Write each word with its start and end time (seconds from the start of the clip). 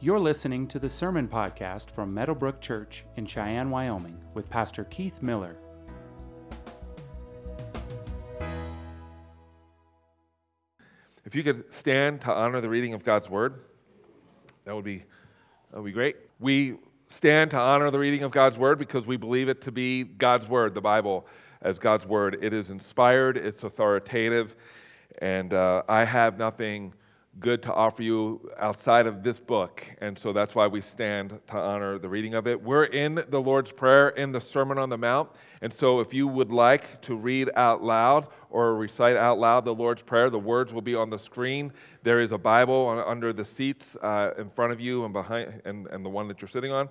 You're 0.00 0.20
listening 0.20 0.68
to 0.68 0.78
the 0.78 0.88
Sermon 0.88 1.26
Podcast 1.26 1.90
from 1.90 2.14
Meadowbrook 2.14 2.60
Church 2.60 3.04
in 3.16 3.26
Cheyenne, 3.26 3.68
Wyoming, 3.68 4.22
with 4.32 4.48
Pastor 4.48 4.84
Keith 4.84 5.20
Miller. 5.22 5.56
If 11.24 11.34
you 11.34 11.42
could 11.42 11.64
stand 11.80 12.20
to 12.20 12.30
honor 12.30 12.60
the 12.60 12.68
reading 12.68 12.94
of 12.94 13.04
God's 13.04 13.28
Word, 13.28 13.64
that 14.66 14.72
would 14.72 14.84
be, 14.84 15.02
that 15.72 15.78
would 15.78 15.86
be 15.86 15.90
great. 15.90 16.14
We 16.38 16.76
stand 17.16 17.50
to 17.50 17.58
honor 17.58 17.90
the 17.90 17.98
reading 17.98 18.22
of 18.22 18.30
God's 18.30 18.56
Word 18.56 18.78
because 18.78 19.04
we 19.04 19.16
believe 19.16 19.48
it 19.48 19.62
to 19.62 19.72
be 19.72 20.04
God's 20.04 20.46
Word, 20.46 20.74
the 20.74 20.80
Bible 20.80 21.26
as 21.62 21.76
God's 21.76 22.06
Word. 22.06 22.38
It 22.40 22.52
is 22.52 22.70
inspired, 22.70 23.36
it's 23.36 23.64
authoritative, 23.64 24.54
and 25.20 25.52
uh, 25.52 25.82
I 25.88 26.04
have 26.04 26.38
nothing 26.38 26.92
good 27.40 27.62
to 27.62 27.72
offer 27.72 28.02
you 28.02 28.50
outside 28.58 29.06
of 29.06 29.22
this 29.22 29.38
book. 29.38 29.84
And 30.00 30.18
so 30.18 30.32
that's 30.32 30.54
why 30.54 30.66
we 30.66 30.80
stand 30.80 31.38
to 31.48 31.56
honor 31.56 31.98
the 31.98 32.08
reading 32.08 32.34
of 32.34 32.46
it. 32.46 32.60
We're 32.60 32.84
in 32.84 33.20
the 33.30 33.38
Lord's 33.38 33.70
Prayer 33.70 34.10
in 34.10 34.32
the 34.32 34.40
Sermon 34.40 34.78
on 34.78 34.88
the 34.88 34.96
Mount. 34.96 35.30
And 35.62 35.72
so 35.72 36.00
if 36.00 36.12
you 36.12 36.26
would 36.26 36.50
like 36.50 37.00
to 37.02 37.14
read 37.14 37.50
out 37.56 37.82
loud 37.82 38.28
or 38.50 38.76
recite 38.76 39.16
out 39.16 39.38
loud 39.38 39.64
the 39.64 39.74
Lord's 39.74 40.02
Prayer, 40.02 40.30
the 40.30 40.38
words 40.38 40.72
will 40.72 40.82
be 40.82 40.94
on 40.94 41.10
the 41.10 41.18
screen. 41.18 41.72
There 42.02 42.20
is 42.20 42.32
a 42.32 42.38
Bible 42.38 42.86
on, 42.86 42.98
under 42.98 43.32
the 43.32 43.44
seats 43.44 43.84
uh, 44.02 44.30
in 44.38 44.50
front 44.50 44.72
of 44.72 44.80
you 44.80 45.04
and 45.04 45.12
behind 45.12 45.62
and, 45.64 45.86
and 45.88 46.04
the 46.04 46.10
one 46.10 46.28
that 46.28 46.40
you're 46.40 46.48
sitting 46.48 46.72
on. 46.72 46.88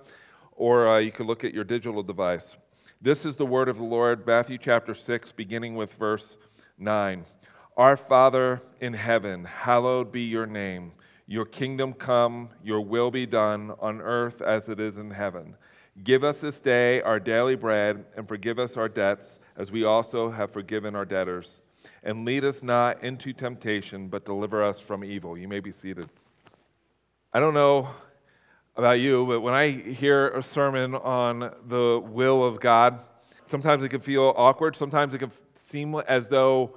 Or 0.52 0.88
uh, 0.88 0.98
you 0.98 1.12
can 1.12 1.26
look 1.26 1.44
at 1.44 1.52
your 1.52 1.64
digital 1.64 2.02
device. 2.02 2.56
This 3.00 3.24
is 3.24 3.36
the 3.36 3.46
word 3.46 3.68
of 3.68 3.76
the 3.76 3.84
Lord, 3.84 4.26
Matthew 4.26 4.58
chapter 4.58 4.94
6, 4.94 5.32
beginning 5.32 5.76
with 5.76 5.92
verse 5.94 6.36
9. 6.78 7.24
Our 7.78 7.96
Father 7.96 8.60
in 8.80 8.92
heaven, 8.92 9.44
hallowed 9.44 10.10
be 10.10 10.22
your 10.22 10.46
name. 10.46 10.90
Your 11.28 11.44
kingdom 11.44 11.92
come, 11.92 12.48
your 12.64 12.80
will 12.80 13.12
be 13.12 13.24
done 13.24 13.72
on 13.78 14.00
earth 14.00 14.42
as 14.42 14.68
it 14.68 14.80
is 14.80 14.96
in 14.96 15.12
heaven. 15.12 15.54
Give 16.02 16.24
us 16.24 16.38
this 16.42 16.56
day 16.56 17.00
our 17.02 17.20
daily 17.20 17.54
bread, 17.54 18.04
and 18.16 18.26
forgive 18.26 18.58
us 18.58 18.76
our 18.76 18.88
debts, 18.88 19.26
as 19.56 19.70
we 19.70 19.84
also 19.84 20.28
have 20.28 20.52
forgiven 20.52 20.96
our 20.96 21.04
debtors. 21.04 21.60
And 22.02 22.24
lead 22.24 22.44
us 22.44 22.56
not 22.62 23.04
into 23.04 23.32
temptation, 23.32 24.08
but 24.08 24.24
deliver 24.24 24.60
us 24.60 24.80
from 24.80 25.04
evil. 25.04 25.38
You 25.38 25.46
may 25.46 25.60
be 25.60 25.72
seated. 25.80 26.10
I 27.32 27.38
don't 27.38 27.54
know 27.54 27.90
about 28.74 28.98
you, 28.98 29.24
but 29.24 29.40
when 29.40 29.54
I 29.54 29.70
hear 29.70 30.30
a 30.30 30.42
sermon 30.42 30.96
on 30.96 31.54
the 31.68 32.02
will 32.04 32.44
of 32.44 32.58
God, 32.60 32.98
sometimes 33.52 33.84
it 33.84 33.90
can 33.90 34.00
feel 34.00 34.34
awkward. 34.36 34.76
Sometimes 34.76 35.14
it 35.14 35.18
can 35.18 35.30
seem 35.70 35.94
as 35.94 36.28
though 36.28 36.74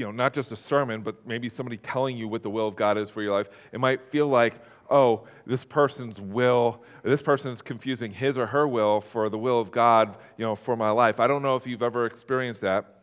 you 0.00 0.06
know, 0.06 0.12
not 0.12 0.32
just 0.32 0.50
a 0.50 0.56
sermon, 0.56 1.02
but 1.02 1.26
maybe 1.26 1.50
somebody 1.50 1.76
telling 1.76 2.16
you 2.16 2.26
what 2.26 2.42
the 2.42 2.48
will 2.48 2.66
of 2.66 2.74
God 2.74 2.96
is 2.96 3.10
for 3.10 3.20
your 3.20 3.36
life, 3.36 3.48
it 3.70 3.78
might 3.78 4.00
feel 4.10 4.28
like, 4.28 4.54
oh, 4.88 5.26
this 5.46 5.62
person's 5.62 6.18
will, 6.18 6.82
this 7.04 7.20
person 7.20 7.52
is 7.52 7.60
confusing 7.60 8.10
his 8.10 8.38
or 8.38 8.46
her 8.46 8.66
will 8.66 9.02
for 9.02 9.28
the 9.28 9.36
will 9.36 9.60
of 9.60 9.70
God, 9.70 10.16
you 10.38 10.44
know, 10.46 10.56
for 10.56 10.74
my 10.74 10.88
life. 10.88 11.20
I 11.20 11.26
don't 11.26 11.42
know 11.42 11.54
if 11.56 11.66
you've 11.66 11.82
ever 11.82 12.06
experienced 12.06 12.62
that, 12.62 13.02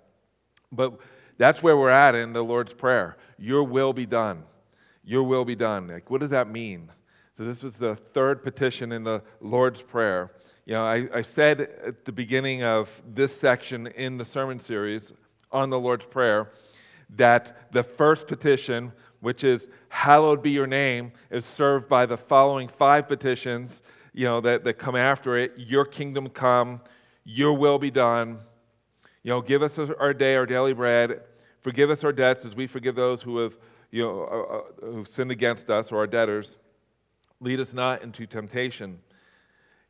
but 0.72 0.98
that's 1.38 1.62
where 1.62 1.78
we're 1.78 1.92
at 1.92 2.16
in 2.16 2.34
the 2.34 2.42
Lord's 2.42 2.74
Prayer. 2.74 3.16
Your 3.38 3.62
will 3.62 3.94
be 3.94 4.08
done. 4.08 4.42
Your 5.04 5.22
will 5.22 5.46
be 5.46 5.56
done. 5.56 5.88
Like, 5.88 6.10
what 6.10 6.20
does 6.20 6.32
that 6.32 6.50
mean? 6.50 6.90
So 7.38 7.46
this 7.46 7.62
was 7.62 7.76
the 7.76 7.96
third 8.16 8.42
petition 8.44 8.92
in 8.92 9.04
the 9.04 9.22
Lord's 9.40 9.84
Prayer. 9.84 10.32
You 10.66 10.74
know, 10.74 10.84
I, 10.84 11.08
I 11.14 11.22
said 11.22 11.62
at 11.62 12.06
the 12.06 12.12
beginning 12.12 12.64
of 12.64 12.90
this 13.14 13.40
section 13.40 13.86
in 13.86 14.18
the 14.18 14.26
sermon 14.26 14.60
series 14.60 15.14
on 15.52 15.70
the 15.70 15.80
Lord's 15.80 16.06
Prayer 16.06 16.50
that 17.16 17.72
the 17.72 17.84
first 17.84 18.28
petition, 18.28 18.92
which 19.22 19.44
is, 19.44 19.68
Hallowed 19.90 20.44
be 20.44 20.52
your 20.52 20.68
name, 20.68 21.12
is 21.32 21.46
served 21.46 21.90
by 21.90 22.06
the 22.06 22.18
following 22.18 22.68
five 22.68 23.08
petitions 23.08 23.72
you 24.18 24.26
know, 24.26 24.42
that, 24.42 24.64
that 24.64 24.80
come 24.80 24.96
after 24.96 25.38
it 25.38 25.54
Your 25.58 25.86
kingdom 25.86 26.28
come, 26.30 26.82
your 27.24 27.54
will 27.54 27.78
be 27.78 27.92
done. 27.92 28.40
You 29.22 29.30
know, 29.32 29.42
give 29.42 29.62
us 29.62 29.78
our 29.78 30.14
day, 30.14 30.36
our 30.36 30.46
daily 30.46 30.74
bread. 30.74 31.22
Forgive 31.62 31.92
us 31.92 32.04
our 32.04 32.12
debts 32.12 32.44
as 32.44 32.56
we 32.56 32.66
forgive 32.66 32.96
those 32.96 33.22
who 33.22 33.38
have, 33.40 33.54
you 33.92 34.04
know, 34.04 34.24
uh, 34.24 34.88
uh, 34.88 34.92
who've 34.92 35.08
sinned 35.10 35.32
against 35.32 35.70
us 35.70 35.92
or 35.92 35.98
our 35.98 36.08
debtors. 36.08 36.58
Lead 37.42 37.60
us 37.60 37.74
not 37.74 38.02
into 38.02 38.26
temptation. 38.26 39.00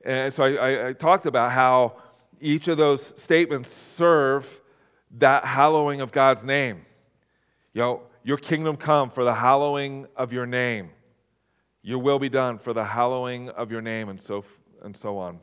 And 0.03 0.33
so 0.33 0.43
I, 0.43 0.53
I, 0.53 0.87
I 0.89 0.93
talked 0.93 1.25
about 1.25 1.51
how 1.51 1.97
each 2.41 2.67
of 2.67 2.77
those 2.77 3.13
statements 3.23 3.69
serve 3.95 4.45
that 5.19 5.45
hallowing 5.45 6.01
of 6.01 6.11
God's 6.11 6.43
name. 6.43 6.81
Your 7.77 8.37
kingdom 8.37 8.75
come 8.75 9.11
for 9.11 9.23
the 9.23 9.33
hallowing 9.33 10.07
of 10.15 10.33
your 10.33 10.45
name. 10.45 10.89
Your 11.83 11.99
will 11.99 12.19
be 12.19 12.27
done 12.27 12.57
for 12.57 12.73
the 12.73 12.83
hallowing 12.83 13.49
of 13.49 13.71
your 13.71 13.81
name, 13.81 14.09
and 14.09 14.21
so 14.21 14.43
and 14.83 14.97
so 14.97 15.17
on. 15.17 15.39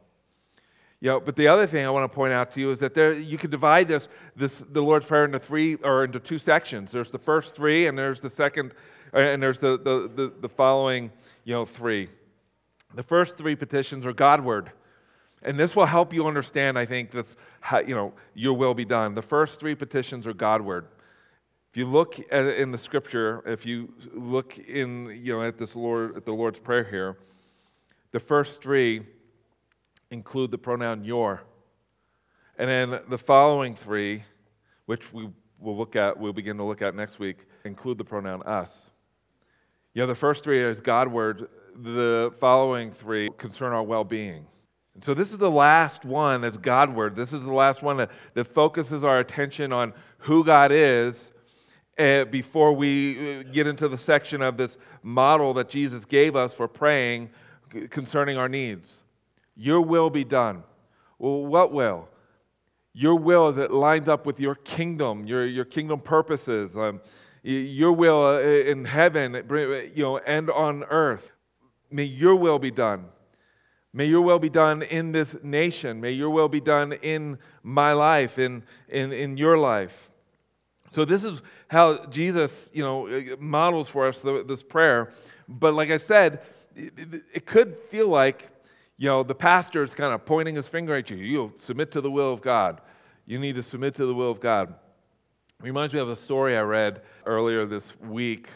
You 1.01 1.11
know, 1.11 1.21
but 1.21 1.37
the 1.37 1.49
other 1.49 1.67
thing 1.67 1.87
I 1.87 1.91
want 1.91 2.11
to 2.11 2.15
point 2.15 2.33
out 2.33 2.53
to 2.55 2.61
you 2.61 2.71
is 2.71 2.79
that 2.81 2.95
there 2.95 3.13
you 3.13 3.39
can 3.39 3.51
divide 3.51 3.89
this, 3.89 4.09
this 4.37 4.53
the 4.73 4.81
Lord's 4.81 5.07
Prayer 5.07 5.25
into 5.27 5.39
three 5.39 5.77
or 5.77 6.05
into 6.05 6.19
two 6.19 6.39
sections. 6.39 6.91
There's 6.91 7.11
the 7.11 7.19
first 7.19 7.55
three, 7.55 7.87
and 7.87 7.97
there's 7.97 8.21
the 8.21 8.31
second, 8.31 8.73
uh, 9.13 9.19
and 9.19 9.43
there's 9.43 9.59
the, 9.59 9.79
the, 9.79 10.11
the, 10.15 10.33
the 10.41 10.49
following, 10.49 11.11
you 11.45 11.55
know, 11.55 11.67
three. 11.67 12.09
The 12.95 13.03
first 13.03 13.37
three 13.37 13.55
petitions 13.55 14.07
are 14.07 14.13
Godward. 14.13 14.73
And 15.43 15.61
this 15.61 15.77
will 15.77 15.87
help 15.87 16.13
you 16.13 16.27
understand, 16.27 16.79
I 16.79 16.87
think, 16.87 17.13
that 17.13 17.27
you 17.87 17.95
know, 17.95 18.15
your 18.35 18.55
will 18.55 18.75
be 18.75 18.85
done. 18.85 19.15
The 19.15 19.23
first 19.23 19.61
three 19.61 19.75
petitions 19.75 20.27
are 20.27 20.33
Godward. 20.33 20.87
If 21.75 21.79
you 21.79 21.87
look 21.87 22.21
at 22.31 22.45
in 22.45 22.71
the 22.71 22.79
scripture, 22.79 23.43
if 23.45 23.67
you 23.67 23.93
look 24.13 24.57
in, 24.59 25.21
you 25.25 25.33
know, 25.33 25.43
at 25.43 25.59
this 25.59 25.75
Lord, 25.75 26.17
at 26.17 26.25
the 26.25 26.31
Lord's 26.31 26.61
Prayer 26.61 26.85
here, 26.85 27.17
the 28.13 28.21
first 28.21 28.63
three 28.63 29.05
include 30.13 30.53
the 30.53 30.59
pronoun 30.59 31.05
your. 31.05 31.43
And 32.61 32.71
then 32.71 33.01
the 33.11 33.19
following 33.19 33.75
three, 33.75 34.23
which 34.87 35.13
we 35.13 35.29
will 35.59 35.77
look 35.77 35.97
at, 35.97 36.17
we'll 36.17 36.33
begin 36.33 36.57
to 36.59 36.63
look 36.63 36.81
at 36.81 36.95
next 36.95 37.19
week, 37.19 37.39
include 37.65 37.99
the 37.99 38.05
pronoun 38.05 38.45
us. 38.45 38.93
You 39.95 40.03
know, 40.03 40.07
the 40.07 40.15
first 40.15 40.45
three 40.45 40.63
is 40.63 40.81
Godward, 40.81 41.49
the 41.83 42.33
following 42.39 42.93
three 42.93 43.29
concern 43.37 43.73
our 43.73 43.83
well 43.83 44.05
being. 44.05 44.47
And 44.95 45.05
so 45.05 45.13
this 45.13 45.33
is 45.33 45.39
the 45.39 45.51
last 45.51 46.05
one 46.05 46.43
that's 46.43 46.57
Godward. 46.57 47.17
This 47.17 47.33
is 47.33 47.43
the 47.43 47.53
last 47.53 47.83
one 47.83 47.97
that, 47.97 48.13
that 48.35 48.55
focuses 48.55 49.03
our 49.03 49.19
attention 49.19 49.73
on 49.73 49.93
who 50.19 50.45
God 50.45 50.71
is 50.71 51.17
uh, 51.99 52.25
before 52.25 52.73
we 52.73 53.41
uh, 53.41 53.43
get 53.53 53.67
into 53.67 53.89
the 53.89 53.99
section 53.99 54.43
of 54.43 54.57
this 54.57 54.77
model 55.03 55.55
that 55.55 55.69
Jesus 55.69 56.05
gave 56.05 56.37
us 56.37 56.55
for 56.55 56.69
praying 56.69 57.31
concerning 57.91 58.37
our 58.37 58.49
needs. 58.49 58.93
Your 59.57 59.81
will 59.81 60.11
be 60.11 60.25
done. 60.25 60.63
Well, 61.19 61.45
what 61.45 61.73
will? 61.73 62.09
Your 62.93 63.17
will 63.17 63.49
as 63.49 63.57
it 63.57 63.71
lines 63.71 64.09
up 64.09 64.27
with 64.27 64.39
your 64.39 64.55
kingdom, 64.55 65.27
your, 65.27 65.47
your 65.47 65.65
kingdom 65.65 66.01
purposes, 66.01 66.71
um, 66.77 67.01
your 67.43 67.93
will 67.93 68.25
uh, 68.25 68.41
in 68.41 68.85
heaven, 68.85 69.35
you 69.95 70.03
know, 70.03 70.19
and 70.19 70.51
on 70.51 70.85
earth. 70.85 71.23
May 71.91 72.05
your 72.05 72.37
will 72.37 72.59
be 72.59 72.71
done. 72.71 73.07
May 73.93 74.07
your 74.07 74.23
will 74.23 74.41
be 74.41 74.51
done 74.51 74.83
in 74.83 75.13
this 75.13 75.29
nation. 75.43 76.01
May 76.01 76.11
your 76.13 76.31
will 76.31 76.49
be 76.49 76.61
done 76.61 76.93
in 76.93 77.39
my 77.63 77.93
life, 77.93 78.39
in, 78.39 78.65
in, 78.89 79.13
in 79.13 79.37
your 79.37 79.57
life. 79.57 79.93
So 80.95 81.05
this 81.05 81.25
is 81.25 81.43
how 81.69 82.07
Jesus, 82.07 82.53
you 82.73 82.85
know, 82.85 83.37
models 83.41 83.89
for 83.89 84.07
us 84.07 84.21
this 84.47 84.63
prayer. 84.63 85.13
But 85.49 85.75
like 85.75 85.91
I 85.91 85.97
said, 85.97 86.41
it, 86.77 87.47
could 87.47 87.77
feel 87.91 88.09
like, 88.09 88.49
you 88.97 89.09
know, 89.09 89.25
the 89.25 89.35
pastor 89.35 89.83
is 89.83 89.93
kind 89.93 90.15
of 90.15 90.25
pointing 90.25 90.55
his 90.55 90.69
finger 90.69 90.97
at 90.97 91.11
you. 91.11 91.17
You 91.17 91.53
submit 91.59 91.91
to 91.93 92.01
the 92.01 92.11
will 92.11 92.33
of 92.33 92.43
God. 92.43 92.81
You 93.27 93.39
need 93.39 93.57
to 93.57 93.63
submit 93.63 93.97
to 93.97 94.07
the 94.07 94.15
will 94.15 94.31
of 94.31 94.41
God. 94.41 94.71
It 94.71 95.65
reminds 95.65 95.95
me 95.95 96.01
of 96.01 96.09
a 96.09 96.17
story 96.17 96.57
I 96.57 96.61
read 96.61 97.03
earlier 97.27 97.67
this 97.67 97.93
week 98.01 98.49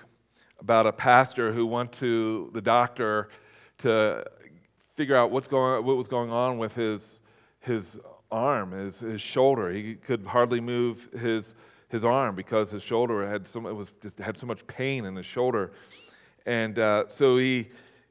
about 0.60 0.86
a 0.86 0.92
pastor 0.92 1.52
who 1.52 1.66
went 1.66 1.92
to 1.94 2.50
the 2.54 2.60
doctor 2.60 3.30
to 3.78 4.24
figure 4.96 5.16
out 5.16 5.30
what's 5.30 5.48
going, 5.48 5.84
what 5.84 5.96
was 5.96 6.08
going 6.08 6.30
on 6.30 6.58
with 6.58 6.72
his, 6.74 7.20
his 7.60 7.96
arm, 8.30 8.72
his, 8.72 8.98
his 8.98 9.20
shoulder. 9.20 9.72
He 9.72 9.94
could 9.94 10.24
hardly 10.24 10.60
move 10.60 11.08
his 11.20 11.54
his 11.88 12.04
arm 12.04 12.34
because 12.34 12.70
his 12.70 12.82
shoulder 12.82 13.28
had 13.28 13.46
so 13.48 13.66
it 13.66 13.74
was 13.74 13.88
just 14.02 14.18
had 14.18 14.38
so 14.38 14.46
much 14.46 14.66
pain 14.66 15.04
in 15.04 15.16
his 15.16 15.26
shoulder, 15.26 15.72
and 16.46 16.78
uh, 16.78 17.04
so 17.08 17.38
he 17.38 17.68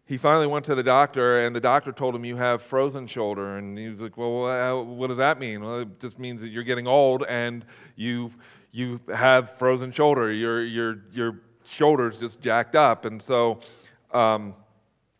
he 0.07 0.18
finally 0.18 0.47
went 0.47 0.65
to 0.65 0.75
the 0.75 0.83
doctor, 0.83 1.45
and 1.45 1.53
the 1.53 1.59
doctor 1.59 1.91
told 1.91 2.15
him, 2.15 2.24
You 2.24 2.38
have 2.38 2.63
frozen 2.63 3.07
shoulder. 3.07 3.57
And 3.57 3.77
he 3.77 3.89
was 3.89 4.00
like, 4.00 4.15
Well, 4.15 4.85
what 4.85 5.07
does 5.07 5.18
that 5.18 5.38
mean? 5.38 5.62
Well, 5.62 5.81
it 5.81 6.00
just 6.00 6.18
means 6.18 6.39
that 6.39 6.47
you're 6.47 6.63
getting 6.63 6.88
old 6.88 7.24
and 7.27 7.65
you, 7.97 8.31
you 8.71 9.01
have 9.13 9.57
frozen 9.59 9.91
shoulder. 9.91 10.31
Your, 10.31 10.63
your, 10.63 11.00
your 11.12 11.41
shoulder's 11.75 12.18
just 12.18 12.39
jacked 12.39 12.75
up. 12.75 13.03
And 13.03 13.21
so, 13.21 13.59
um, 14.13 14.56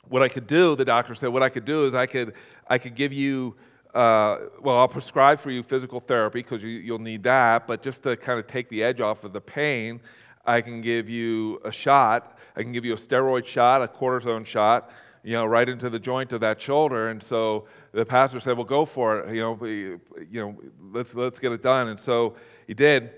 what 0.07 0.21
I 0.21 0.30
could 0.30 0.48
do, 0.48 0.77
the 0.77 0.86
doctor 0.86 1.15
said, 1.15 1.27
what 1.27 1.44
I 1.44 1.50
could 1.50 1.65
do 1.65 1.86
is 1.86 1.94
I 1.94 2.06
could, 2.06 2.33
I 2.69 2.77
could 2.77 2.95
give 2.95 3.12
you 3.12 3.56
uh, 3.97 4.49
well, 4.61 4.77
I'll 4.77 4.88
prescribe 4.88 5.39
for 5.39 5.51
you 5.51 5.63
physical 5.63 5.99
therapy 5.99 6.41
because 6.41 6.61
you, 6.63 6.91
will 6.91 6.99
need 6.99 7.23
that, 7.23 7.67
but 7.67 7.81
just 7.81 8.03
to 8.03 8.15
kind 8.15 8.39
of 8.39 8.47
take 8.47 8.69
the 8.69 8.83
edge 8.83 9.01
off 9.01 9.23
of 9.23 9.33
the 9.33 9.41
pain, 9.41 9.99
I 10.45 10.61
can 10.61 10.81
give 10.81 11.09
you 11.09 11.59
a 11.65 11.71
shot 11.71 12.38
I 12.57 12.63
can 12.63 12.71
give 12.71 12.85
you 12.85 12.95
a 12.95 12.97
steroid 12.97 13.45
shot, 13.45 13.83
a 13.83 13.88
cortisone 13.88 14.44
shot, 14.44 14.89
you 15.23 15.33
know, 15.33 15.45
right 15.45 15.69
into 15.69 15.91
the 15.91 15.99
joint 15.99 16.31
of 16.33 16.41
that 16.41 16.59
shoulder. 16.59 17.09
And 17.09 17.21
so 17.21 17.67
the 17.94 18.03
pastor 18.03 18.39
said, 18.39 18.57
well, 18.57 18.65
go 18.65 18.83
for 18.83 19.19
it. 19.19 19.35
You 19.35 19.41
know, 19.41 19.65
you 19.65 20.00
know 20.31 20.55
let's, 20.91 21.13
let's 21.13 21.38
get 21.38 21.51
it 21.51 21.61
done. 21.61 21.89
And 21.89 22.00
so 22.00 22.35
he 22.65 22.73
did. 22.73 23.11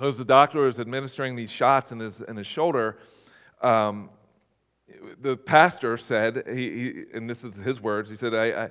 As 0.00 0.18
the 0.18 0.24
doctor 0.24 0.62
was 0.62 0.80
administering 0.80 1.36
these 1.36 1.50
shots 1.50 1.92
in 1.92 2.00
his, 2.00 2.20
in 2.26 2.36
his 2.36 2.48
shoulder, 2.48 2.98
um, 3.62 4.10
the 5.22 5.36
pastor 5.36 5.96
said, 5.96 6.42
he, 6.48 6.54
he, 6.54 7.04
and 7.14 7.30
this 7.30 7.44
is 7.44 7.54
his 7.54 7.80
words, 7.80 8.10
he 8.10 8.16
said, 8.16 8.34
I, 8.34 8.64
I, 8.64 8.70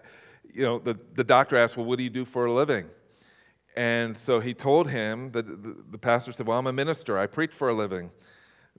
you 0.54 0.64
know, 0.64 0.80
the, 0.80 0.98
the 1.16 1.24
doctor 1.24 1.58
asked, 1.58 1.78
well, 1.78 1.86
what 1.86 1.98
do 1.98 2.04
you 2.04 2.10
do 2.10 2.26
for 2.26 2.46
a 2.46 2.54
living? 2.54 2.86
And 3.76 4.18
so 4.26 4.40
he 4.40 4.54
told 4.54 4.90
him, 4.90 5.32
that 5.34 5.46
the, 5.46 5.76
the 5.92 5.98
pastor 5.98 6.32
said, 6.32 6.48
well, 6.48 6.58
I'm 6.58 6.68
a 6.68 6.74
minister. 6.74 7.18
I 7.18 7.28
preach 7.28 7.52
for 7.54 7.70
a 7.70 7.74
living. 7.74 8.10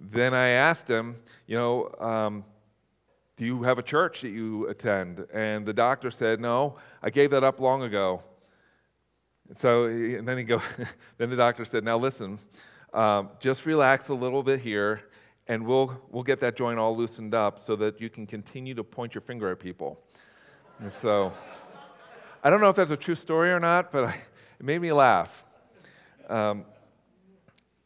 Then 0.00 0.34
I 0.34 0.48
asked 0.48 0.88
him, 0.88 1.16
you 1.46 1.56
know, 1.56 1.88
um, 2.00 2.44
do 3.38 3.44
you 3.44 3.62
have 3.62 3.78
a 3.78 3.82
church 3.82 4.22
that 4.22 4.30
you 4.30 4.66
attend? 4.66 5.24
And 5.32 5.64
the 5.64 5.72
doctor 5.72 6.10
said, 6.10 6.40
No, 6.40 6.76
I 7.02 7.10
gave 7.10 7.30
that 7.30 7.44
up 7.44 7.60
long 7.60 7.84
ago. 7.84 8.22
So, 9.60 9.84
and 9.84 10.26
then 10.26 10.36
he 10.36 10.44
go, 10.44 10.60
then 11.18 11.30
the 11.30 11.36
doctor 11.36 11.64
said, 11.64 11.84
Now 11.84 11.98
listen, 11.98 12.38
um, 12.92 13.30
just 13.38 13.64
relax 13.64 14.08
a 14.08 14.14
little 14.14 14.42
bit 14.42 14.60
here, 14.60 15.02
and 15.46 15.64
we'll, 15.64 15.96
we'll 16.10 16.24
get 16.24 16.40
that 16.40 16.56
joint 16.56 16.78
all 16.80 16.96
loosened 16.96 17.32
up 17.32 17.64
so 17.64 17.76
that 17.76 18.00
you 18.00 18.10
can 18.10 18.26
continue 18.26 18.74
to 18.74 18.82
point 18.82 19.14
your 19.14 19.22
finger 19.22 19.50
at 19.52 19.60
people. 19.60 20.00
And 20.80 20.92
so, 21.00 21.32
I 22.42 22.50
don't 22.50 22.60
know 22.60 22.68
if 22.68 22.76
that's 22.76 22.90
a 22.90 22.96
true 22.96 23.14
story 23.14 23.50
or 23.50 23.60
not, 23.60 23.92
but 23.92 24.04
I, 24.04 24.10
it 24.60 24.64
made 24.64 24.80
me 24.80 24.92
laugh. 24.92 25.30
Um, 26.28 26.64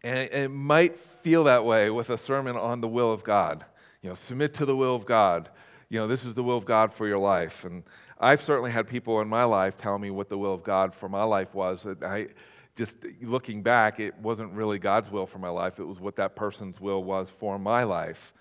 and 0.02 0.18
it, 0.18 0.32
it 0.32 0.48
might 0.48 0.98
feel 1.22 1.44
that 1.44 1.64
way 1.64 1.90
with 1.90 2.10
a 2.10 2.18
sermon 2.18 2.56
on 2.56 2.80
the 2.80 2.88
will 2.88 3.12
of 3.12 3.22
God 3.22 3.64
you 4.02 4.08
know, 4.08 4.14
submit 4.16 4.54
to 4.54 4.66
the 4.66 4.76
will 4.76 4.94
of 4.94 5.06
God. 5.06 5.48
You 5.88 6.00
know, 6.00 6.08
this 6.08 6.24
is 6.24 6.34
the 6.34 6.42
will 6.42 6.56
of 6.56 6.64
God 6.64 6.92
for 6.92 7.06
your 7.06 7.18
life. 7.18 7.64
And 7.64 7.84
I've 8.20 8.42
certainly 8.42 8.70
had 8.70 8.88
people 8.88 9.20
in 9.20 9.28
my 9.28 9.44
life 9.44 9.76
tell 9.76 9.98
me 9.98 10.10
what 10.10 10.28
the 10.28 10.36
will 10.36 10.54
of 10.54 10.64
God 10.64 10.94
for 10.94 11.08
my 11.08 11.22
life 11.22 11.54
was. 11.54 11.84
And 11.84 12.02
I 12.04 12.28
just 12.74 12.94
looking 13.20 13.62
back, 13.62 14.00
it 14.00 14.18
wasn't 14.18 14.52
really 14.52 14.78
God's 14.78 15.10
will 15.10 15.26
for 15.26 15.38
my 15.38 15.50
life. 15.50 15.78
It 15.78 15.84
was 15.84 16.00
what 16.00 16.16
that 16.16 16.34
person's 16.34 16.80
will 16.80 17.04
was 17.04 17.30
for 17.38 17.58
my 17.58 17.84
life. 17.84 18.32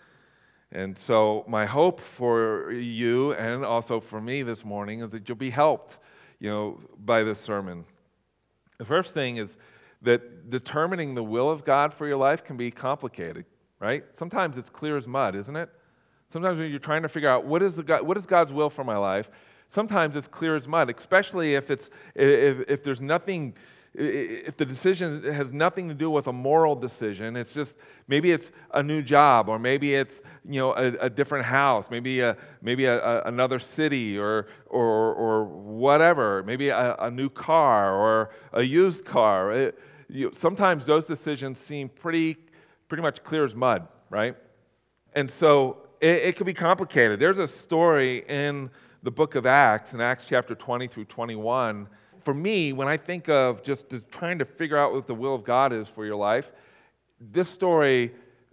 And 0.71 0.97
so 1.05 1.43
my 1.47 1.65
hope 1.65 2.01
for 2.17 2.71
you 2.71 3.33
and 3.33 3.65
also 3.65 3.99
for 3.99 4.21
me 4.21 4.43
this 4.43 4.63
morning 4.63 5.01
is 5.01 5.11
that 5.11 5.27
you'll 5.27 5.37
be 5.37 5.49
helped, 5.49 5.99
you 6.39 6.49
know, 6.49 6.79
by 7.05 7.23
this 7.23 7.39
sermon. 7.39 7.83
The 8.77 8.85
first 8.85 9.13
thing 9.13 9.37
is 9.37 9.57
that 10.01 10.49
determining 10.49 11.13
the 11.13 11.23
will 11.23 11.49
of 11.49 11.65
God 11.65 11.93
for 11.93 12.07
your 12.07 12.17
life 12.17 12.43
can 12.43 12.57
be 12.57 12.71
complicated 12.71 13.45
right? 13.81 14.03
Sometimes 14.17 14.57
it's 14.57 14.69
clear 14.69 14.95
as 14.95 15.07
mud, 15.07 15.35
isn't 15.35 15.55
it? 15.55 15.69
Sometimes 16.31 16.59
when 16.59 16.69
you're 16.69 16.79
trying 16.79 17.01
to 17.01 17.09
figure 17.09 17.29
out 17.29 17.45
what 17.45 17.61
is, 17.61 17.75
the 17.75 17.83
God, 17.83 18.07
what 18.07 18.15
is 18.15 18.25
God's 18.25 18.53
will 18.53 18.69
for 18.69 18.85
my 18.85 18.95
life, 18.95 19.27
sometimes 19.73 20.15
it's 20.15 20.27
clear 20.27 20.55
as 20.55 20.67
mud, 20.67 20.89
especially 20.97 21.55
if, 21.55 21.69
it's, 21.69 21.89
if, 22.15 22.69
if 22.69 22.83
there's 22.83 23.01
nothing, 23.01 23.53
if 23.93 24.55
the 24.57 24.65
decision 24.65 25.23
has 25.33 25.51
nothing 25.51 25.89
to 25.89 25.93
do 25.93 26.09
with 26.09 26.27
a 26.27 26.33
moral 26.33 26.75
decision. 26.75 27.35
It's 27.35 27.53
just 27.53 27.73
maybe 28.07 28.31
it's 28.31 28.51
a 28.73 28.81
new 28.81 29.01
job, 29.01 29.49
or 29.49 29.59
maybe 29.59 29.95
it's 29.95 30.13
you 30.45 30.59
know 30.59 30.73
a, 30.73 31.05
a 31.05 31.09
different 31.09 31.45
house, 31.45 31.87
maybe 31.91 32.21
a, 32.21 32.37
maybe 32.61 32.85
a, 32.85 32.99
a, 32.99 33.23
another 33.23 33.59
city, 33.59 34.17
or 34.17 34.47
or 34.67 35.13
or 35.13 35.43
whatever. 35.45 36.43
Maybe 36.43 36.69
a, 36.69 37.11
new 37.11 37.29
car 37.29 37.93
or 37.95 38.31
a 38.53 38.61
used 38.61 39.03
car. 39.03 39.51
It, 39.51 39.79
you, 40.07 40.31
sometimes 40.39 40.85
those 40.85 41.05
decisions 41.05 41.57
seem 41.67 41.89
pretty 41.89 42.37
pretty 42.87 43.01
much 43.01 43.23
clear 43.23 43.45
as 43.45 43.55
mud, 43.55 43.87
right? 44.09 44.35
And 45.13 45.31
so 45.39 45.77
it, 45.99 46.15
it 46.15 46.35
can 46.37 46.45
be 46.45 46.53
complicated. 46.53 47.19
There's 47.19 47.39
a 47.39 47.47
story 47.47 48.23
in 48.27 48.69
the 49.03 49.11
book 49.11 49.35
of 49.35 49.45
Acts, 49.45 49.93
in 49.93 50.01
Acts 50.01 50.25
chapter 50.27 50.55
20 50.55 50.87
through 50.87 51.05
21. 51.05 51.87
For 52.23 52.33
me, 52.33 52.73
when 52.73 52.87
I 52.87 52.97
think 52.97 53.29
of 53.29 53.63
just 53.63 53.85
trying 54.11 54.39
to 54.39 54.45
figure 54.45 54.77
out 54.77 54.93
what 54.93 55.07
the 55.07 55.13
will 55.13 55.35
of 55.35 55.43
God 55.43 55.73
is 55.73 55.87
for 55.87 56.05
your 56.05 56.15
life, 56.15 56.51
this 57.19 57.49
story 57.49 58.11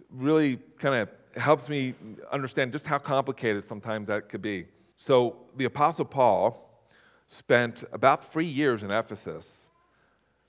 really 0.09 0.57
kind 0.79 0.95
of 0.95 1.09
helps 1.39 1.69
me 1.69 1.93
understand 2.31 2.71
just 2.71 2.85
how 2.85 2.97
complicated 2.97 3.67
sometimes 3.67 4.07
that 4.07 4.29
could 4.29 4.41
be. 4.41 4.65
So, 4.97 5.37
the 5.57 5.65
Apostle 5.65 6.05
Paul 6.05 6.83
spent 7.29 7.83
about 7.93 8.31
three 8.33 8.47
years 8.47 8.83
in 8.83 8.91
Ephesus 8.91 9.45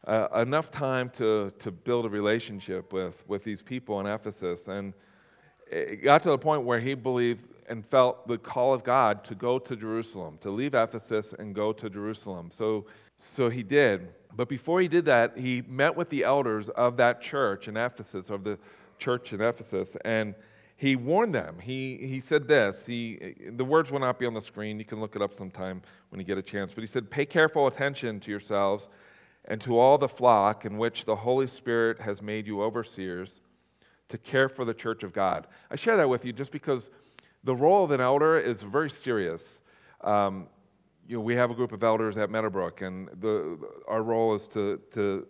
uh, 0.07 0.29
enough 0.37 0.71
time 0.71 1.11
to, 1.19 1.53
to 1.59 1.71
build 1.71 2.07
a 2.07 2.09
relationship 2.09 2.93
with, 2.93 3.15
with 3.29 3.45
these 3.45 3.63
people 3.63 4.01
in 4.01 4.07
Ephesus. 4.07 4.61
And 4.67 4.95
it 5.71 6.03
got 6.03 6.23
to 6.25 6.31
the 6.31 6.39
point 6.39 6.63
where 6.63 6.81
he 6.81 6.95
believed 6.95 7.47
and 7.69 7.87
felt 7.87 8.27
the 8.27 8.39
call 8.39 8.75
of 8.75 8.83
God 8.83 9.23
to 9.25 9.35
go 9.35 9.59
to 9.59 9.77
Jerusalem, 9.77 10.39
to 10.43 10.51
leave 10.51 10.75
Ephesus 10.75 11.35
and 11.39 11.55
go 11.55 11.73
to 11.73 11.89
Jerusalem. 11.89 12.51
So, 12.57 12.87
so 13.37 13.49
he 13.49 13.63
did. 13.63 14.09
But 14.37 14.49
before 14.49 14.81
he 14.81 14.89
did 14.89 15.05
that, 15.07 15.37
he 15.37 15.63
met 15.69 15.97
with 15.97 16.09
the 16.11 16.25
elders 16.25 16.69
of 16.71 16.97
that 16.99 17.21
church 17.21 17.69
in 17.69 17.77
Ephesus, 17.77 18.31
of 18.31 18.45
the 18.45 18.59
church 18.99 19.33
in 19.33 19.41
Ephesus, 19.41 19.89
and 20.05 20.35
he 20.77 20.97
warned 20.97 21.35
them. 21.35 21.59
He, 21.59 21.99
he 22.01 22.23
said 22.27 22.49
this. 22.49 22.77
He, 22.87 23.35
the 23.55 23.65
words 23.65 23.91
will 23.91 23.99
not 23.99 24.19
be 24.19 24.25
on 24.25 24.33
the 24.33 24.41
screen. 24.41 24.79
You 24.79 24.85
can 24.85 25.01
look 25.01 25.15
it 25.15 25.21
up 25.21 25.35
sometime 25.37 25.83
when 26.09 26.21
you 26.21 26.25
get 26.25 26.39
a 26.39 26.43
chance. 26.43 26.73
But 26.75 26.83
he 26.83 26.87
said, 26.87 27.11
Pay 27.11 27.27
careful 27.27 27.67
attention 27.67 28.19
to 28.21 28.31
yourselves 28.31 28.89
and 29.45 29.61
to 29.63 29.79
all 29.79 29.99
the 29.99 30.09
flock 30.09 30.65
in 30.65 30.79
which 30.79 31.05
the 31.05 31.17
Holy 31.17 31.49
Spirit 31.49 32.01
has 32.01 32.23
made 32.23 32.47
you 32.47 32.63
overseers 32.63 33.31
to 34.09 34.17
care 34.17 34.49
for 34.49 34.65
the 34.65 34.73
church 34.73 35.03
of 35.03 35.13
God. 35.13 35.47
I 35.71 35.77
share 35.77 35.97
that 35.99 36.09
with 36.09 36.25
you 36.25 36.33
just 36.33 36.51
because 36.51 36.89
the 37.45 37.55
role 37.55 37.85
of 37.85 37.91
an 37.91 38.01
elder 38.01 38.39
is 38.39 38.63
very 38.63 38.91
serious. 38.91 39.43
Um, 40.03 40.47
you 41.07 41.17
know, 41.17 41.23
we 41.23 41.35
have 41.35 41.51
a 41.51 41.55
group 41.55 41.73
of 41.73 41.83
elders 41.83 42.17
at 42.17 42.31
Meadowbrook, 42.31 42.83
and 42.83 43.09
the, 43.21 43.59
our 43.89 44.03
role 44.03 44.35
is 44.35 44.47
to, 44.49 44.81
to 44.95 45.27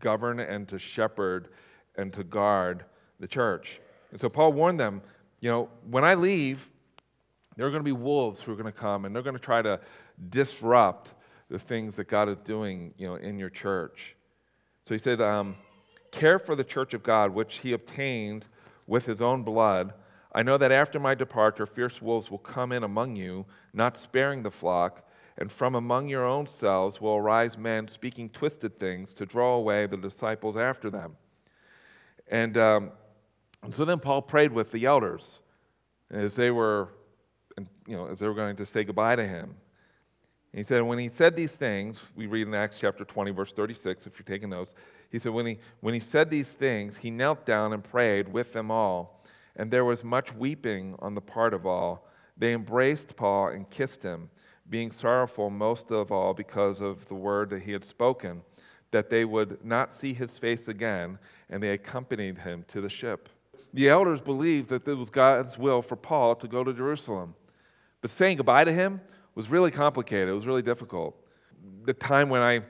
govern 0.00 0.40
and 0.40 0.68
to 0.68 0.78
shepherd 0.78 1.48
and 1.96 2.12
to 2.12 2.24
guard 2.24 2.84
the 3.20 3.26
church. 3.26 3.80
And 4.10 4.20
so 4.20 4.28
Paul 4.28 4.52
warned 4.52 4.80
them, 4.80 5.02
you 5.40 5.50
know, 5.50 5.68
when 5.90 6.04
I 6.04 6.14
leave, 6.14 6.66
there 7.56 7.66
are 7.66 7.70
going 7.70 7.80
to 7.80 7.84
be 7.84 7.92
wolves 7.92 8.40
who 8.40 8.52
are 8.52 8.56
going 8.56 8.72
to 8.72 8.78
come, 8.78 9.04
and 9.04 9.14
they're 9.14 9.22
going 9.22 9.36
to 9.36 9.42
try 9.42 9.62
to 9.62 9.80
disrupt 10.30 11.14
the 11.50 11.58
things 11.58 11.96
that 11.96 12.08
God 12.08 12.28
is 12.28 12.38
doing, 12.44 12.94
you 12.96 13.06
know, 13.06 13.16
in 13.16 13.38
your 13.38 13.50
church. 13.50 14.16
So 14.88 14.94
he 14.94 14.98
said, 14.98 15.20
um, 15.20 15.56
care 16.10 16.38
for 16.38 16.56
the 16.56 16.64
church 16.64 16.94
of 16.94 17.02
God, 17.02 17.32
which 17.32 17.58
he 17.58 17.72
obtained 17.72 18.44
with 18.86 19.04
his 19.04 19.20
own 19.20 19.42
blood. 19.42 19.92
I 20.34 20.42
know 20.42 20.56
that 20.58 20.72
after 20.72 20.98
my 20.98 21.14
departure, 21.14 21.66
fierce 21.66 22.00
wolves 22.00 22.30
will 22.30 22.38
come 22.38 22.72
in 22.72 22.84
among 22.84 23.16
you, 23.16 23.44
not 23.74 24.00
sparing 24.00 24.42
the 24.42 24.50
flock, 24.50 25.02
and 25.38 25.50
from 25.50 25.74
among 25.74 26.08
your 26.08 26.26
own 26.26 26.46
selves 26.58 27.00
will 27.00 27.16
arise 27.16 27.58
men 27.58 27.88
speaking 27.92 28.28
twisted 28.30 28.78
things 28.78 29.12
to 29.14 29.26
draw 29.26 29.56
away 29.56 29.86
the 29.86 29.96
disciples 29.96 30.56
after 30.56 30.90
them. 30.90 31.16
And, 32.28 32.56
um, 32.56 32.92
and 33.62 33.74
so 33.74 33.84
then 33.84 33.98
Paul 33.98 34.22
prayed 34.22 34.52
with 34.52 34.72
the 34.72 34.86
elders 34.86 35.40
as 36.10 36.34
they 36.34 36.50
were, 36.50 36.88
you 37.86 37.96
know, 37.96 38.06
as 38.06 38.18
they 38.18 38.26
were 38.26 38.34
going 38.34 38.56
to 38.56 38.66
say 38.66 38.84
goodbye 38.84 39.16
to 39.16 39.26
him. 39.26 39.54
And 40.52 40.58
he 40.58 40.64
said, 40.64 40.82
when 40.82 40.98
he 40.98 41.08
said 41.08 41.34
these 41.34 41.50
things, 41.52 41.98
we 42.14 42.26
read 42.26 42.46
in 42.46 42.54
Acts 42.54 42.76
chapter 42.80 43.04
20, 43.04 43.30
verse 43.30 43.52
36, 43.52 44.06
if 44.06 44.12
you're 44.18 44.24
taking 44.24 44.50
notes, 44.50 44.74
he 45.10 45.18
said, 45.18 45.32
when 45.32 45.46
he, 45.46 45.58
when 45.80 45.94
he 45.94 46.00
said 46.00 46.30
these 46.30 46.48
things, 46.58 46.94
he 46.96 47.10
knelt 47.10 47.46
down 47.46 47.72
and 47.72 47.82
prayed 47.82 48.30
with 48.32 48.52
them 48.52 48.70
all. 48.70 49.21
And 49.56 49.70
there 49.70 49.84
was 49.84 50.02
much 50.02 50.34
weeping 50.34 50.96
on 51.00 51.14
the 51.14 51.20
part 51.20 51.54
of 51.54 51.66
all. 51.66 52.08
They 52.36 52.54
embraced 52.54 53.16
Paul 53.16 53.48
and 53.48 53.68
kissed 53.70 54.02
him, 54.02 54.30
being 54.70 54.90
sorrowful 54.90 55.50
most 55.50 55.90
of 55.90 56.10
all 56.10 56.32
because 56.32 56.80
of 56.80 57.06
the 57.08 57.14
word 57.14 57.50
that 57.50 57.62
he 57.62 57.72
had 57.72 57.84
spoken, 57.84 58.42
that 58.90 59.10
they 59.10 59.24
would 59.24 59.64
not 59.64 59.94
see 59.94 60.14
his 60.14 60.30
face 60.38 60.68
again, 60.68 61.18
and 61.50 61.62
they 61.62 61.70
accompanied 61.70 62.38
him 62.38 62.64
to 62.68 62.80
the 62.80 62.88
ship. 62.88 63.28
The 63.74 63.88
elders 63.88 64.20
believed 64.20 64.68
that 64.70 64.86
it 64.86 64.94
was 64.94 65.10
God's 65.10 65.56
will 65.58 65.82
for 65.82 65.96
Paul 65.96 66.34
to 66.36 66.48
go 66.48 66.64
to 66.64 66.72
Jerusalem. 66.72 67.34
But 68.00 68.10
saying 68.12 68.38
goodbye 68.38 68.64
to 68.64 68.72
him 68.72 69.00
was 69.34 69.48
really 69.48 69.70
complicated. 69.70 70.28
It 70.28 70.32
was 70.32 70.46
really 70.46 70.62
difficult. 70.62 71.16
The 71.84 71.94
time 71.94 72.28
when 72.28 72.42
I 72.42 72.60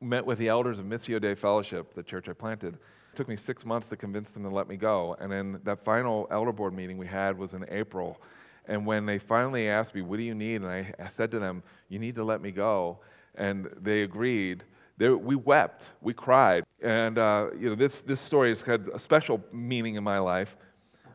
met 0.00 0.24
with 0.24 0.38
the 0.38 0.48
elders 0.48 0.78
of 0.78 0.86
Missio 0.86 1.20
Dei 1.20 1.34
Fellowship, 1.34 1.94
the 1.94 2.02
church 2.02 2.28
I 2.28 2.32
planted, 2.32 2.78
it 3.12 3.16
took 3.16 3.28
me 3.28 3.36
six 3.36 3.64
months 3.64 3.88
to 3.88 3.96
convince 3.96 4.28
them 4.30 4.42
to 4.42 4.48
let 4.48 4.68
me 4.68 4.76
go. 4.76 5.16
And 5.20 5.30
then 5.30 5.60
that 5.64 5.84
final 5.84 6.28
elder 6.30 6.52
board 6.52 6.74
meeting 6.74 6.98
we 6.98 7.06
had 7.06 7.36
was 7.38 7.52
in 7.52 7.64
April. 7.68 8.20
And 8.66 8.84
when 8.86 9.06
they 9.06 9.18
finally 9.18 9.68
asked 9.68 9.94
me, 9.94 10.02
What 10.02 10.16
do 10.16 10.22
you 10.22 10.34
need? 10.34 10.56
And 10.56 10.66
I, 10.66 10.92
I 10.98 11.08
said 11.16 11.30
to 11.32 11.38
them, 11.38 11.62
You 11.88 11.98
need 11.98 12.14
to 12.16 12.24
let 12.24 12.40
me 12.40 12.50
go. 12.50 12.98
And 13.34 13.68
they 13.80 14.02
agreed. 14.02 14.64
They, 14.98 15.08
we 15.08 15.36
wept, 15.36 15.84
we 16.00 16.12
cried. 16.12 16.64
And 16.82 17.18
uh, 17.18 17.48
you 17.58 17.70
know, 17.70 17.76
this, 17.76 17.94
this 18.06 18.20
story 18.20 18.50
has 18.50 18.62
had 18.62 18.88
a 18.92 18.98
special 18.98 19.40
meaning 19.52 19.94
in 19.94 20.04
my 20.04 20.18
life 20.18 20.56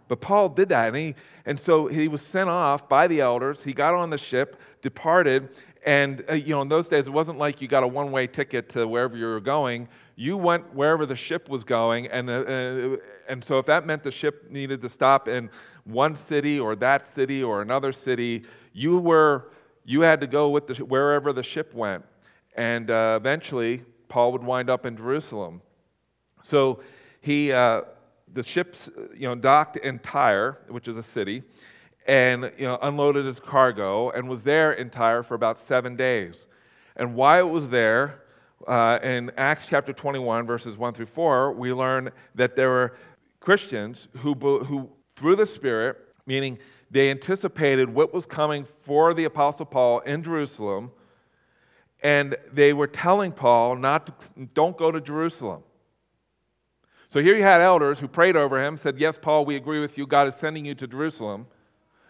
but 0.07 0.21
Paul 0.21 0.49
did 0.49 0.69
that. 0.69 0.89
And, 0.89 0.95
he, 0.95 1.15
and 1.45 1.59
so 1.59 1.87
he 1.87 2.07
was 2.07 2.21
sent 2.21 2.49
off 2.49 2.87
by 2.89 3.07
the 3.07 3.21
elders. 3.21 3.63
He 3.63 3.73
got 3.73 3.93
on 3.95 4.09
the 4.09 4.17
ship, 4.17 4.57
departed. 4.81 5.49
And, 5.85 6.23
uh, 6.29 6.33
you 6.33 6.55
know, 6.55 6.61
in 6.61 6.69
those 6.69 6.87
days, 6.87 7.07
it 7.07 7.13
wasn't 7.13 7.37
like 7.37 7.61
you 7.61 7.67
got 7.67 7.83
a 7.83 7.87
one 7.87 8.11
way 8.11 8.27
ticket 8.27 8.69
to 8.69 8.87
wherever 8.87 9.17
you 9.17 9.25
were 9.25 9.41
going. 9.41 9.87
you 10.15 10.37
went 10.37 10.73
wherever 10.73 11.05
the 11.05 11.15
ship 11.15 11.49
was 11.49 11.63
going, 11.63 12.07
and, 12.07 12.29
uh, 12.29 12.33
uh, 12.33 12.97
and 13.27 13.43
so 13.43 13.57
if 13.57 13.65
that 13.65 13.85
meant 13.85 14.03
the 14.03 14.11
ship 14.11 14.49
needed 14.49 14.81
to 14.81 14.89
stop 14.89 15.27
in 15.27 15.49
one 15.85 16.15
city 16.27 16.59
or 16.59 16.75
that 16.75 17.13
city 17.15 17.43
or 17.43 17.61
another 17.61 17.91
city, 17.91 18.43
you 18.73 18.99
were 18.99 19.49
you 19.85 20.01
had 20.01 20.19
to 20.21 20.27
go 20.27 20.49
with 20.49 20.67
the, 20.67 20.75
wherever 20.85 21.33
the 21.33 21.43
ship 21.43 21.73
went. 21.73 22.03
And 22.55 22.89
uh, 22.89 23.17
eventually, 23.19 23.83
Paul 24.07 24.31
would 24.31 24.43
wind 24.43 24.69
up 24.69 24.85
in 24.85 24.95
Jerusalem. 24.95 25.61
So 26.43 26.81
he, 27.21 27.51
uh, 27.51 27.81
the 28.33 28.43
ship's, 28.43 28.89
you 29.15 29.27
know, 29.27 29.35
docked 29.35 29.77
in 29.77 29.99
Tyre, 29.99 30.59
which 30.69 30.87
is 30.87 30.97
a 30.97 31.03
city, 31.03 31.43
and 32.07 32.51
you 32.57 32.65
know, 32.65 32.77
unloaded 32.81 33.25
his 33.25 33.39
cargo 33.39 34.09
and 34.11 34.27
was 34.27 34.43
there 34.43 34.73
in 34.73 34.89
Tyre 34.89 35.23
for 35.23 35.35
about 35.35 35.57
seven 35.67 35.95
days. 35.95 36.47
And 36.95 37.15
why 37.15 37.39
it 37.39 37.47
was 37.47 37.69
there, 37.69 38.21
uh, 38.67 38.99
in 39.03 39.31
Acts 39.37 39.65
chapter 39.67 39.93
21, 39.93 40.45
verses 40.45 40.77
1 40.77 40.93
through 40.93 41.07
4, 41.07 41.53
we 41.53 41.73
learn 41.73 42.11
that 42.35 42.55
there 42.55 42.69
were 42.69 42.97
Christians 43.39 44.07
who, 44.17 44.33
who 44.33 44.89
through 45.15 45.35
the 45.35 45.45
Spirit, 45.45 45.97
meaning 46.25 46.57
they 46.91 47.09
anticipated 47.09 47.89
what 47.89 48.13
was 48.13 48.25
coming 48.25 48.65
for 48.85 49.13
the 49.13 49.25
Apostle 49.25 49.65
Paul 49.65 49.99
in 50.01 50.23
Jerusalem, 50.23 50.91
and 52.01 52.35
they 52.53 52.73
were 52.73 52.87
telling 52.87 53.31
Paul 53.31 53.75
not 53.75 54.05
to, 54.07 54.13
don't 54.53 54.77
go 54.77 54.91
to 54.91 55.01
Jerusalem. 55.01 55.63
So 57.09 57.21
here 57.21 57.35
you 57.35 57.43
had 57.43 57.61
elders 57.61 57.99
who 57.99 58.07
prayed 58.07 58.35
over 58.35 58.63
him, 58.63 58.77
said, 58.77 58.97
Yes, 58.97 59.17
Paul, 59.21 59.45
we 59.45 59.55
agree 59.55 59.79
with 59.79 59.97
you. 59.97 60.07
God 60.07 60.27
is 60.27 60.35
sending 60.39 60.65
you 60.65 60.75
to 60.75 60.87
Jerusalem. 60.87 61.47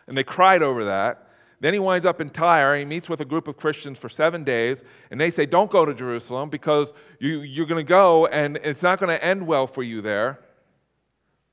And 0.08 0.18
they 0.18 0.24
cried 0.24 0.62
over 0.62 0.86
that. 0.86 1.30
Then 1.60 1.72
he 1.72 1.80
winds 1.80 2.06
up 2.06 2.20
in 2.20 2.30
Tyre. 2.30 2.78
He 2.78 2.84
meets 2.84 3.08
with 3.08 3.22
a 3.22 3.26
group 3.26 3.48
of 3.48 3.56
Christians 3.56 3.98
for 3.98 4.10
seven 4.10 4.44
days, 4.44 4.84
and 5.12 5.22
they 5.22 5.32
say, 5.32 5.46
Don't 5.46 5.72
go 5.72 5.86
to 5.86 5.94
Jerusalem 5.94 6.50
because 6.50 6.92
you, 7.20 7.40
you're 7.42 7.66
going 7.66 7.86
to 7.86 7.90
go 7.90 8.28
and 8.28 8.58
it's 8.58 8.82
not 8.82 9.00
going 9.00 9.18
to 9.18 9.24
end 9.24 9.48
well 9.48 9.66
for 9.66 9.82
you 9.82 10.02
there. 10.02 10.40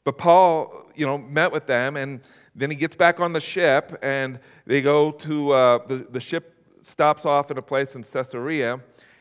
But 0.04 0.19
Paul, 0.19 0.90
you 0.97 1.07
know, 1.07 1.16
met 1.16 1.52
with 1.52 1.66
them, 1.69 1.97
and 1.97 2.21
then 2.57 2.71
he 2.71 2.76
gets 2.76 2.97
back 2.97 3.21
on 3.21 3.33
the 3.33 3.40
ship, 3.40 3.97
and 4.02 4.40
they 4.66 4.80
go 4.80 5.12
to 5.12 5.52
uh, 5.52 5.87
the, 5.87 6.07
the 6.11 6.21
ship 6.21 6.57
stops 6.90 7.25
off 7.25 7.50
at 7.52 7.59
a 7.59 7.62
place 7.62 7.95
in 7.95 8.02
Caesarea, 8.02 8.80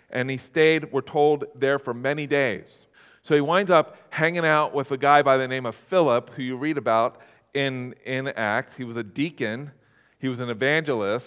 and 0.10 0.30
he 0.30 0.38
stayed, 0.38 0.92
we're 0.92 1.02
told, 1.02 1.46
there 1.54 1.78
for 1.78 1.94
many 1.94 2.26
days. 2.26 2.88
So 3.22 3.36
he 3.36 3.42
winds 3.42 3.70
up 3.70 3.98
hanging 4.10 4.46
out 4.46 4.74
with 4.74 4.90
a 4.92 4.98
guy 4.98 5.22
by 5.22 5.38
the 5.38 5.48
name 5.48 5.66
of 5.66 5.76
Philip, 5.90 6.32
who 6.32 6.42
you 6.42 6.58
read 6.58 6.78
about 6.78 7.20
in, 7.54 7.94
in 8.06 8.28
Acts. 8.30 8.76
He 8.76 8.84
was 8.84 8.98
a 8.98 9.04
deacon 9.04 9.72
he 10.20 10.28
was 10.28 10.40
an 10.40 10.50
evangelist. 10.50 11.26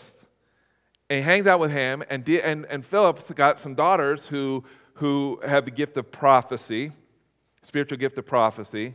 And 1.10 1.18
he 1.18 1.22
hangs 1.24 1.46
out 1.46 1.60
with 1.60 1.70
him, 1.70 2.02
and, 2.08 2.26
and, 2.28 2.64
and 2.66 2.86
Philip's 2.86 3.22
got 3.34 3.60
some 3.60 3.74
daughters 3.74 4.26
who, 4.26 4.64
who 4.94 5.40
have 5.46 5.64
the 5.66 5.70
gift 5.70 5.96
of 5.98 6.10
prophecy, 6.10 6.90
spiritual 7.64 7.98
gift 7.98 8.16
of 8.16 8.26
prophecy. 8.26 8.94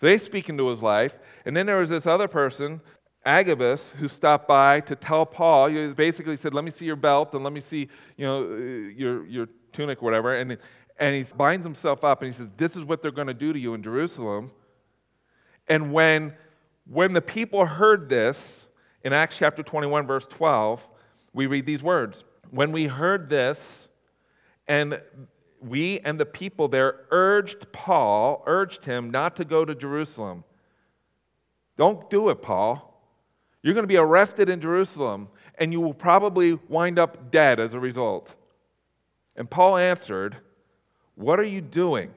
So 0.00 0.06
they 0.06 0.18
speak 0.18 0.48
into 0.50 0.68
his 0.68 0.82
life. 0.82 1.12
And 1.46 1.56
then 1.56 1.64
there 1.64 1.78
was 1.78 1.88
this 1.88 2.06
other 2.06 2.28
person, 2.28 2.82
Agabus, 3.24 3.80
who 3.98 4.08
stopped 4.08 4.46
by 4.46 4.80
to 4.80 4.96
tell 4.96 5.24
Paul, 5.24 5.68
he 5.68 5.86
basically 5.88 6.36
said, 6.36 6.52
Let 6.52 6.64
me 6.64 6.70
see 6.70 6.84
your 6.84 6.96
belt 6.96 7.32
and 7.32 7.42
let 7.42 7.52
me 7.52 7.62
see 7.62 7.88
you 8.18 8.26
know, 8.26 8.42
uh, 8.42 8.56
your, 8.94 9.24
your 9.26 9.48
tunic 9.72 10.02
or 10.02 10.04
whatever. 10.04 10.36
And, 10.36 10.58
and 10.98 11.14
he 11.14 11.32
binds 11.34 11.64
himself 11.64 12.04
up 12.04 12.20
and 12.20 12.30
he 12.30 12.36
says, 12.36 12.48
This 12.58 12.76
is 12.76 12.84
what 12.84 13.00
they're 13.00 13.10
going 13.10 13.28
to 13.28 13.34
do 13.34 13.54
to 13.54 13.58
you 13.58 13.72
in 13.72 13.82
Jerusalem. 13.82 14.50
And 15.68 15.94
when, 15.94 16.34
when 16.86 17.12
the 17.12 17.20
people 17.20 17.64
heard 17.64 18.08
this, 18.08 18.36
in 19.04 19.12
Acts 19.12 19.36
chapter 19.38 19.62
21, 19.62 20.06
verse 20.06 20.26
12, 20.30 20.80
we 21.32 21.46
read 21.46 21.66
these 21.66 21.82
words 21.82 22.24
When 22.50 22.72
we 22.72 22.86
heard 22.86 23.28
this, 23.28 23.58
and 24.66 25.00
we 25.60 26.00
and 26.00 26.18
the 26.18 26.26
people 26.26 26.68
there 26.68 27.06
urged 27.10 27.70
Paul, 27.72 28.42
urged 28.46 28.84
him 28.84 29.10
not 29.10 29.36
to 29.36 29.44
go 29.44 29.64
to 29.64 29.74
Jerusalem. 29.74 30.44
Don't 31.76 32.08
do 32.10 32.28
it, 32.28 32.42
Paul. 32.42 32.90
You're 33.62 33.74
going 33.74 33.84
to 33.84 33.88
be 33.88 33.96
arrested 33.96 34.48
in 34.48 34.60
Jerusalem, 34.60 35.28
and 35.58 35.72
you 35.72 35.80
will 35.80 35.94
probably 35.94 36.58
wind 36.68 36.98
up 36.98 37.30
dead 37.30 37.60
as 37.60 37.74
a 37.74 37.80
result. 37.80 38.34
And 39.36 39.50
Paul 39.50 39.76
answered, 39.76 40.36
What 41.14 41.40
are 41.40 41.44
you 41.44 41.60
doing? 41.60 42.10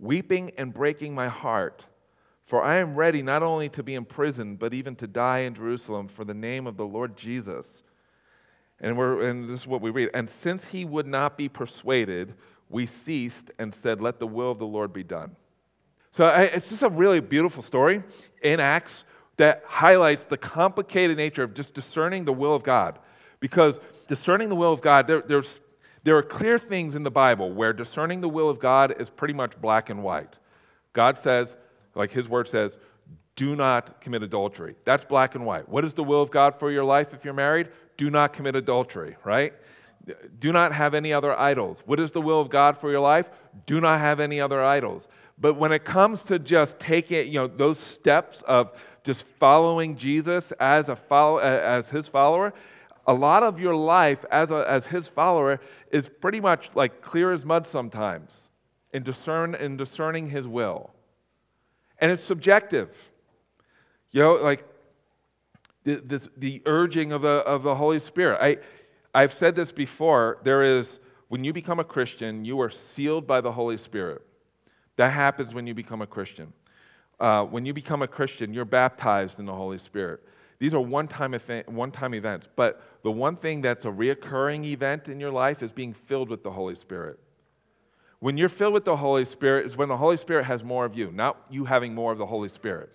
Weeping 0.00 0.52
and 0.58 0.74
breaking 0.74 1.14
my 1.14 1.28
heart. 1.28 1.84
For 2.46 2.62
I 2.62 2.76
am 2.76 2.94
ready 2.94 3.22
not 3.22 3.42
only 3.42 3.68
to 3.70 3.82
be 3.82 3.94
imprisoned, 3.94 4.58
but 4.58 4.74
even 4.74 4.96
to 4.96 5.06
die 5.06 5.40
in 5.40 5.54
Jerusalem 5.54 6.08
for 6.08 6.24
the 6.24 6.34
name 6.34 6.66
of 6.66 6.76
the 6.76 6.84
Lord 6.84 7.16
Jesus. 7.16 7.66
And, 8.80 8.98
we're, 8.98 9.28
and 9.28 9.48
this 9.48 9.60
is 9.60 9.66
what 9.66 9.80
we 9.80 9.90
read. 9.90 10.10
And 10.14 10.28
since 10.42 10.64
he 10.64 10.84
would 10.84 11.06
not 11.06 11.38
be 11.38 11.48
persuaded, 11.48 12.34
we 12.68 12.86
ceased 13.04 13.50
and 13.58 13.74
said, 13.82 14.00
Let 14.00 14.18
the 14.18 14.26
will 14.26 14.50
of 14.50 14.58
the 14.58 14.66
Lord 14.66 14.92
be 14.92 15.02
done. 15.02 15.34
So 16.12 16.24
I, 16.24 16.42
it's 16.42 16.68
just 16.68 16.82
a 16.82 16.88
really 16.88 17.20
beautiful 17.20 17.62
story 17.62 18.02
in 18.42 18.60
Acts 18.60 19.04
that 19.36 19.62
highlights 19.66 20.24
the 20.28 20.36
complicated 20.36 21.16
nature 21.16 21.42
of 21.42 21.54
just 21.54 21.74
discerning 21.74 22.24
the 22.24 22.32
will 22.32 22.54
of 22.54 22.62
God. 22.62 22.98
Because 23.40 23.80
discerning 24.08 24.48
the 24.48 24.54
will 24.54 24.72
of 24.72 24.80
God, 24.80 25.06
there, 25.06 25.22
there's, 25.26 25.60
there 26.04 26.16
are 26.16 26.22
clear 26.22 26.58
things 26.58 26.94
in 26.94 27.02
the 27.02 27.10
Bible 27.10 27.52
where 27.52 27.72
discerning 27.72 28.20
the 28.20 28.28
will 28.28 28.48
of 28.48 28.60
God 28.60 28.94
is 29.00 29.10
pretty 29.10 29.34
much 29.34 29.60
black 29.60 29.90
and 29.90 30.02
white. 30.02 30.36
God 30.92 31.18
says, 31.22 31.56
like 31.94 32.10
his 32.10 32.28
word 32.28 32.48
says, 32.48 32.72
do 33.36 33.56
not 33.56 34.00
commit 34.00 34.22
adultery. 34.22 34.76
That's 34.84 35.04
black 35.04 35.34
and 35.34 35.44
white. 35.44 35.68
What 35.68 35.84
is 35.84 35.94
the 35.94 36.04
will 36.04 36.22
of 36.22 36.30
God 36.30 36.54
for 36.58 36.70
your 36.70 36.84
life 36.84 37.08
if 37.12 37.24
you're 37.24 37.34
married? 37.34 37.68
Do 37.96 38.10
not 38.10 38.32
commit 38.32 38.54
adultery, 38.54 39.16
right? 39.24 39.52
Do 40.38 40.52
not 40.52 40.72
have 40.72 40.94
any 40.94 41.12
other 41.12 41.36
idols. 41.38 41.78
What 41.86 41.98
is 41.98 42.12
the 42.12 42.20
will 42.20 42.40
of 42.40 42.50
God 42.50 42.78
for 42.80 42.90
your 42.90 43.00
life? 43.00 43.26
Do 43.66 43.80
not 43.80 44.00
have 44.00 44.20
any 44.20 44.40
other 44.40 44.62
idols. 44.62 45.08
But 45.38 45.54
when 45.54 45.72
it 45.72 45.84
comes 45.84 46.22
to 46.24 46.38
just 46.38 46.78
taking, 46.78 47.26
you 47.28 47.40
know, 47.40 47.48
those 47.48 47.78
steps 47.80 48.38
of 48.46 48.70
just 49.02 49.24
following 49.40 49.96
Jesus 49.96 50.44
as 50.60 50.88
a 50.88 50.96
follow, 51.08 51.38
as 51.38 51.86
his 51.88 52.06
follower, 52.08 52.54
a 53.06 53.12
lot 53.12 53.42
of 53.42 53.58
your 53.58 53.74
life 53.74 54.18
as, 54.30 54.50
a, 54.50 54.64
as 54.68 54.86
his 54.86 55.08
follower 55.08 55.60
is 55.90 56.08
pretty 56.20 56.40
much 56.40 56.70
like 56.74 57.02
clear 57.02 57.32
as 57.32 57.44
mud 57.44 57.66
sometimes 57.70 58.30
in, 58.92 59.02
discern, 59.02 59.54
in 59.56 59.76
discerning 59.76 60.28
his 60.28 60.46
will 60.46 60.93
and 61.98 62.10
it's 62.10 62.24
subjective. 62.24 62.90
You 64.12 64.20
know, 64.20 64.34
like 64.34 64.64
the, 65.84 65.96
the, 65.96 66.28
the 66.36 66.62
urging 66.66 67.12
of 67.12 67.22
the, 67.22 67.28
of 67.28 67.62
the 67.62 67.74
Holy 67.74 67.98
Spirit. 67.98 68.38
I, 68.40 68.56
I've 69.18 69.34
said 69.34 69.54
this 69.54 69.70
before. 69.70 70.38
There 70.44 70.78
is, 70.78 70.98
when 71.28 71.44
you 71.44 71.52
become 71.52 71.78
a 71.78 71.84
Christian, 71.84 72.44
you 72.44 72.60
are 72.60 72.70
sealed 72.70 73.26
by 73.26 73.40
the 73.40 73.52
Holy 73.52 73.78
Spirit. 73.78 74.22
That 74.96 75.12
happens 75.12 75.54
when 75.54 75.66
you 75.66 75.74
become 75.74 76.02
a 76.02 76.06
Christian. 76.06 76.52
Uh, 77.20 77.44
when 77.44 77.64
you 77.64 77.72
become 77.72 78.02
a 78.02 78.08
Christian, 78.08 78.52
you're 78.52 78.64
baptized 78.64 79.38
in 79.38 79.46
the 79.46 79.52
Holy 79.52 79.78
Spirit. 79.78 80.20
These 80.58 80.74
are 80.74 80.80
one 80.80 81.08
time, 81.08 81.38
time 81.92 82.14
events. 82.14 82.48
But 82.56 82.82
the 83.02 83.10
one 83.10 83.36
thing 83.36 83.60
that's 83.60 83.84
a 83.84 83.88
reoccurring 83.88 84.64
event 84.64 85.08
in 85.08 85.20
your 85.20 85.30
life 85.30 85.62
is 85.62 85.72
being 85.72 85.94
filled 86.06 86.30
with 86.30 86.42
the 86.42 86.50
Holy 86.50 86.74
Spirit. 86.74 87.18
When 88.24 88.38
you're 88.38 88.48
filled 88.48 88.72
with 88.72 88.86
the 88.86 88.96
Holy 88.96 89.26
Spirit, 89.26 89.66
is 89.66 89.76
when 89.76 89.90
the 89.90 89.98
Holy 89.98 90.16
Spirit 90.16 90.46
has 90.46 90.64
more 90.64 90.86
of 90.86 90.96
you, 90.96 91.12
not 91.12 91.36
you 91.50 91.66
having 91.66 91.94
more 91.94 92.10
of 92.10 92.16
the 92.16 92.24
Holy 92.24 92.48
Spirit. 92.48 92.90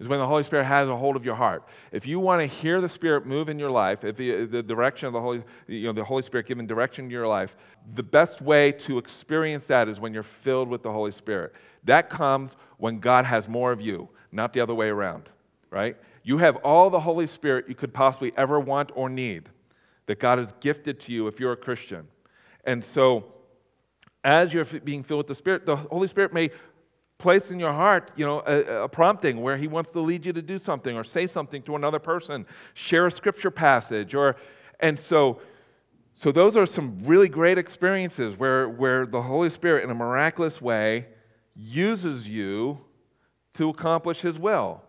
Is 0.00 0.08
when 0.08 0.18
the 0.18 0.26
Holy 0.26 0.42
Spirit 0.42 0.64
has 0.64 0.88
a 0.88 0.96
hold 0.96 1.14
of 1.14 1.24
your 1.24 1.36
heart. 1.36 1.62
If 1.92 2.08
you 2.08 2.18
want 2.18 2.40
to 2.40 2.56
hear 2.56 2.80
the 2.80 2.88
Spirit 2.88 3.24
move 3.24 3.48
in 3.48 3.60
your 3.60 3.70
life, 3.70 4.02
if 4.02 4.16
the, 4.16 4.46
the 4.46 4.60
direction 4.64 5.06
of 5.06 5.12
the 5.12 5.20
Holy, 5.20 5.44
you 5.68 5.86
know, 5.86 5.92
the 5.92 6.02
Holy 6.02 6.24
Spirit 6.24 6.48
giving 6.48 6.66
direction 6.66 7.04
in 7.04 7.10
your 7.12 7.28
life, 7.28 7.54
the 7.94 8.02
best 8.02 8.42
way 8.42 8.72
to 8.72 8.98
experience 8.98 9.64
that 9.68 9.88
is 9.88 10.00
when 10.00 10.12
you're 10.12 10.26
filled 10.42 10.68
with 10.68 10.82
the 10.82 10.90
Holy 10.90 11.12
Spirit. 11.12 11.54
That 11.84 12.10
comes 12.10 12.50
when 12.78 12.98
God 12.98 13.24
has 13.26 13.46
more 13.46 13.70
of 13.70 13.80
you, 13.80 14.08
not 14.32 14.52
the 14.52 14.60
other 14.60 14.74
way 14.74 14.88
around, 14.88 15.28
right? 15.70 15.96
You 16.24 16.36
have 16.38 16.56
all 16.64 16.90
the 16.90 16.98
Holy 16.98 17.28
Spirit 17.28 17.66
you 17.68 17.76
could 17.76 17.94
possibly 17.94 18.32
ever 18.36 18.58
want 18.58 18.90
or 18.96 19.08
need 19.08 19.50
that 20.06 20.18
God 20.18 20.40
has 20.40 20.48
gifted 20.58 20.98
to 21.02 21.12
you 21.12 21.28
if 21.28 21.38
you're 21.38 21.52
a 21.52 21.56
Christian. 21.56 22.08
And 22.64 22.84
so, 22.92 23.34
as 24.28 24.52
you're 24.52 24.66
being 24.66 25.02
filled 25.02 25.18
with 25.18 25.26
the 25.26 25.34
Spirit, 25.34 25.64
the 25.64 25.76
Holy 25.76 26.06
Spirit 26.06 26.34
may 26.34 26.50
place 27.16 27.50
in 27.50 27.58
your 27.58 27.72
heart, 27.72 28.12
you 28.14 28.26
know, 28.26 28.42
a, 28.46 28.82
a, 28.82 28.88
prompting 28.88 29.40
where 29.40 29.56
He 29.56 29.66
wants 29.66 29.90
to 29.92 30.00
lead 30.00 30.26
you 30.26 30.34
to 30.34 30.42
do 30.42 30.58
something 30.58 30.94
or 30.94 31.02
say 31.02 31.26
something 31.26 31.62
to 31.62 31.76
another 31.76 31.98
person, 31.98 32.44
share 32.74 33.06
a 33.06 33.10
scripture 33.10 33.50
passage, 33.50 34.14
or, 34.14 34.36
and 34.80 35.00
so, 35.00 35.40
so 36.12 36.30
those 36.30 36.58
are 36.58 36.66
some 36.66 37.02
really 37.04 37.28
great 37.28 37.56
experiences 37.56 38.38
where, 38.38 38.68
where 38.68 39.06
the 39.06 39.22
Holy 39.22 39.48
Spirit, 39.48 39.82
in 39.82 39.90
a 39.90 39.94
miraculous 39.94 40.60
way, 40.60 41.06
uses 41.56 42.28
you 42.28 42.78
to 43.54 43.70
accomplish 43.70 44.20
His 44.20 44.38
will. 44.38 44.82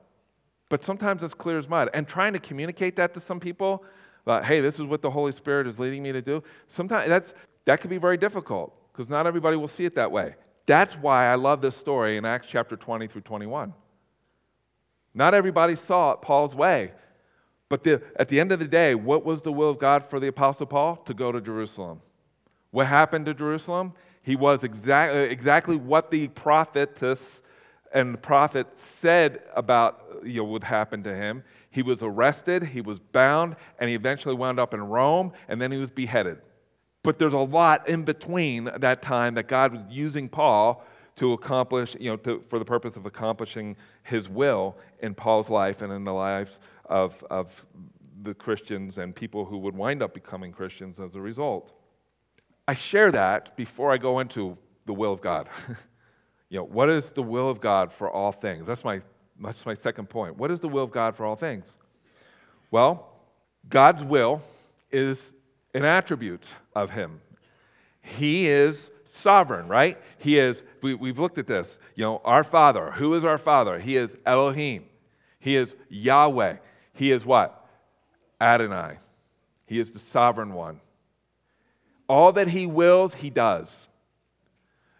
But 0.68 0.84
sometimes 0.84 1.24
it's 1.24 1.34
clear 1.34 1.58
as 1.58 1.70
mud. 1.70 1.90
And 1.94 2.06
trying 2.06 2.34
to 2.34 2.40
communicate 2.40 2.98
that 2.98 3.14
to 3.14 3.22
some 3.22 3.40
people, 3.40 3.86
like, 4.26 4.44
hey, 4.44 4.60
this 4.60 4.76
is 4.76 4.82
what 4.82 5.02
the 5.02 5.10
Holy 5.10 5.32
Spirit 5.32 5.66
is 5.66 5.80
leading 5.80 6.04
me 6.04 6.12
to 6.12 6.22
do, 6.22 6.44
sometimes 6.68 7.08
that's, 7.08 7.34
that 7.66 7.80
can 7.80 7.90
be 7.90 7.98
very 7.98 8.18
difficult 8.18 8.76
because 8.92 9.10
not 9.10 9.28
everybody 9.28 9.58
will 9.58 9.68
see 9.68 9.86
it 9.86 9.96
that 9.96 10.12
way. 10.12 10.36
That's 10.66 10.94
why 10.96 11.32
I 11.32 11.36
love 11.36 11.62
this 11.62 11.76
story 11.76 12.18
in 12.18 12.26
Acts 12.26 12.48
chapter 12.50 12.76
20 12.76 13.08
through 13.08 13.22
21. 13.22 13.74
Not 15.14 15.34
everybody 15.34 15.76
saw 15.76 16.12
it 16.12 16.22
Paul's 16.22 16.54
way. 16.54 16.92
But 17.70 17.84
the, 17.84 18.02
at 18.16 18.30
the 18.30 18.40
end 18.40 18.52
of 18.52 18.60
the 18.60 18.68
day, 18.68 18.96
what 18.96 19.24
was 19.24 19.42
the 19.42 19.52
will 19.52 19.70
of 19.70 19.80
God 19.80 20.06
for 20.10 20.20
the 20.20 20.28
Apostle 20.28 20.66
Paul? 20.66 20.98
To 21.06 21.14
go 21.14 21.32
to 21.32 21.40
Jerusalem. 21.40 22.02
What 22.72 22.88
happened 22.88 23.26
to 23.28 23.34
Jerusalem? 23.34 23.94
He 24.22 24.36
was 24.36 24.64
exact, 24.64 25.14
uh, 25.14 25.18
exactly 25.18 25.76
what 25.76 26.12
the 26.12 26.28
prophetess 26.30 27.20
and 27.94 28.14
the 28.14 28.18
prophet 28.18 28.68
said 29.02 29.42
about 29.56 30.04
you 30.24 30.44
know, 30.44 30.58
to 30.58 31.16
him. 31.16 31.44
He 31.72 31.82
was 31.82 32.00
arrested, 32.02 32.64
he 32.64 32.82
was 32.82 33.00
bound, 33.00 33.56
and 33.80 33.90
he 33.90 33.96
eventually 33.96 34.36
wound 34.36 34.60
up 34.60 34.74
in 34.74 34.82
Rome, 34.82 35.32
and 35.48 35.62
then 35.62 35.72
he 35.72 35.78
was 35.78 35.90
beheaded. 35.90 36.40
But 37.04 37.18
there's 37.18 37.34
a 37.34 37.38
lot 37.38 37.88
in 37.88 38.04
between 38.04 38.70
that 38.78 39.02
time 39.02 39.36
that 39.36 39.48
God 39.48 39.72
was 39.72 39.82
using 39.90 40.28
Paul 40.28 40.84
to 41.16 41.34
accomplish, 41.34 41.96
you 42.00 42.10
know, 42.10 42.18
to, 42.18 42.44
for 42.50 42.60
the 42.60 42.66
purpose 42.66 42.96
of 42.96 43.06
accomplishing 43.06 43.76
his 44.04 44.30
will 44.30 44.76
in 45.02 45.14
Paul's 45.14 45.50
life 45.50 45.82
and 45.82 45.92
in 45.92 46.04
the 46.04 46.14
lives 46.14 46.60
of, 46.86 47.14
of 47.30 47.52
the 48.24 48.34
Christians 48.34 48.98
and 48.98 49.16
people 49.16 49.46
who 49.46 49.58
would 49.60 49.76
wind 49.76 50.02
up 50.02 50.14
becoming 50.14 50.52
Christians 50.52 51.00
as 51.00 51.16
a 51.16 51.22
result. 51.22 51.74
I 52.68 52.74
share 52.74 53.12
that 53.12 53.56
before 53.58 53.92
I 53.92 53.98
go 53.98 54.20
into 54.20 54.58
the 54.86 54.94
will 54.94 55.14
of 55.14 55.22
God. 55.22 55.50
you 56.50 56.60
know, 56.60 56.66
what 56.66 56.90
is 56.90 57.12
the 57.12 57.22
will 57.22 57.50
of 57.50 57.62
God 57.62 57.92
for 57.98 58.10
all 58.10 58.32
things? 58.32 58.66
That's 58.68 58.84
my, 58.84 59.02
that's 59.42 59.66
my 59.66 59.76
second 59.76 60.10
point. 60.10 60.38
What 60.38 60.52
is 60.52 60.60
the 60.60 60.68
will 60.68 60.84
of 60.84 60.92
God 60.92 61.16
for 61.16 61.26
all 61.26 61.36
things? 61.36 61.66
Well, 62.72 63.10
God's 63.70 64.04
will 64.04 64.42
is 64.92 65.20
an 65.80 65.86
attribute 65.86 66.44
of 66.76 66.90
Him. 66.90 67.22
He 68.02 68.48
is 68.48 68.90
sovereign, 69.22 69.68
right? 69.68 69.98
He 70.18 70.40
is, 70.40 70.62
we, 70.82 70.94
we've 70.96 71.20
looked 71.20 71.38
at 71.38 71.48
this. 71.48 71.80
You 71.96 72.06
know, 72.06 72.22
our 72.24 72.44
Father. 72.44 72.92
Who 72.92 73.16
is 73.16 73.26
our 73.26 73.38
Father? 73.38 73.80
He 73.80 73.98
is 73.98 74.16
Elohim. 74.26 74.86
He 75.40 75.56
is 75.56 75.74
Yahweh. 75.90 76.58
He 76.94 77.12
is 77.12 77.26
what? 77.26 77.66
Adonai. 78.40 78.98
He 79.66 79.80
is 79.80 79.92
the 79.92 80.02
sovereign 80.12 80.54
one. 80.54 80.80
All 82.08 82.34
that 82.34 82.48
He 82.48 82.66
wills, 82.66 83.14
He 83.14 83.30
does. 83.30 83.70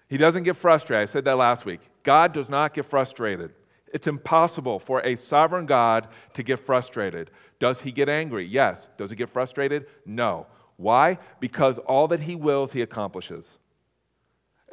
He 0.08 0.18
doesn't 0.18 0.44
get 0.44 0.58
frustrated. 0.58 1.10
I 1.10 1.12
said 1.12 1.26
that 1.26 1.38
last 1.38 1.66
week. 1.66 1.82
God 2.04 2.34
does 2.34 2.50
not 2.50 2.74
get 2.74 2.90
frustrated. 2.90 3.52
It's 3.94 4.08
impossible 4.08 4.80
for 4.80 5.02
a 5.02 5.16
sovereign 5.16 5.66
God 5.66 6.08
to 6.34 6.44
get 6.44 6.66
frustrated. 6.66 7.32
Does 7.60 7.80
he 7.80 7.92
get 7.92 8.10
angry? 8.10 8.46
Yes. 8.46 8.80
Does 8.98 9.10
he 9.10 9.16
get 9.16 9.30
frustrated? 9.30 9.86
No. 10.06 10.48
Why? 10.80 11.18
Because 11.42 11.78
all 11.80 12.08
that 12.08 12.22
he 12.22 12.36
wills, 12.36 12.72
he 12.72 12.82
accomplishes. 12.82 13.44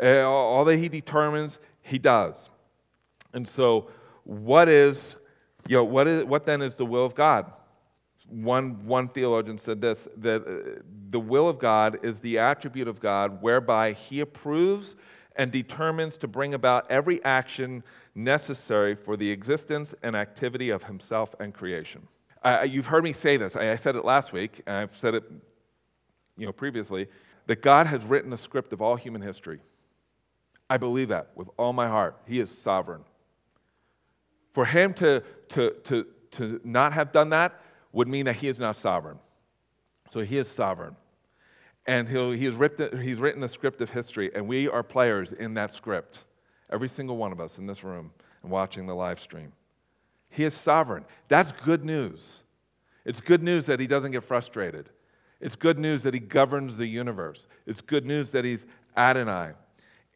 Uh, 0.01 0.21
all 0.21 0.65
that 0.65 0.77
he 0.77 0.89
determines, 0.89 1.59
he 1.83 1.99
does. 1.99 2.37
And 3.33 3.49
so, 3.49 3.89
what 4.23 4.69
is, 4.69 5.17
you 5.67 5.77
know, 5.77 5.83
what, 5.83 6.07
is, 6.07 6.25
what 6.25 6.47
then 6.47 6.63
is 6.63 6.77
the 6.77 6.87
will 6.87 7.05
of 7.05 7.17
God? 7.17 7.51
One, 8.29 8.87
one 8.87 9.09
theologian 9.09 9.59
said 9.59 9.81
this 9.81 9.99
that 10.19 10.43
uh, 10.47 10.81
the 11.11 11.19
will 11.19 11.49
of 11.49 11.59
God 11.59 11.99
is 12.05 12.21
the 12.21 12.39
attribute 12.39 12.87
of 12.87 13.01
God 13.01 13.43
whereby 13.43 13.93
he 13.93 14.21
approves 14.21 14.95
and 15.35 15.51
determines 15.51 16.17
to 16.19 16.29
bring 16.29 16.55
about 16.55 16.89
every 16.89 17.23
action 17.25 17.83
necessary 18.15 18.95
for 18.95 19.17
the 19.17 19.29
existence 19.29 19.93
and 20.05 20.15
activity 20.15 20.71
of 20.71 20.85
himself 20.85 21.35
and 21.41 21.53
creation. 21.53 22.07
Uh, 22.45 22.65
you've 22.69 22.87
heard 22.87 23.03
me 23.03 23.13
say 23.13 23.37
this. 23.37 23.57
I, 23.57 23.73
I 23.73 23.77
said 23.77 23.97
it 23.97 24.05
last 24.05 24.33
week, 24.33 24.63
and 24.69 24.77
I've 24.77 24.97
said 25.01 25.15
it 25.15 25.25
you 26.37 26.47
know, 26.47 26.53
previously, 26.53 27.09
that 27.47 27.63
God 27.63 27.87
has 27.87 28.05
written 28.05 28.31
the 28.31 28.39
script 28.39 28.73
of 28.73 28.83
all 28.83 28.97
human 28.97 29.23
history. 29.23 29.61
I 30.69 30.77
believe 30.77 31.09
that 31.09 31.31
with 31.35 31.49
all 31.57 31.73
my 31.73 31.89
heart. 31.89 32.17
He 32.27 32.41
is 32.41 32.51
sovereign. 32.65 33.03
For 34.53 34.65
him 34.65 34.95
to, 34.95 35.23
to, 35.51 35.73
to, 35.85 36.07
to 36.33 36.61
not 36.65 36.93
have 36.93 37.13
done 37.13 37.31
that 37.31 37.61
would 37.93 38.09
mean 38.09 38.27
that 38.27 38.37
he 38.37 38.49
is 38.49 38.59
not 38.59 38.77
sovereign. 38.77 39.19
So 40.13 40.21
he 40.21 40.39
is 40.39 40.49
sovereign. 40.49 40.97
And 41.87 42.09
he'll, 42.09 42.33
he 42.33 42.45
has 42.47 42.55
written, 42.55 43.01
he's 43.01 43.19
written 43.19 43.41
the 43.41 43.49
script 43.49 43.81
of 43.81 43.91
history, 43.91 44.31
and 44.35 44.49
we 44.49 44.69
are 44.69 44.83
players 44.83 45.33
in 45.39 45.55
that 45.55 45.75
script. 45.75 46.19
Every 46.73 46.89
single 46.89 47.17
one 47.17 47.31
of 47.31 47.41
us 47.41 47.59
in 47.59 47.67
this 47.67 47.85
room 47.85 48.11
and 48.43 48.51
watching 48.51 48.87
the 48.87 48.95
live 48.95 49.21
stream. 49.21 49.53
He 50.31 50.45
is 50.45 50.55
sovereign. 50.55 51.05
That's 51.29 51.53
good 51.65 51.85
news. 51.85 52.41
It's 53.05 53.21
good 53.21 53.43
news 53.43 53.67
that 53.67 53.79
he 53.79 53.87
doesn't 53.87 54.11
get 54.11 54.25
frustrated. 54.25 54.89
It's 55.41 55.57
good 55.57 55.79
news 55.79 56.03
that 56.05 56.15
he 56.15 56.21
governs 56.21 56.77
the 56.77 56.87
universe. 56.87 57.47
It's 57.67 57.81
good 57.81 58.07
news 58.07 58.31
that 58.31 58.45
he's 58.45 58.65
Adonai. 58.97 59.53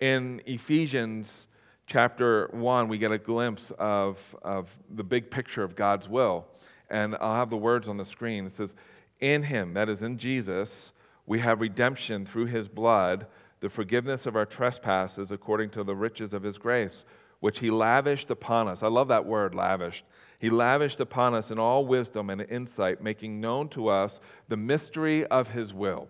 In 0.00 0.40
Ephesians 0.46 1.46
chapter 1.86 2.48
1, 2.52 2.88
we 2.88 2.96
get 2.96 3.12
a 3.12 3.18
glimpse 3.18 3.70
of, 3.78 4.16
of 4.42 4.68
the 4.94 5.04
big 5.04 5.30
picture 5.30 5.62
of 5.62 5.76
God's 5.76 6.08
will. 6.08 6.46
And 6.88 7.16
I'll 7.20 7.34
have 7.34 7.50
the 7.50 7.56
words 7.56 7.86
on 7.86 7.98
the 7.98 8.04
screen. 8.04 8.46
It 8.46 8.56
says, 8.56 8.72
In 9.20 9.42
him, 9.42 9.74
that 9.74 9.90
is 9.90 10.00
in 10.00 10.16
Jesus, 10.16 10.92
we 11.26 11.38
have 11.40 11.60
redemption 11.60 12.24
through 12.24 12.46
his 12.46 12.66
blood, 12.66 13.26
the 13.60 13.68
forgiveness 13.68 14.24
of 14.24 14.36
our 14.36 14.46
trespasses 14.46 15.30
according 15.30 15.70
to 15.70 15.84
the 15.84 15.94
riches 15.94 16.32
of 16.32 16.42
his 16.42 16.56
grace, 16.56 17.04
which 17.40 17.58
he 17.58 17.70
lavished 17.70 18.30
upon 18.30 18.68
us. 18.68 18.82
I 18.82 18.88
love 18.88 19.08
that 19.08 19.26
word, 19.26 19.54
lavished. 19.54 20.04
He 20.40 20.48
lavished 20.48 21.00
upon 21.00 21.34
us 21.34 21.50
in 21.50 21.58
all 21.58 21.84
wisdom 21.84 22.30
and 22.30 22.40
insight, 22.40 23.02
making 23.02 23.40
known 23.40 23.68
to 23.70 23.88
us 23.88 24.20
the 24.48 24.56
mystery 24.56 25.26
of 25.26 25.48
his 25.48 25.74
will. 25.74 26.08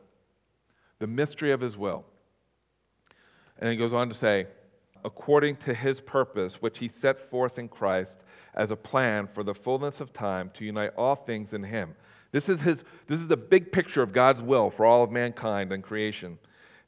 The 1.00 1.08
mystery 1.08 1.50
of 1.50 1.60
his 1.60 1.76
will. 1.76 2.04
And 3.58 3.70
he 3.70 3.76
goes 3.76 3.92
on 3.92 4.08
to 4.08 4.14
say, 4.14 4.46
according 5.04 5.56
to 5.56 5.74
his 5.74 6.00
purpose, 6.00 6.54
which 6.60 6.78
he 6.78 6.88
set 6.88 7.28
forth 7.28 7.58
in 7.58 7.68
Christ 7.68 8.18
as 8.54 8.70
a 8.70 8.76
plan 8.76 9.28
for 9.34 9.42
the 9.42 9.54
fullness 9.54 10.00
of 10.00 10.12
time 10.12 10.50
to 10.54 10.64
unite 10.64 10.92
all 10.96 11.16
things 11.16 11.52
in 11.52 11.64
him. 11.64 11.94
This 12.30 12.48
is, 12.48 12.60
his, 12.60 12.84
this 13.08 13.18
is 13.18 13.26
the 13.26 13.36
big 13.36 13.72
picture 13.72 14.02
of 14.02 14.12
God's 14.12 14.42
will 14.42 14.70
for 14.70 14.86
all 14.86 15.02
of 15.02 15.10
mankind 15.10 15.72
and 15.72 15.82
creation. 15.82 16.38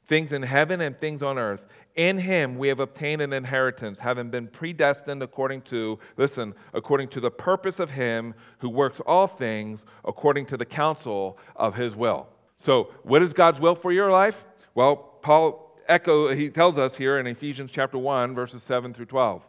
Things 0.07 0.31
in 0.31 0.43
heaven 0.43 0.79
and 0.79 0.97
things 0.97 1.21
on 1.21 1.37
earth. 1.37 1.61
In 1.95 2.17
him 2.17 2.57
we 2.57 2.67
have 2.69 2.79
obtained 2.79 3.21
an 3.21 3.33
inheritance, 3.33 3.99
having 3.99 4.29
been 4.29 4.47
predestined 4.47 5.21
according 5.21 5.61
to, 5.63 5.99
listen, 6.17 6.55
according 6.73 7.09
to 7.09 7.19
the 7.19 7.29
purpose 7.29 7.79
of 7.79 7.89
him 7.89 8.33
who 8.59 8.69
works 8.69 8.99
all 9.05 9.27
things 9.27 9.85
according 10.03 10.47
to 10.47 10.57
the 10.57 10.65
counsel 10.65 11.37
of 11.55 11.75
his 11.75 11.95
will. 11.95 12.27
So, 12.55 12.91
what 13.03 13.21
is 13.21 13.33
God's 13.33 13.59
will 13.59 13.75
for 13.75 13.91
your 13.91 14.11
life? 14.11 14.43
Well, 14.73 14.95
Paul 15.21 15.77
echo, 15.87 16.33
he 16.33 16.49
tells 16.49 16.77
us 16.77 16.95
here 16.95 17.19
in 17.19 17.27
Ephesians 17.27 17.69
chapter 17.71 17.97
1, 17.97 18.33
verses 18.33 18.63
7 18.63 18.93
through 18.93 19.05
12. 19.05 19.43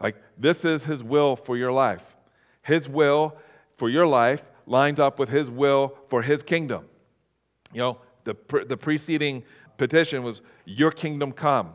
Like, 0.00 0.16
this 0.36 0.64
is 0.64 0.82
his 0.82 1.04
will 1.04 1.36
for 1.36 1.56
your 1.56 1.70
life. 1.70 2.02
His 2.62 2.88
will 2.88 3.36
for 3.76 3.88
your 3.88 4.06
life 4.06 4.42
lines 4.66 4.98
up 4.98 5.18
with 5.18 5.28
his 5.28 5.48
will 5.48 5.96
for 6.10 6.22
his 6.22 6.42
kingdom. 6.42 6.86
You 7.72 7.80
know, 7.80 7.98
the, 8.24 8.36
the 8.68 8.76
preceding 8.76 9.44
petition 9.76 10.22
was, 10.22 10.42
Your 10.64 10.90
kingdom 10.90 11.32
come. 11.32 11.74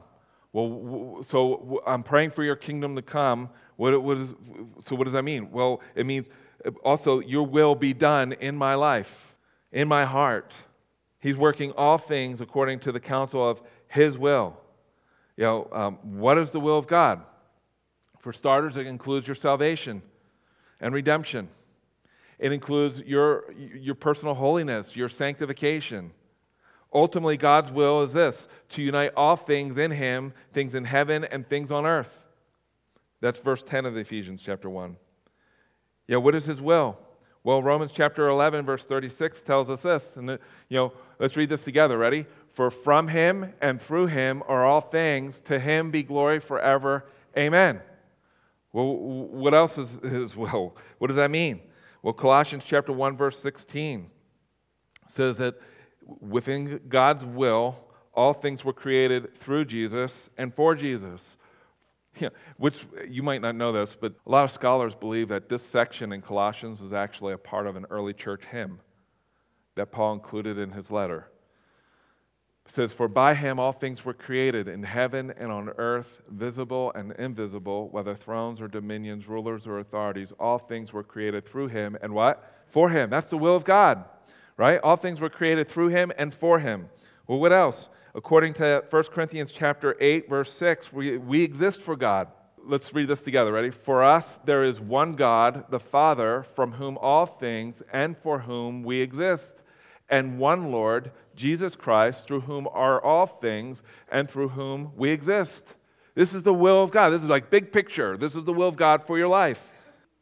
Well, 0.54 1.26
so 1.30 1.82
I'm 1.86 2.04
praying 2.04 2.32
for 2.32 2.44
your 2.44 2.56
kingdom 2.56 2.96
to 2.96 3.02
come. 3.02 3.50
What, 3.76 4.02
what 4.02 4.18
is, 4.18 4.30
so, 4.88 4.96
what 4.96 5.04
does 5.04 5.14
that 5.14 5.24
mean? 5.24 5.52
Well, 5.52 5.82
it 5.96 6.06
means 6.06 6.28
also, 6.84 7.20
Your 7.20 7.44
will 7.44 7.76
be 7.76 7.94
done 7.94 8.34
in 8.34 8.56
my 8.56 8.76
life, 8.76 9.10
in 9.72 9.88
my 9.88 10.06
heart. 10.06 10.54
He's 11.20 11.38
working 11.38 11.72
all 11.74 11.98
things 11.98 12.42
according 12.42 12.82
to 12.82 12.92
the 12.92 13.00
counsel 13.00 13.48
of 13.48 13.60
His 13.88 14.18
will. 14.18 14.58
You 15.36 15.44
know, 15.44 15.70
um, 15.72 16.20
what 16.20 16.38
is 16.38 16.52
the 16.52 16.60
will 16.60 16.78
of 16.78 16.88
God? 16.88 17.22
For 18.22 18.34
starters, 18.34 18.76
it 18.76 18.88
includes 18.88 19.28
your 19.28 19.36
salvation 19.36 20.02
and 20.82 20.94
redemption. 20.94 21.50
It 22.40 22.52
includes 22.52 23.00
your, 23.00 23.52
your 23.54 23.96
personal 23.96 24.34
holiness, 24.34 24.96
your 24.96 25.10
sanctification. 25.10 26.12
Ultimately, 26.94 27.38
God's 27.38 27.72
will 27.72 28.04
is 28.04 28.14
this 28.14 28.48
to 28.70 28.82
unite 28.82 29.12
all 29.16 29.36
things 29.36 29.78
in 29.78 29.92
Him, 29.92 30.34
things 30.54 30.76
in 30.76 30.86
heaven 30.86 31.24
and 31.26 31.48
things 31.48 31.72
on 31.72 31.86
earth. 31.86 32.10
That's 33.22 33.40
verse 33.40 33.64
10 33.68 33.86
of 33.86 33.98
Ephesians 33.98 34.42
chapter 34.46 34.70
1. 34.70 34.96
Yeah, 36.08 36.18
what 36.18 36.36
is 36.36 36.46
His 36.46 36.62
will? 36.62 36.98
Well, 37.48 37.64
Romans 37.64 37.92
chapter 37.96 38.28
11, 38.28 38.66
verse 38.66 38.84
36 38.84 39.40
tells 39.46 39.70
us 39.70 39.82
this. 39.82 40.04
And, 40.16 40.32
uh, 40.32 40.38
you 40.68 40.76
know, 40.76 40.92
let's 41.18 41.38
read 41.38 41.48
this 41.48 41.64
together. 41.64 41.98
Ready? 41.98 42.26
For 42.56 42.70
from 42.70 43.08
him 43.08 43.54
and 43.62 43.82
through 43.82 44.08
him 44.08 44.44
are 44.50 44.66
all 44.66 44.82
things. 44.82 45.40
To 45.46 45.58
him 45.58 45.90
be 45.90 46.04
glory 46.04 46.42
forever. 46.42 47.06
Amen. 47.38 47.80
Well, 48.74 48.98
what 48.98 49.54
else 49.54 49.78
is 49.78 49.90
his 50.04 50.36
will? 50.36 50.76
What 50.98 51.08
does 51.08 51.16
that 51.16 51.32
mean? 51.32 51.62
Well, 52.04 52.14
Colossians 52.14 52.64
chapter 52.68 52.92
1, 52.92 53.16
verse 53.16 53.40
16 53.40 54.10
says 55.08 55.38
that 55.38 55.56
within 56.20 56.82
God's 56.90 57.26
will, 57.26 57.78
all 58.14 58.34
things 58.34 58.66
were 58.66 58.74
created 58.74 59.40
through 59.42 59.66
Jesus 59.66 60.12
and 60.38 60.54
for 60.56 60.76
Jesus. 60.76 61.22
Yeah, 62.20 62.30
which 62.58 62.74
you 63.08 63.22
might 63.22 63.44
not 63.44 63.56
know 63.56 63.72
this, 63.72 63.96
but 64.02 64.12
a 64.26 64.32
lot 64.32 64.46
of 64.46 64.50
scholars 64.50 64.96
believe 64.96 65.30
that 65.30 65.50
this 65.50 65.62
section 65.72 66.12
in 66.12 66.24
Colossians 66.24 66.82
is 66.82 66.92
actually 66.92 67.34
a 67.34 67.38
part 67.38 67.68
of 67.68 67.76
an 67.76 67.86
early 67.92 68.14
church 68.14 68.42
hymn 68.50 68.80
that 69.76 69.92
Paul 69.92 70.14
included 70.14 70.58
in 70.58 70.72
his 70.72 70.90
letter. 70.90 71.28
It 72.68 72.76
says, 72.76 72.92
For 72.92 73.08
by 73.08 73.36
him 73.36 73.60
all 73.60 73.72
things 73.72 74.04
were 74.04 74.16
created 74.16 74.68
in 74.68 74.84
heaven 74.84 75.32
and 75.38 75.52
on 75.52 75.70
earth, 75.78 76.08
visible 76.30 76.92
and 76.96 77.12
invisible, 77.14 77.90
whether 77.90 78.16
thrones 78.16 78.60
or 78.60 78.68
dominions, 78.68 79.28
rulers 79.28 79.68
or 79.68 79.78
authorities, 79.80 80.34
all 80.40 80.58
things 80.58 80.92
were 80.92 81.04
created 81.04 81.48
through 81.48 81.68
him 81.68 81.98
and 82.02 82.12
what? 82.12 82.66
For 82.74 82.90
him. 82.90 83.10
That's 83.10 83.30
the 83.30 83.38
will 83.38 83.56
of 83.56 83.64
God, 83.64 84.04
right? 84.58 84.80
All 84.84 84.98
things 84.98 85.20
were 85.20 85.30
created 85.30 85.70
through 85.70 85.90
him 85.90 86.12
and 86.18 86.34
for 86.34 86.60
him. 86.60 86.90
Well, 87.28 87.40
what 87.40 87.54
else? 87.54 87.90
According 88.16 88.56
to 88.56 88.84
1 88.90 89.04
Corinthians 89.14 89.52
chapter 89.56 89.96
8 90.02 90.30
verse 90.30 90.52
6, 90.54 90.92
we, 90.92 91.18
we 91.18 91.44
exist 91.44 91.82
for 91.84 91.96
God. 91.96 92.28
Let's 92.66 92.94
read 92.94 93.08
this 93.08 93.22
together. 93.22 93.54
Ready? 93.54 93.70
For 93.70 94.04
us 94.04 94.26
there 94.46 94.64
is 94.64 94.82
one 94.82 95.16
God, 95.16 95.66
the 95.70 95.80
Father, 95.80 96.46
from 96.56 96.72
whom 96.72 96.98
all 96.98 97.26
things 97.26 97.82
and 97.94 98.18
for 98.24 98.40
whom 98.40 98.84
we 98.84 99.00
exist, 99.00 99.54
and 100.10 100.40
one 100.40 100.72
Lord, 100.72 101.12
Jesus 101.36 101.76
Christ, 101.76 102.28
through 102.28 102.42
whom 102.42 102.68
are 102.68 103.02
all 103.04 103.28
things 103.28 103.82
and 104.12 104.30
through 104.30 104.50
whom 104.50 104.92
we 104.96 105.12
exist. 105.12 105.64
This 106.16 106.34
is 106.34 106.42
the 106.42 106.54
will 106.54 106.84
of 106.84 106.92
God. 106.92 107.12
This 107.12 107.22
is 107.22 107.30
like 107.30 107.52
big 107.52 107.72
picture. 107.72 108.18
This 108.18 108.36
is 108.36 108.44
the 108.44 108.54
will 108.54 108.70
of 108.70 108.76
God 108.76 109.06
for 109.06 109.18
your 109.18 109.28
life. 109.28 109.60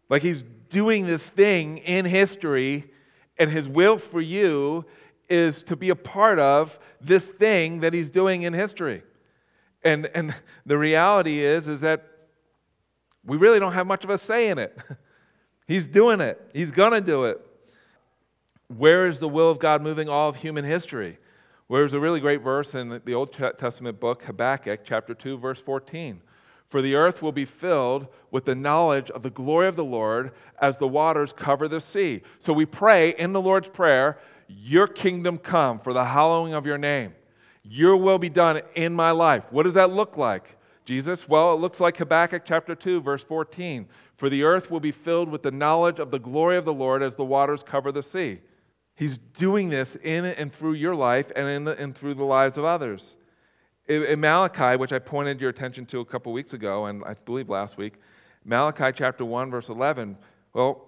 Like 0.10 0.22
he's 0.22 0.44
doing 0.70 1.08
this 1.08 1.24
thing 1.24 1.78
in 1.78 2.04
history, 2.06 2.92
and 3.38 3.52
his 3.52 3.68
will 3.68 3.98
for 3.98 4.22
you 4.22 4.86
is 5.30 5.64
to 5.64 5.76
be 5.76 5.90
a 5.90 5.96
part 5.96 6.40
of 6.40 6.78
this 7.02 7.24
thing 7.24 7.80
that 7.82 7.94
he's 7.94 8.10
doing 8.10 8.44
in 8.44 8.54
history. 8.54 9.04
And, 9.84 10.10
and 10.14 10.36
the 10.66 10.78
reality 10.78 11.44
is, 11.44 11.68
is 11.68 11.82
that 11.82 12.06
we 13.26 13.38
really 13.38 13.60
don't 13.60 13.74
have 13.74 13.88
much 13.88 14.04
of 14.04 14.10
a 14.10 14.18
say 14.18 14.50
in 14.50 14.60
it. 14.60 14.78
he's 15.68 15.88
doing 15.88 16.22
it, 16.22 16.42
he's 16.54 16.72
going 16.72 16.94
to 16.94 17.02
do 17.02 17.26
it. 17.26 17.42
Where 18.68 19.08
is 19.08 19.20
the 19.20 19.28
will 19.28 19.52
of 19.52 19.60
God 19.60 19.82
moving 19.82 20.10
all 20.10 20.30
of 20.30 20.36
human 20.36 20.66
history? 20.66 21.20
Well, 21.68 21.82
a 21.82 22.00
really 22.00 22.20
great 22.20 22.42
verse 22.42 22.76
in 22.76 23.02
the 23.06 23.14
Old 23.14 23.34
Testament 23.34 24.00
book, 24.00 24.24
Habakkuk, 24.24 24.82
chapter 24.86 25.16
2, 25.16 25.38
verse 25.38 25.60
14. 25.60 26.22
For 26.76 26.82
the 26.82 26.96
earth 26.96 27.22
will 27.22 27.32
be 27.32 27.46
filled 27.46 28.08
with 28.32 28.44
the 28.44 28.54
knowledge 28.54 29.10
of 29.10 29.24
the 29.24 29.30
glory 29.30 29.70
of 29.70 29.78
the 29.78 29.84
Lord 29.86 30.34
as 30.62 30.76
the 30.76 30.90
waters 30.90 31.32
cover 31.32 31.70
the 31.70 31.80
sea. 31.80 32.22
So 32.40 32.52
we 32.52 32.66
pray 32.66 33.12
in 33.12 33.32
the 33.32 33.40
Lord's 33.40 33.70
Prayer, 33.70 34.18
Your 34.50 34.86
kingdom 34.86 35.38
come 35.38 35.80
for 35.80 35.94
the 35.94 36.04
hallowing 36.04 36.54
of 36.54 36.66
your 36.66 36.78
name. 36.78 37.14
Your 37.64 37.96
will 37.96 38.18
be 38.18 38.28
done 38.28 38.62
in 38.76 38.92
my 38.92 39.12
life. 39.12 39.46
What 39.52 39.64
does 39.64 39.76
that 39.76 39.92
look 39.92 40.18
like, 40.18 40.50
Jesus? 40.84 41.30
Well, 41.30 41.54
it 41.54 41.62
looks 41.62 41.80
like 41.80 41.96
Habakkuk 41.96 42.44
chapter 42.46 42.76
2, 42.76 43.00
verse 43.00 43.24
14. 43.24 43.88
For 44.18 44.30
the 44.30 44.44
earth 44.44 44.70
will 44.70 44.82
be 44.82 44.92
filled 44.92 45.30
with 45.30 45.44
the 45.44 45.52
knowledge 45.52 46.00
of 46.00 46.12
the 46.12 46.20
glory 46.20 46.58
of 46.58 46.66
the 46.66 46.74
Lord 46.74 47.02
as 47.02 47.16
the 47.16 47.24
waters 47.24 47.64
cover 47.66 47.94
the 47.94 48.04
sea. 48.04 48.42
He's 48.96 49.18
doing 49.38 49.70
this 49.70 49.96
in 50.04 50.26
and 50.26 50.54
through 50.54 50.74
your 50.74 50.94
life 50.94 51.28
and, 51.38 51.48
in 51.48 51.68
and 51.70 51.96
through 51.96 52.16
the 52.16 52.26
lives 52.26 52.58
of 52.58 52.66
others. 52.66 53.16
In, 53.88 54.20
Malachi, 54.20 54.78
which 54.78 54.92
I 54.92 55.00
pointed 55.00 55.40
your 55.40 55.50
attention 55.50 55.86
to 55.88 56.00
a 56.00 56.06
couple 56.06 56.34
weeks 56.34 56.54
ago, 56.54 56.86
and 56.86 57.04
I 57.04 57.14
believe 57.14 57.50
last 57.50 57.78
week, 57.78 57.94
Malachi 58.44 58.92
chapter 58.96 59.26
1, 59.26 59.52
verse 59.52 59.70
11, 59.70 60.18
well, 60.54 60.86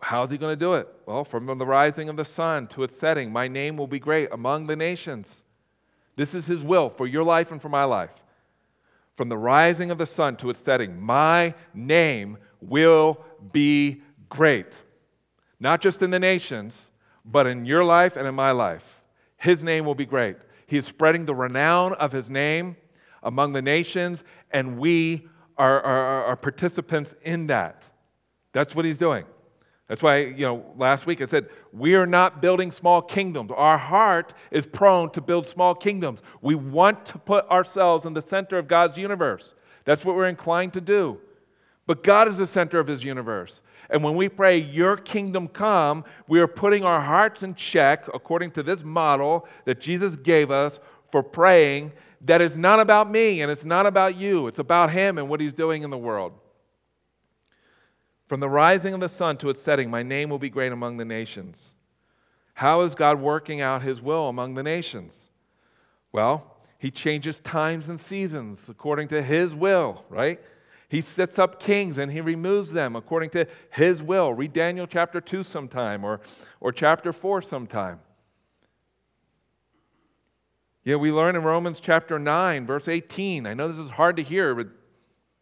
how's 0.00 0.30
he 0.30 0.38
going 0.38 0.52
to 0.52 0.64
do 0.64 0.74
it? 0.74 0.88
Well, 1.06 1.24
from 1.24 1.46
the 1.46 1.66
rising 1.66 2.08
of 2.08 2.16
the 2.16 2.24
sun 2.24 2.68
to 2.68 2.84
its 2.84 2.98
setting, 2.98 3.32
my 3.32 3.48
name 3.48 3.76
will 3.76 3.86
be 3.86 3.98
great 3.98 4.28
among 4.32 4.66
the 4.66 4.76
nations. 4.76 5.28
This 6.16 6.34
is 6.34 6.46
his 6.46 6.62
will 6.62 6.90
for 6.90 7.06
your 7.06 7.24
life 7.24 7.50
and 7.50 7.60
for 7.60 7.68
my 7.68 7.84
life. 7.84 8.10
From 9.16 9.28
the 9.28 9.38
rising 9.38 9.90
of 9.90 9.98
the 9.98 10.06
sun 10.06 10.36
to 10.38 10.50
its 10.50 10.60
setting, 10.60 11.00
my 11.00 11.54
name 11.74 12.38
will 12.60 13.24
be 13.52 14.02
great 14.28 14.68
not 15.62 15.80
just 15.80 16.02
in 16.02 16.10
the 16.10 16.18
nations, 16.18 16.74
but 17.24 17.46
in 17.46 17.64
your 17.64 17.84
life 17.84 18.16
and 18.16 18.26
in 18.26 18.34
my 18.34 18.50
life. 18.50 18.82
His 19.36 19.62
name 19.62 19.86
will 19.86 19.94
be 19.94 20.04
great. 20.04 20.36
He 20.72 20.78
is 20.78 20.86
spreading 20.86 21.26
the 21.26 21.34
renown 21.34 21.92
of 21.96 22.12
his 22.12 22.30
name 22.30 22.76
among 23.24 23.52
the 23.52 23.60
nations, 23.60 24.24
and 24.52 24.78
we 24.78 25.28
are, 25.58 25.82
are, 25.82 26.24
are 26.24 26.36
participants 26.36 27.14
in 27.24 27.46
that. 27.48 27.82
That's 28.54 28.74
what 28.74 28.86
he's 28.86 28.96
doing. 28.96 29.26
That's 29.90 30.00
why, 30.00 30.20
you 30.20 30.46
know, 30.46 30.64
last 30.78 31.04
week 31.04 31.20
I 31.20 31.26
said, 31.26 31.50
we 31.74 31.94
are 31.94 32.06
not 32.06 32.40
building 32.40 32.72
small 32.72 33.02
kingdoms. 33.02 33.50
Our 33.54 33.76
heart 33.76 34.32
is 34.50 34.64
prone 34.64 35.10
to 35.10 35.20
build 35.20 35.46
small 35.46 35.74
kingdoms. 35.74 36.20
We 36.40 36.54
want 36.54 37.04
to 37.04 37.18
put 37.18 37.46
ourselves 37.50 38.06
in 38.06 38.14
the 38.14 38.22
center 38.22 38.56
of 38.56 38.66
God's 38.66 38.96
universe. 38.96 39.52
That's 39.84 40.06
what 40.06 40.16
we're 40.16 40.28
inclined 40.28 40.72
to 40.72 40.80
do. 40.80 41.18
But 41.86 42.02
God 42.02 42.28
is 42.28 42.38
the 42.38 42.46
center 42.46 42.80
of 42.80 42.86
his 42.86 43.04
universe. 43.04 43.60
And 43.92 44.02
when 44.02 44.16
we 44.16 44.28
pray, 44.28 44.56
Your 44.56 44.96
kingdom 44.96 45.46
come, 45.46 46.04
we 46.26 46.40
are 46.40 46.48
putting 46.48 46.82
our 46.82 47.00
hearts 47.00 47.42
in 47.42 47.54
check 47.54 48.08
according 48.12 48.52
to 48.52 48.62
this 48.62 48.82
model 48.82 49.46
that 49.66 49.80
Jesus 49.80 50.16
gave 50.16 50.50
us 50.50 50.80
for 51.12 51.22
praying 51.22 51.92
that 52.22 52.40
it's 52.40 52.56
not 52.56 52.80
about 52.80 53.10
me 53.10 53.42
and 53.42 53.50
it's 53.50 53.64
not 53.64 53.84
about 53.84 54.16
you, 54.16 54.46
it's 54.46 54.58
about 54.58 54.90
Him 54.90 55.18
and 55.18 55.28
what 55.28 55.40
He's 55.40 55.52
doing 55.52 55.82
in 55.82 55.90
the 55.90 55.98
world. 55.98 56.32
From 58.28 58.40
the 58.40 58.48
rising 58.48 58.94
of 58.94 59.00
the 59.00 59.08
sun 59.08 59.36
to 59.38 59.50
its 59.50 59.62
setting, 59.62 59.90
my 59.90 60.02
name 60.02 60.30
will 60.30 60.38
be 60.38 60.48
great 60.48 60.72
among 60.72 60.96
the 60.96 61.04
nations. 61.04 61.58
How 62.54 62.82
is 62.82 62.94
God 62.94 63.20
working 63.20 63.60
out 63.60 63.82
His 63.82 64.00
will 64.00 64.28
among 64.28 64.54
the 64.54 64.62
nations? 64.62 65.12
Well, 66.12 66.56
He 66.78 66.90
changes 66.90 67.40
times 67.40 67.90
and 67.90 68.00
seasons 68.00 68.60
according 68.68 69.08
to 69.08 69.22
His 69.22 69.54
will, 69.54 70.02
right? 70.08 70.40
He 70.92 71.00
sets 71.00 71.38
up 71.38 71.58
kings 71.58 71.96
and 71.96 72.12
he 72.12 72.20
removes 72.20 72.70
them 72.70 72.96
according 72.96 73.30
to 73.30 73.46
his 73.70 74.02
will. 74.02 74.34
Read 74.34 74.52
Daniel 74.52 74.86
chapter 74.86 75.22
2 75.22 75.42
sometime 75.42 76.04
or, 76.04 76.20
or 76.60 76.70
chapter 76.70 77.14
4 77.14 77.40
sometime. 77.40 77.98
Yeah, 80.84 80.96
we 80.96 81.10
learn 81.10 81.34
in 81.34 81.44
Romans 81.44 81.80
chapter 81.80 82.18
9, 82.18 82.66
verse 82.66 82.88
18. 82.88 83.46
I 83.46 83.54
know 83.54 83.68
this 83.68 83.78
is 83.78 83.90
hard 83.90 84.16
to 84.16 84.22
hear, 84.22 84.54
but 84.54 84.66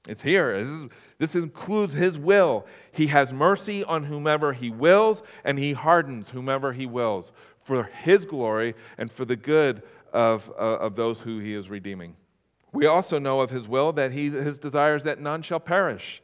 it's 0.07 0.23
here. 0.23 0.65
This, 0.65 0.73
is, 0.73 0.91
this 1.19 1.35
includes 1.35 1.95
his 1.95 2.17
will. 2.17 2.65
He 2.93 3.09
has 3.09 3.33
mercy 3.33 3.83
on 3.83 4.05
whomever 4.05 4.53
he 4.53 4.71
wills, 4.71 5.21
and 5.43 5.59
he 5.59 5.73
hardens 5.73 6.29
whomever 6.29 6.73
he 6.73 6.87
wills 6.87 7.33
for 7.65 7.83
his 8.05 8.25
glory 8.25 8.77
and 8.99 9.11
for 9.11 9.25
the 9.25 9.35
good 9.35 9.83
of, 10.13 10.49
uh, 10.51 10.79
of 10.79 10.95
those 10.95 11.19
who 11.19 11.41
he 11.41 11.55
is 11.55 11.69
redeeming. 11.69 12.15
We 12.73 12.87
also 12.87 13.19
know 13.19 13.41
of 13.41 13.51
his 13.51 13.67
will 13.67 13.93
that 13.95 14.13
he, 14.13 14.31
his 14.31 14.59
desires 14.59 15.03
that 15.05 15.21
none 15.21 15.43
shall 15.43 15.61
perish. 15.61 16.23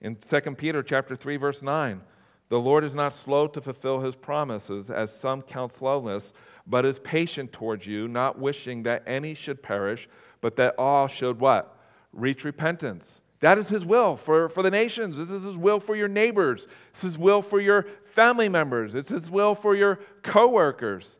In 0.00 0.16
2 0.16 0.40
Peter 0.52 0.82
chapter 0.82 1.16
3 1.16 1.36
verse 1.36 1.62
9, 1.62 2.00
the 2.48 2.58
Lord 2.58 2.84
is 2.84 2.94
not 2.94 3.14
slow 3.24 3.46
to 3.48 3.60
fulfill 3.60 4.00
his 4.00 4.14
promises 4.14 4.90
as 4.90 5.12
some 5.20 5.42
count 5.42 5.72
slowness, 5.74 6.32
but 6.66 6.84
is 6.84 6.98
patient 7.00 7.52
towards 7.52 7.86
you, 7.86 8.08
not 8.08 8.38
wishing 8.38 8.82
that 8.84 9.02
any 9.06 9.34
should 9.34 9.62
perish, 9.62 10.08
but 10.40 10.56
that 10.56 10.74
all 10.78 11.08
should 11.08 11.38
what? 11.40 11.76
Reach 12.12 12.44
repentance. 12.44 13.20
That 13.40 13.58
is 13.58 13.68
his 13.68 13.84
will 13.84 14.16
for, 14.16 14.48
for 14.48 14.62
the 14.62 14.70
nations. 14.70 15.16
This 15.16 15.30
is 15.30 15.44
his 15.44 15.56
will 15.56 15.78
for 15.78 15.94
your 15.94 16.08
neighbors. 16.08 16.66
This 16.94 17.04
is 17.04 17.12
his 17.12 17.18
will 17.18 17.42
for 17.42 17.60
your 17.60 17.86
family 18.14 18.48
members. 18.48 18.94
It's 18.94 19.10
his 19.10 19.30
will 19.30 19.54
for 19.54 19.76
your 19.76 20.00
coworkers 20.22 21.18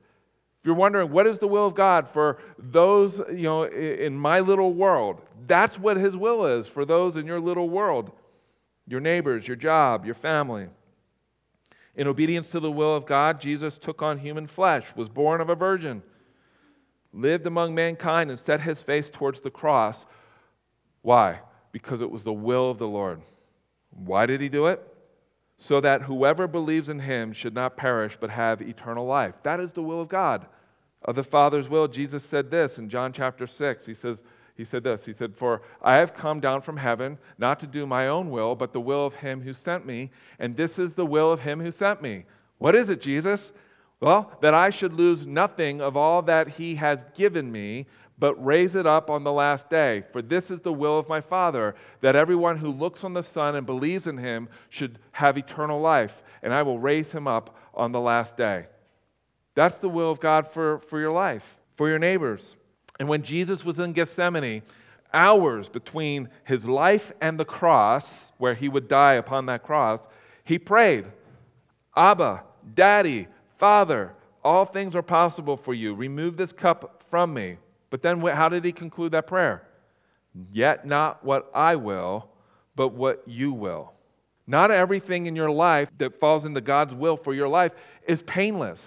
you're 0.69 0.77
wondering 0.77 1.11
what 1.11 1.27
is 1.27 1.39
the 1.39 1.49
will 1.49 1.67
of 1.67 1.75
God 1.75 2.11
for 2.13 2.37
those, 2.59 3.19
you 3.31 3.45
know, 3.45 3.63
in 3.65 4.15
my 4.15 4.41
little 4.41 4.75
world, 4.75 5.23
that's 5.47 5.79
what 5.79 5.97
his 5.97 6.15
will 6.15 6.45
is 6.45 6.69
for 6.69 6.85
those 6.85 7.17
in 7.17 7.25
your 7.25 7.41
little 7.41 7.71
world, 7.71 8.13
your 8.87 9.01
neighbors, 9.01 9.49
your 9.49 9.57
job, 9.57 10.05
your 10.05 10.15
family. 10.15 10.67
In 11.97 12.07
obedience 12.07 12.51
to 12.51 12.61
the 12.61 12.71
will 12.71 12.95
of 12.95 13.07
God, 13.07 13.41
Jesus 13.41 13.79
took 13.79 14.03
on 14.03 14.19
human 14.19 14.47
flesh, 14.47 14.85
was 14.95 15.09
born 15.09 15.41
of 15.41 15.49
a 15.49 15.55
virgin, 15.55 16.03
lived 17.15 17.47
among 17.47 17.75
mankind, 17.75 18.31
and 18.31 18.39
set 18.39 18.61
his 18.61 18.83
face 18.83 19.09
towards 19.09 19.41
the 19.41 19.49
cross. 19.49 20.05
Why? 21.01 21.41
Because 21.73 22.03
it 22.03 22.11
was 22.11 22.25
the 22.25 22.33
will 22.35 22.71
of 22.71 22.79
the 22.79 22.87
Lord. 22.87 23.23
Why 23.89 24.27
did 24.27 24.43
he 24.43 24.51
do 24.51 24.67
it? 24.67 24.87
So 25.57 25.81
that 25.81 26.03
whoever 26.03 26.47
believes 26.47 26.91
in 26.91 27.01
him 27.01 27.33
should 27.33 27.55
not 27.55 27.79
perish 27.79 28.19
but 28.21 28.29
have 28.29 28.61
eternal 28.61 29.07
life. 29.07 29.35
That 29.45 29.61
is 29.61 29.73
the 29.73 29.83
will 29.83 30.03
of 30.03 30.11
God 30.11 30.47
of 31.03 31.15
the 31.15 31.25
Father's 31.25 31.69
will, 31.69 31.89
Jesus 31.89 32.25
said 32.25 32.51
this 32.51 32.79
in 32.79 32.89
John 32.89 33.13
chapter 33.13 33.47
6. 33.47 33.87
He 33.87 33.95
says, 33.95 34.23
he 34.59 34.65
said 34.65 34.83
this 34.83 35.05
He 35.05 35.13
said, 35.13 35.35
For 35.37 35.63
I 35.81 35.97
have 35.97 36.15
come 36.15 36.41
down 36.41 36.63
from 36.63 36.77
heaven 36.77 37.17
not 37.39 37.61
to 37.61 37.67
do 37.67 37.87
my 37.87 38.09
own 38.09 38.31
will, 38.31 38.55
but 38.55 38.73
the 38.73 38.81
will 38.81 39.07
of 39.07 39.15
him 39.15 39.41
who 39.41 39.55
sent 39.55 39.87
me, 39.87 40.11
and 40.39 40.57
this 40.57 40.79
is 40.79 40.93
the 40.93 41.07
will 41.07 41.33
of 41.33 41.41
him 41.41 41.61
who 41.61 41.71
sent 41.71 42.03
me. 42.03 42.25
What 42.59 42.75
is 42.75 42.91
it, 42.91 43.01
Jesus? 43.01 43.53
Well, 44.01 44.37
that 44.43 44.55
I 44.55 44.71
should 44.71 44.93
lose 44.93 45.27
nothing 45.27 45.81
of 45.81 45.97
all 45.97 46.23
that 46.23 46.49
he 46.49 46.75
has 46.75 47.05
given 47.15 47.51
me, 47.51 47.87
but 48.19 48.45
raise 48.45 48.75
it 48.75 48.87
up 48.87 49.11
on 49.11 49.23
the 49.23 49.33
last 49.33 49.71
day. 49.71 50.03
For 50.13 50.23
this 50.23 50.51
is 50.51 50.61
the 50.61 50.73
will 50.73 50.99
of 50.99 51.09
my 51.09 51.21
Father, 51.21 51.77
that 52.01 52.17
everyone 52.17 52.59
who 52.59 52.73
looks 52.73 53.05
on 53.05 53.15
the 53.15 53.23
Son 53.23 53.55
and 53.55 53.65
believes 53.65 54.09
in 54.09 54.19
him 54.19 54.49
should 54.71 54.99
have 55.13 55.39
eternal 55.39 55.81
life, 55.81 56.13
and 56.43 56.53
I 56.53 56.63
will 56.63 56.81
raise 56.81 57.13
him 57.13 57.29
up 57.29 57.57
on 57.75 57.93
the 57.93 58.01
last 58.01 58.37
day. 58.37 58.67
That's 59.59 59.79
the 59.79 59.89
will 59.89 60.13
of 60.13 60.21
God 60.21 60.47
for, 60.53 60.83
for 60.89 61.01
your 61.01 61.11
life, 61.11 61.43
for 61.77 61.89
your 61.89 61.99
neighbors. 61.99 62.55
And 63.01 63.09
when 63.09 63.25
Jesus 63.25 63.65
was 63.65 63.81
in 63.81 63.93
Gethsemane, 63.93 64.63
hours 65.13 65.69
between 65.69 66.29
his 66.45 66.65
life 66.65 67.11
and 67.21 67.37
the 67.37 67.45
cross, 67.45 68.07
where 68.37 68.55
he 68.55 68.69
would 68.69 68.87
die 68.87 69.15
upon 69.15 69.47
that 69.47 69.65
cross, 69.65 70.07
he 70.45 70.61
prayed, 70.61 71.07
Abba, 71.97 72.45
Daddy, 72.75 73.27
Father, 73.59 74.13
all 74.45 74.65
things 74.65 74.95
are 74.95 75.03
possible 75.03 75.57
for 75.57 75.75
you. 75.75 75.93
Remove 75.93 76.37
this 76.37 76.53
cup 76.53 77.03
from 77.11 77.35
me. 77.35 77.57
But 77.91 78.01
then 78.01 78.21
how 78.21 78.49
did 78.49 78.65
he 78.65 78.71
conclude 78.71 79.11
that 79.11 79.27
prayer? 79.27 79.65
Yet 80.53 80.87
not 80.87 81.25
what 81.25 81.51
I 81.53 81.75
will, 81.75 82.29
but 82.77 82.91
what 82.91 83.25
you 83.27 83.53
will. 83.53 83.93
Not 84.47 84.71
everything 84.71 85.27
in 85.27 85.35
your 85.35 85.51
life 85.51 85.89
that 85.99 86.21
falls 86.21 86.45
into 86.45 86.61
God's 86.61 86.95
will 86.95 87.17
for 87.17 87.35
your 87.35 87.49
life 87.49 87.73
is 88.07 88.23
painless. 88.23 88.79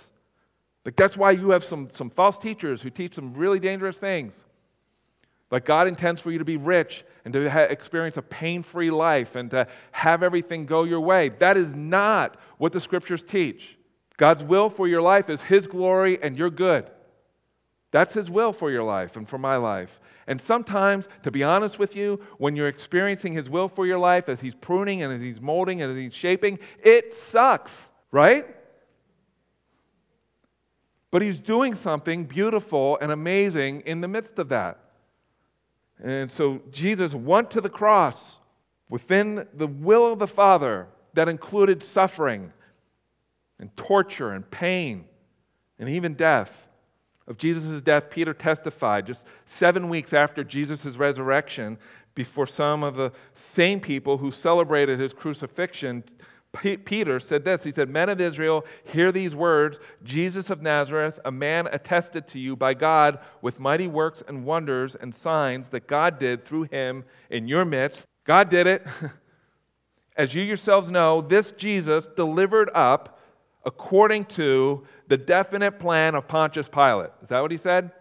Like 0.85 0.95
that's 0.95 1.15
why 1.15 1.31
you 1.31 1.51
have 1.51 1.63
some, 1.63 1.89
some 1.91 2.09
false 2.09 2.37
teachers 2.37 2.81
who 2.81 2.89
teach 2.89 3.15
some 3.15 3.33
really 3.33 3.59
dangerous 3.59 3.97
things. 3.97 4.33
Like 5.51 5.65
God 5.65 5.87
intends 5.87 6.21
for 6.21 6.31
you 6.31 6.39
to 6.39 6.45
be 6.45 6.57
rich 6.57 7.03
and 7.25 7.33
to 7.33 7.49
ha- 7.49 7.59
experience 7.63 8.17
a 8.17 8.21
pain 8.21 8.63
free 8.63 8.89
life 8.89 9.35
and 9.35 9.51
to 9.51 9.67
have 9.91 10.23
everything 10.23 10.65
go 10.65 10.83
your 10.83 11.01
way. 11.01 11.29
That 11.39 11.57
is 11.57 11.75
not 11.75 12.37
what 12.57 12.71
the 12.71 12.79
scriptures 12.79 13.23
teach. 13.27 13.77
God's 14.17 14.43
will 14.43 14.69
for 14.69 14.87
your 14.87 15.01
life 15.01 15.29
is 15.29 15.41
His 15.41 15.67
glory 15.67 16.17
and 16.21 16.37
your 16.37 16.49
good. 16.49 16.89
That's 17.91 18.13
His 18.13 18.29
will 18.29 18.53
for 18.53 18.71
your 18.71 18.83
life 18.83 19.17
and 19.17 19.27
for 19.27 19.37
my 19.37 19.57
life. 19.57 19.89
And 20.27 20.41
sometimes, 20.41 21.05
to 21.23 21.31
be 21.31 21.43
honest 21.43 21.77
with 21.77 21.95
you, 21.95 22.21
when 22.37 22.55
you're 22.55 22.69
experiencing 22.69 23.33
His 23.33 23.49
will 23.49 23.67
for 23.67 23.85
your 23.85 23.99
life 23.99 24.29
as 24.29 24.39
He's 24.39 24.55
pruning 24.55 25.03
and 25.03 25.11
as 25.11 25.19
He's 25.19 25.41
molding 25.41 25.81
and 25.81 25.91
as 25.91 25.97
He's 25.97 26.13
shaping, 26.13 26.59
it 26.81 27.13
sucks, 27.31 27.71
right? 28.11 28.45
But 31.11 31.21
He's 31.21 31.39
doing 31.39 31.75
something 31.75 32.25
beautiful 32.25 32.97
and 33.01 33.11
amazing 33.11 33.81
in 33.81 34.01
the 34.01 34.07
midst 34.07 34.39
of 34.39 34.49
that. 34.49 34.79
And 36.03 36.31
so 36.31 36.61
Jesus 36.71 37.13
went 37.13 37.51
to 37.51 37.61
the 37.61 37.69
cross 37.69 38.37
within 38.89 39.45
the 39.53 39.67
will 39.67 40.11
of 40.11 40.19
the 40.19 40.27
Father 40.27 40.87
that 41.13 41.29
included 41.29 41.83
suffering 41.83 42.51
and 43.59 43.75
torture 43.77 44.31
and 44.31 44.49
pain 44.49 45.05
and 45.79 45.89
even 45.89 46.15
death. 46.15 46.49
Of 47.27 47.37
Jesus' 47.37 47.81
death, 47.81 48.09
Peter 48.09 48.33
testified 48.33 49.05
just 49.05 49.23
seven 49.57 49.89
weeks 49.89 50.11
after 50.11 50.43
Jesus' 50.43 50.97
resurrection 50.97 51.77
before 52.15 52.47
some 52.47 52.83
of 52.83 52.95
the 52.95 53.11
same 53.53 53.79
people 53.79 54.17
who 54.17 54.31
celebrated 54.31 54.99
his 54.99 55.13
crucifixion 55.13 56.03
Peter 56.53 57.19
said 57.19 57.45
this 57.45 57.63
He 57.63 57.71
said, 57.71 57.89
Men 57.89 58.09
of 58.09 58.19
Israel, 58.19 58.65
hear 58.83 59.11
these 59.11 59.33
words 59.33 59.79
Jesus 60.03 60.49
of 60.49 60.61
Nazareth, 60.61 61.19
a 61.23 61.31
man 61.31 61.67
attested 61.67 62.27
to 62.29 62.39
you 62.39 62.55
by 62.55 62.73
God 62.73 63.19
with 63.41 63.59
mighty 63.59 63.87
works 63.87 64.21
and 64.27 64.45
wonders 64.45 64.95
and 64.99 65.15
signs 65.15 65.69
that 65.69 65.87
God 65.87 66.19
did 66.19 66.45
through 66.45 66.63
him 66.63 67.05
in 67.29 67.47
your 67.47 67.63
midst. 67.63 68.05
God 68.25 68.49
did 68.49 68.67
it. 68.67 68.85
As 70.17 70.33
you 70.33 70.43
yourselves 70.43 70.89
know, 70.89 71.21
this 71.21 71.51
Jesus 71.57 72.05
delivered 72.17 72.69
up 72.75 73.19
according 73.65 74.25
to 74.25 74.85
the 75.07 75.17
definite 75.17 75.79
plan 75.79 76.15
of 76.15 76.27
Pontius 76.27 76.67
Pilate. 76.67 77.11
Is 77.23 77.29
that 77.29 77.41
what 77.41 77.51
he 77.51 77.57
said? 77.57 77.91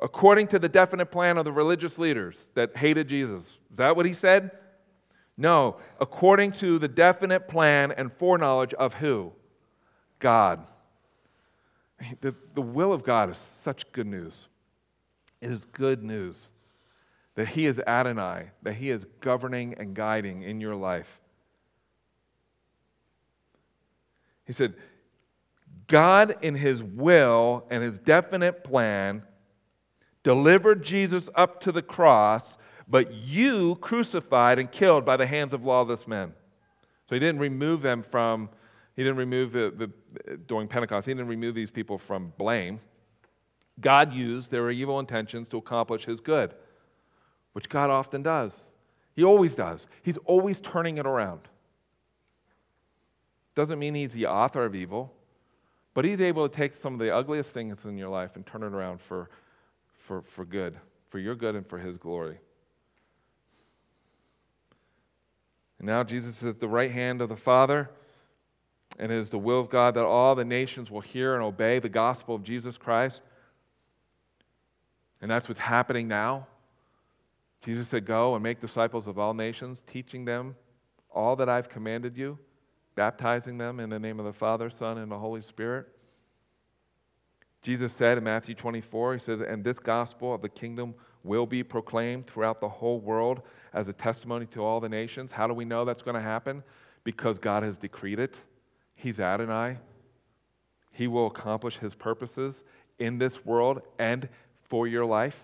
According 0.00 0.48
to 0.48 0.58
the 0.58 0.68
definite 0.68 1.10
plan 1.10 1.36
of 1.36 1.44
the 1.44 1.52
religious 1.52 1.98
leaders 1.98 2.36
that 2.54 2.76
hated 2.76 3.08
Jesus. 3.08 3.40
Is 3.42 3.76
that 3.76 3.96
what 3.96 4.06
he 4.06 4.14
said? 4.14 4.52
No, 5.36 5.78
according 6.00 6.52
to 6.52 6.78
the 6.78 6.88
definite 6.88 7.48
plan 7.48 7.92
and 7.92 8.12
foreknowledge 8.18 8.72
of 8.74 8.94
who? 8.94 9.32
God. 10.20 10.64
The, 12.20 12.34
the 12.54 12.60
will 12.60 12.92
of 12.92 13.04
God 13.04 13.30
is 13.30 13.38
such 13.64 13.90
good 13.92 14.06
news. 14.06 14.46
It 15.40 15.50
is 15.50 15.64
good 15.72 16.02
news 16.02 16.36
that 17.34 17.48
He 17.48 17.66
is 17.66 17.78
Adonai, 17.80 18.50
that 18.62 18.74
He 18.74 18.90
is 18.90 19.04
governing 19.20 19.74
and 19.78 19.94
guiding 19.94 20.42
in 20.42 20.60
your 20.60 20.76
life. 20.76 21.08
He 24.44 24.52
said, 24.52 24.74
God, 25.88 26.36
in 26.42 26.54
His 26.54 26.82
will 26.82 27.66
and 27.70 27.82
His 27.82 27.98
definite 27.98 28.62
plan, 28.62 29.22
delivered 30.22 30.84
Jesus 30.84 31.24
up 31.34 31.60
to 31.62 31.72
the 31.72 31.82
cross 31.82 32.56
but 32.88 33.12
you 33.12 33.76
crucified 33.76 34.58
and 34.58 34.70
killed 34.70 35.04
by 35.04 35.16
the 35.16 35.26
hands 35.26 35.52
of 35.52 35.64
lawless 35.64 36.06
men. 36.06 36.32
So 37.08 37.14
he 37.14 37.18
didn't 37.18 37.38
remove 37.38 37.82
them 37.82 38.04
from, 38.10 38.48
he 38.96 39.02
didn't 39.02 39.18
remove 39.18 39.52
the, 39.52 39.72
the, 39.76 40.36
during 40.46 40.68
Pentecost, 40.68 41.06
he 41.06 41.14
didn't 41.14 41.28
remove 41.28 41.54
these 41.54 41.70
people 41.70 41.98
from 41.98 42.32
blame. 42.38 42.80
God 43.80 44.12
used 44.12 44.50
their 44.50 44.70
evil 44.70 45.00
intentions 45.00 45.48
to 45.48 45.56
accomplish 45.56 46.04
his 46.04 46.20
good, 46.20 46.54
which 47.52 47.68
God 47.68 47.90
often 47.90 48.22
does. 48.22 48.52
He 49.16 49.24
always 49.24 49.54
does. 49.54 49.86
He's 50.02 50.18
always 50.24 50.60
turning 50.60 50.98
it 50.98 51.06
around. 51.06 51.40
Doesn't 53.54 53.78
mean 53.78 53.94
he's 53.94 54.12
the 54.12 54.26
author 54.26 54.64
of 54.64 54.74
evil, 54.74 55.12
but 55.94 56.04
he's 56.04 56.20
able 56.20 56.48
to 56.48 56.54
take 56.54 56.74
some 56.82 56.94
of 56.94 56.98
the 56.98 57.14
ugliest 57.14 57.50
things 57.50 57.84
in 57.84 57.96
your 57.96 58.08
life 58.08 58.32
and 58.34 58.44
turn 58.44 58.62
it 58.62 58.72
around 58.72 59.00
for, 59.08 59.30
for, 60.06 60.24
for 60.34 60.44
good, 60.44 60.76
for 61.10 61.18
your 61.18 61.36
good 61.36 61.54
and 61.54 61.66
for 61.68 61.78
his 61.78 61.96
glory. 61.96 62.38
And 65.84 65.90
now 65.90 66.02
Jesus 66.02 66.38
is 66.38 66.44
at 66.44 66.60
the 66.60 66.66
right 66.66 66.90
hand 66.90 67.20
of 67.20 67.28
the 67.28 67.36
Father, 67.36 67.90
and 68.98 69.12
it 69.12 69.18
is 69.18 69.28
the 69.28 69.36
will 69.36 69.60
of 69.60 69.68
God 69.68 69.96
that 69.96 70.04
all 70.04 70.34
the 70.34 70.42
nations 70.42 70.90
will 70.90 71.02
hear 71.02 71.34
and 71.34 71.44
obey 71.44 71.78
the 71.78 71.90
gospel 71.90 72.34
of 72.34 72.42
Jesus 72.42 72.78
Christ. 72.78 73.20
And 75.20 75.30
that's 75.30 75.46
what's 75.46 75.60
happening 75.60 76.08
now. 76.08 76.46
Jesus 77.66 77.86
said, 77.88 78.06
Go 78.06 78.34
and 78.34 78.42
make 78.42 78.62
disciples 78.62 79.06
of 79.06 79.18
all 79.18 79.34
nations, 79.34 79.82
teaching 79.86 80.24
them 80.24 80.56
all 81.10 81.36
that 81.36 81.50
I've 81.50 81.68
commanded 81.68 82.16
you, 82.16 82.38
baptizing 82.94 83.58
them 83.58 83.78
in 83.78 83.90
the 83.90 83.98
name 83.98 84.18
of 84.18 84.24
the 84.24 84.32
Father, 84.32 84.70
Son, 84.70 84.96
and 84.96 85.12
the 85.12 85.18
Holy 85.18 85.42
Spirit. 85.42 85.86
Jesus 87.60 87.92
said 87.98 88.16
in 88.16 88.24
Matthew 88.24 88.54
24, 88.54 89.16
He 89.16 89.20
said, 89.20 89.42
And 89.42 89.62
this 89.62 89.78
gospel 89.78 90.32
of 90.32 90.40
the 90.40 90.48
kingdom 90.48 90.94
will 91.24 91.44
be 91.44 91.62
proclaimed 91.62 92.26
throughout 92.26 92.62
the 92.62 92.68
whole 92.70 93.00
world 93.00 93.42
as 93.74 93.88
a 93.88 93.92
testimony 93.92 94.46
to 94.46 94.60
all 94.60 94.80
the 94.80 94.88
nations. 94.88 95.30
How 95.32 95.46
do 95.46 95.52
we 95.52 95.64
know 95.64 95.84
that's 95.84 96.02
going 96.02 96.14
to 96.14 96.22
happen? 96.22 96.62
Because 97.02 97.38
God 97.38 97.62
has 97.62 97.76
decreed 97.76 98.18
it. 98.18 98.34
He's 98.94 99.20
Adonai. 99.20 99.76
He 100.92 101.08
will 101.08 101.26
accomplish 101.26 101.76
his 101.76 101.94
purposes 101.94 102.54
in 102.98 103.18
this 103.18 103.44
world 103.44 103.82
and 103.98 104.28
for 104.70 104.86
your 104.86 105.04
life. 105.04 105.34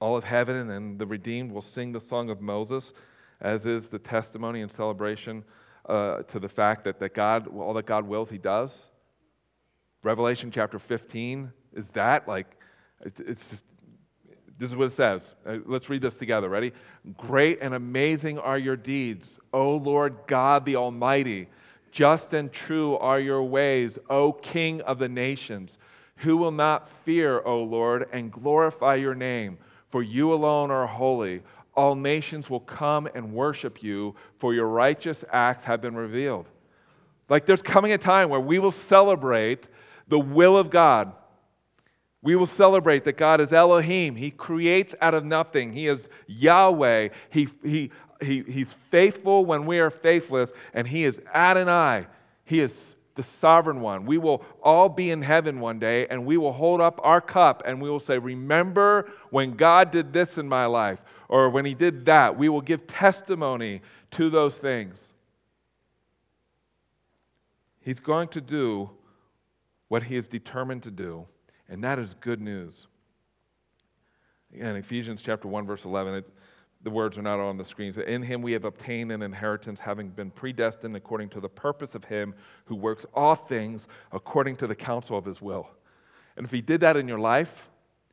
All 0.00 0.16
of 0.16 0.24
heaven 0.24 0.70
and 0.70 0.98
the 0.98 1.06
redeemed 1.06 1.52
will 1.52 1.62
sing 1.62 1.92
the 1.92 2.00
song 2.00 2.30
of 2.30 2.40
Moses, 2.40 2.92
as 3.40 3.66
is 3.66 3.84
the 3.88 3.98
testimony 3.98 4.62
and 4.62 4.72
celebration 4.72 5.44
uh, 5.88 6.22
to 6.22 6.38
the 6.38 6.48
fact 6.48 6.84
that, 6.84 7.00
that 7.00 7.14
God, 7.14 7.48
all 7.48 7.74
that 7.74 7.86
God 7.86 8.06
wills, 8.06 8.30
he 8.30 8.38
does. 8.38 8.72
Revelation 10.02 10.50
chapter 10.50 10.78
15 10.78 11.52
is 11.74 11.84
that 11.94 12.26
like 12.26 12.46
it's 13.02 13.42
just 13.50 13.62
this 14.60 14.70
is 14.70 14.76
what 14.76 14.92
it 14.92 14.96
says. 14.96 15.34
Uh, 15.46 15.56
let's 15.64 15.88
read 15.88 16.02
this 16.02 16.18
together. 16.18 16.50
Ready? 16.50 16.72
Great 17.16 17.60
and 17.62 17.72
amazing 17.72 18.38
are 18.38 18.58
your 18.58 18.76
deeds, 18.76 19.38
O 19.54 19.76
Lord 19.76 20.14
God 20.26 20.66
the 20.66 20.76
Almighty. 20.76 21.48
Just 21.90 22.34
and 22.34 22.52
true 22.52 22.96
are 22.98 23.18
your 23.18 23.42
ways, 23.42 23.98
O 24.10 24.34
King 24.34 24.82
of 24.82 24.98
the 24.98 25.08
nations. 25.08 25.78
Who 26.16 26.36
will 26.36 26.50
not 26.50 26.90
fear, 27.06 27.40
O 27.46 27.62
Lord, 27.62 28.06
and 28.12 28.30
glorify 28.30 28.96
your 28.96 29.14
name? 29.14 29.56
For 29.90 30.02
you 30.02 30.34
alone 30.34 30.70
are 30.70 30.86
holy. 30.86 31.40
All 31.74 31.94
nations 31.94 32.50
will 32.50 32.60
come 32.60 33.08
and 33.14 33.32
worship 33.32 33.82
you, 33.82 34.14
for 34.38 34.52
your 34.52 34.66
righteous 34.66 35.24
acts 35.32 35.64
have 35.64 35.80
been 35.80 35.96
revealed. 35.96 36.46
Like 37.30 37.46
there's 37.46 37.62
coming 37.62 37.92
a 37.92 37.98
time 37.98 38.28
where 38.28 38.40
we 38.40 38.58
will 38.58 38.72
celebrate 38.72 39.68
the 40.08 40.18
will 40.18 40.58
of 40.58 40.68
God 40.68 41.14
we 42.22 42.36
will 42.36 42.46
celebrate 42.46 43.04
that 43.04 43.16
God 43.16 43.40
is 43.40 43.52
Elohim. 43.52 44.14
He 44.14 44.30
creates 44.30 44.94
out 45.00 45.14
of 45.14 45.24
nothing. 45.24 45.72
He 45.72 45.88
is 45.88 46.06
Yahweh. 46.26 47.08
He, 47.30 47.48
he, 47.64 47.90
he, 48.20 48.42
he's 48.42 48.74
faithful 48.90 49.46
when 49.46 49.64
we 49.64 49.78
are 49.78 49.90
faithless, 49.90 50.50
and 50.74 50.86
He 50.86 51.04
is 51.04 51.18
Adonai. 51.34 52.06
He 52.44 52.60
is 52.60 52.74
the 53.14 53.24
sovereign 53.40 53.80
one. 53.80 54.04
We 54.04 54.18
will 54.18 54.44
all 54.62 54.88
be 54.88 55.10
in 55.10 55.22
heaven 55.22 55.60
one 55.60 55.78
day, 55.78 56.06
and 56.08 56.26
we 56.26 56.36
will 56.36 56.52
hold 56.52 56.80
up 56.80 57.00
our 57.02 57.20
cup 57.20 57.62
and 57.64 57.80
we 57.80 57.88
will 57.88 58.00
say, 58.00 58.18
Remember 58.18 59.10
when 59.30 59.56
God 59.56 59.90
did 59.90 60.12
this 60.12 60.36
in 60.36 60.48
my 60.48 60.66
life, 60.66 60.98
or 61.28 61.48
when 61.48 61.64
He 61.64 61.74
did 61.74 62.04
that. 62.06 62.36
We 62.36 62.48
will 62.48 62.60
give 62.60 62.86
testimony 62.86 63.80
to 64.12 64.28
those 64.28 64.56
things. 64.56 64.96
He's 67.80 68.00
going 68.00 68.28
to 68.28 68.42
do 68.42 68.90
what 69.88 70.02
He 70.02 70.16
is 70.16 70.28
determined 70.28 70.82
to 70.82 70.90
do. 70.90 71.26
And 71.70 71.84
that 71.84 71.98
is 71.98 72.14
good 72.20 72.40
news. 72.40 72.74
Again, 74.52 74.76
Ephesians 74.76 75.22
chapter 75.24 75.46
1, 75.46 75.64
verse 75.66 75.84
11, 75.84 76.14
it, 76.14 76.28
the 76.82 76.90
words 76.90 77.16
are 77.16 77.22
not 77.22 77.38
on 77.38 77.56
the 77.56 77.64
screen. 77.64 77.92
So, 77.92 78.02
in 78.02 78.22
him 78.22 78.42
we 78.42 78.52
have 78.52 78.64
obtained 78.64 79.12
an 79.12 79.22
inheritance, 79.22 79.78
having 79.78 80.08
been 80.08 80.32
predestined 80.32 80.96
according 80.96 81.28
to 81.30 81.40
the 81.40 81.48
purpose 81.48 81.94
of 81.94 82.02
him 82.04 82.34
who 82.64 82.74
works 82.74 83.06
all 83.14 83.36
things 83.36 83.86
according 84.10 84.56
to 84.56 84.66
the 84.66 84.74
counsel 84.74 85.16
of 85.16 85.24
his 85.24 85.40
will. 85.40 85.68
And 86.36 86.44
if 86.44 86.50
he 86.50 86.60
did 86.60 86.80
that 86.80 86.96
in 86.96 87.06
your 87.06 87.20
life, 87.20 87.50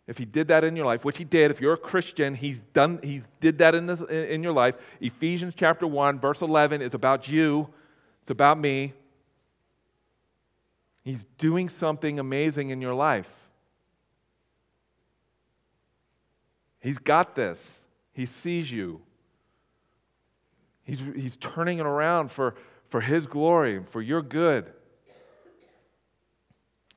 if 0.05 0.17
he 0.17 0.25
did 0.25 0.49
that 0.49 0.63
in 0.63 0.75
your 0.75 0.85
life, 0.85 1.03
which 1.03 1.17
he 1.17 1.23
did, 1.23 1.49
if 1.49 1.59
you're 1.59 1.73
a 1.73 1.77
Christian, 1.77 2.35
he's 2.35 2.59
done, 2.73 2.99
he 3.01 3.23
did 3.41 3.57
that 3.57 3.73
in, 3.73 3.87
this, 3.87 3.99
in 4.09 4.43
your 4.43 4.53
life. 4.53 4.75
Ephesians 5.01 5.53
chapter 5.57 5.87
1, 5.87 6.19
verse 6.19 6.41
11 6.41 6.81
is 6.81 6.93
about 6.93 7.27
you, 7.27 7.67
it's 8.21 8.31
about 8.31 8.59
me. 8.59 8.93
He's 11.03 11.23
doing 11.37 11.69
something 11.69 12.19
amazing 12.19 12.69
in 12.69 12.81
your 12.81 12.93
life. 12.93 13.27
He's 16.79 16.97
got 16.97 17.35
this. 17.35 17.57
He 18.13 18.25
sees 18.25 18.71
you. 18.71 19.01
He's, 20.83 20.99
he's 21.15 21.35
turning 21.37 21.79
it 21.79 21.85
around 21.85 22.31
for, 22.31 22.55
for 22.89 23.01
His 23.01 23.25
glory, 23.27 23.81
for 23.91 24.01
your 24.01 24.21
good. 24.21 24.71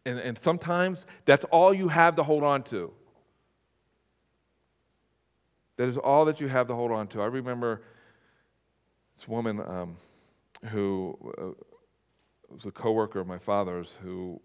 And, 0.06 0.18
and 0.18 0.38
sometimes 0.42 0.98
that's 1.26 1.44
all 1.50 1.74
you 1.74 1.88
have 1.88 2.16
to 2.16 2.22
hold 2.22 2.42
on 2.42 2.62
to. 2.64 2.92
That 5.76 5.88
is 5.88 5.96
all 5.96 6.26
that 6.26 6.40
you 6.40 6.48
have 6.48 6.68
to 6.68 6.74
hold 6.74 6.92
on 6.92 7.08
to. 7.08 7.22
I 7.22 7.26
remember 7.26 7.82
this 9.18 9.28
woman 9.28 9.60
um, 9.60 9.96
who 10.70 11.16
uh, 11.38 11.64
was 12.50 12.64
a 12.66 12.70
coworker 12.70 13.20
of 13.20 13.26
my 13.26 13.38
father's 13.38 13.88
who 14.02 14.40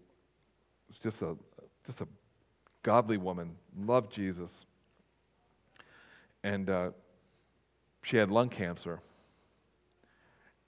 was 0.88 0.98
just 0.98 1.22
a 1.22 1.36
just 1.86 2.00
a 2.00 2.08
godly 2.82 3.16
woman, 3.16 3.50
loved 3.78 4.12
Jesus, 4.12 4.50
and 6.44 6.70
uh, 6.70 6.90
she 8.02 8.16
had 8.16 8.30
lung 8.30 8.48
cancer. 8.48 9.00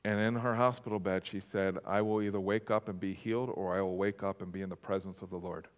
And 0.04 0.18
in 0.20 0.34
her 0.36 0.54
hospital 0.54 0.98
bed, 0.98 1.22
she 1.24 1.42
said, 1.52 1.76
I 1.86 2.00
will 2.02 2.22
either 2.22 2.40
wake 2.40 2.70
up 2.70 2.88
and 2.88 2.98
be 2.98 3.14
healed 3.14 3.50
or 3.52 3.76
I 3.76 3.80
will 3.80 3.96
wake 3.96 4.22
up 4.22 4.42
and 4.42 4.52
be 4.52 4.62
in 4.62 4.68
the 4.68 4.76
presence 4.76 5.18
of 5.22 5.30
the 5.30 5.36
Lord. 5.36 5.68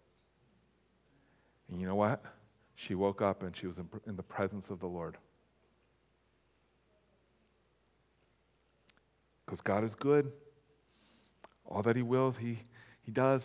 And 1.69 1.81
you 1.81 1.87
know 1.87 1.95
what? 1.95 2.23
She 2.75 2.95
woke 2.95 3.21
up 3.21 3.43
and 3.43 3.55
she 3.55 3.67
was 3.67 3.77
in, 3.77 3.87
in 4.07 4.15
the 4.15 4.23
presence 4.23 4.69
of 4.69 4.79
the 4.79 4.87
Lord. 4.87 5.17
Because 9.45 9.61
God 9.61 9.83
is 9.83 9.93
good. 9.99 10.31
All 11.65 11.81
that 11.83 11.95
He 11.95 12.01
wills, 12.01 12.37
He, 12.37 12.59
he 13.03 13.11
does. 13.11 13.41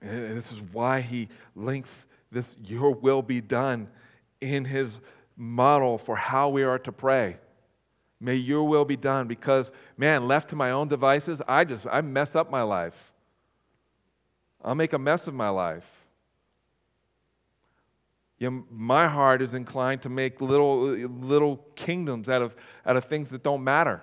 And 0.00 0.36
this 0.36 0.50
is 0.52 0.60
why 0.72 1.00
He 1.00 1.28
links 1.56 1.90
this, 2.30 2.46
your 2.62 2.92
will 2.94 3.22
be 3.22 3.40
done, 3.40 3.88
in 4.40 4.64
His 4.64 5.00
model 5.36 5.98
for 5.98 6.16
how 6.16 6.48
we 6.48 6.62
are 6.62 6.78
to 6.80 6.92
pray. 6.92 7.36
May 8.20 8.34
your 8.34 8.64
will 8.64 8.84
be 8.84 8.96
done 8.96 9.28
because, 9.28 9.70
man, 9.96 10.26
left 10.26 10.50
to 10.50 10.56
my 10.56 10.72
own 10.72 10.88
devices, 10.88 11.40
I 11.46 11.64
just, 11.64 11.86
I 11.86 12.00
mess 12.00 12.34
up 12.34 12.50
my 12.50 12.62
life. 12.62 12.94
I'll 14.64 14.74
make 14.74 14.92
a 14.92 14.98
mess 14.98 15.26
of 15.28 15.34
my 15.34 15.48
life. 15.48 15.84
You 18.38 18.50
know, 18.50 18.64
my 18.70 19.08
heart 19.08 19.40
is 19.42 19.54
inclined 19.54 20.02
to 20.02 20.08
make 20.08 20.40
little, 20.40 20.90
little 20.90 21.64
kingdoms 21.76 22.28
out 22.28 22.42
of, 22.42 22.54
out 22.86 22.96
of 22.96 23.04
things 23.04 23.28
that 23.28 23.42
don't 23.42 23.62
matter. 23.62 24.02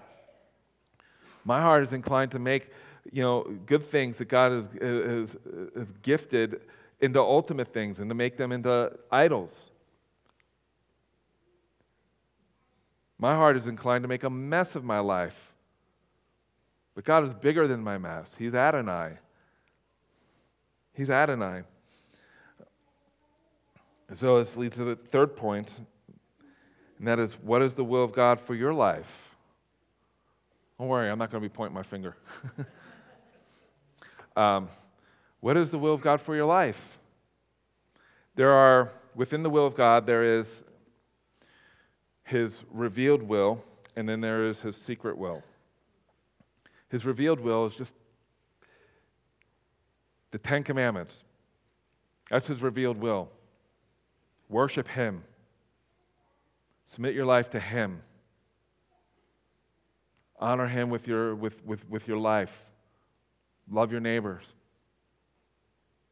My 1.43 1.61
heart 1.61 1.83
is 1.83 1.93
inclined 1.93 2.31
to 2.31 2.39
make 2.39 2.69
you 3.11 3.21
know, 3.21 3.45
good 3.65 3.89
things 3.91 4.17
that 4.17 4.29
God 4.29 4.51
has, 4.51 4.65
uh, 4.81 4.85
has, 4.85 5.29
uh, 5.29 5.79
has 5.79 5.87
gifted 6.01 6.61
into 7.01 7.19
ultimate 7.19 7.73
things 7.73 7.99
and 7.99 8.09
to 8.09 8.15
make 8.15 8.37
them 8.37 8.51
into 8.51 8.91
idols. 9.11 9.51
My 13.17 13.33
heart 13.33 13.57
is 13.57 13.67
inclined 13.67 14.03
to 14.03 14.07
make 14.07 14.23
a 14.23 14.29
mess 14.29 14.75
of 14.75 14.83
my 14.83 14.99
life. 14.99 15.35
But 16.95 17.05
God 17.05 17.25
is 17.25 17.33
bigger 17.33 17.67
than 17.67 17.81
my 17.81 17.97
mess. 17.97 18.33
He's 18.37 18.53
Adonai. 18.53 19.13
He's 20.93 21.09
Adonai. 21.09 21.63
So 24.15 24.43
this 24.43 24.55
leads 24.55 24.77
to 24.77 24.83
the 24.83 24.95
third 25.11 25.35
point, 25.35 25.69
and 26.99 27.07
that 27.07 27.19
is 27.19 27.33
what 27.41 27.61
is 27.61 27.73
the 27.73 27.83
will 27.83 28.03
of 28.03 28.13
God 28.13 28.39
for 28.45 28.55
your 28.55 28.73
life? 28.73 29.07
Don't 30.77 30.87
worry, 30.87 31.09
I'm 31.09 31.17
not 31.17 31.31
going 31.31 31.41
to 31.41 31.49
be 31.49 31.53
pointing 31.53 31.73
my 31.73 31.83
finger. 31.83 32.15
um, 34.35 34.69
what 35.45 35.57
is 35.57 35.69
the 35.69 35.77
will 35.77 35.93
of 35.93 36.01
God 36.01 36.21
for 36.21 36.35
your 36.35 36.47
life? 36.47 36.79
There 38.33 38.51
are, 38.51 38.91
within 39.13 39.43
the 39.43 39.49
will 39.51 39.67
of 39.67 39.77
God, 39.77 40.07
there 40.07 40.39
is 40.39 40.47
his 42.23 42.51
revealed 42.71 43.21
will, 43.21 43.63
and 43.95 44.09
then 44.09 44.21
there 44.21 44.47
is 44.47 44.59
his 44.61 44.75
secret 44.75 45.15
will. 45.15 45.43
His 46.89 47.05
revealed 47.05 47.39
will 47.39 47.67
is 47.67 47.75
just 47.75 47.93
the 50.31 50.39
Ten 50.39 50.63
Commandments. 50.63 51.13
That's 52.31 52.47
his 52.47 52.63
revealed 52.63 52.97
will. 52.97 53.29
Worship 54.49 54.87
him, 54.87 55.23
submit 56.91 57.13
your 57.13 57.27
life 57.27 57.51
to 57.51 57.59
him, 57.59 58.01
honor 60.39 60.67
him 60.67 60.89
with 60.89 61.07
your, 61.07 61.35
with, 61.35 61.63
with, 61.63 61.87
with 61.87 62.07
your 62.07 62.17
life, 62.17 62.49
love 63.69 63.91
your 63.91 64.01
neighbors, 64.01 64.43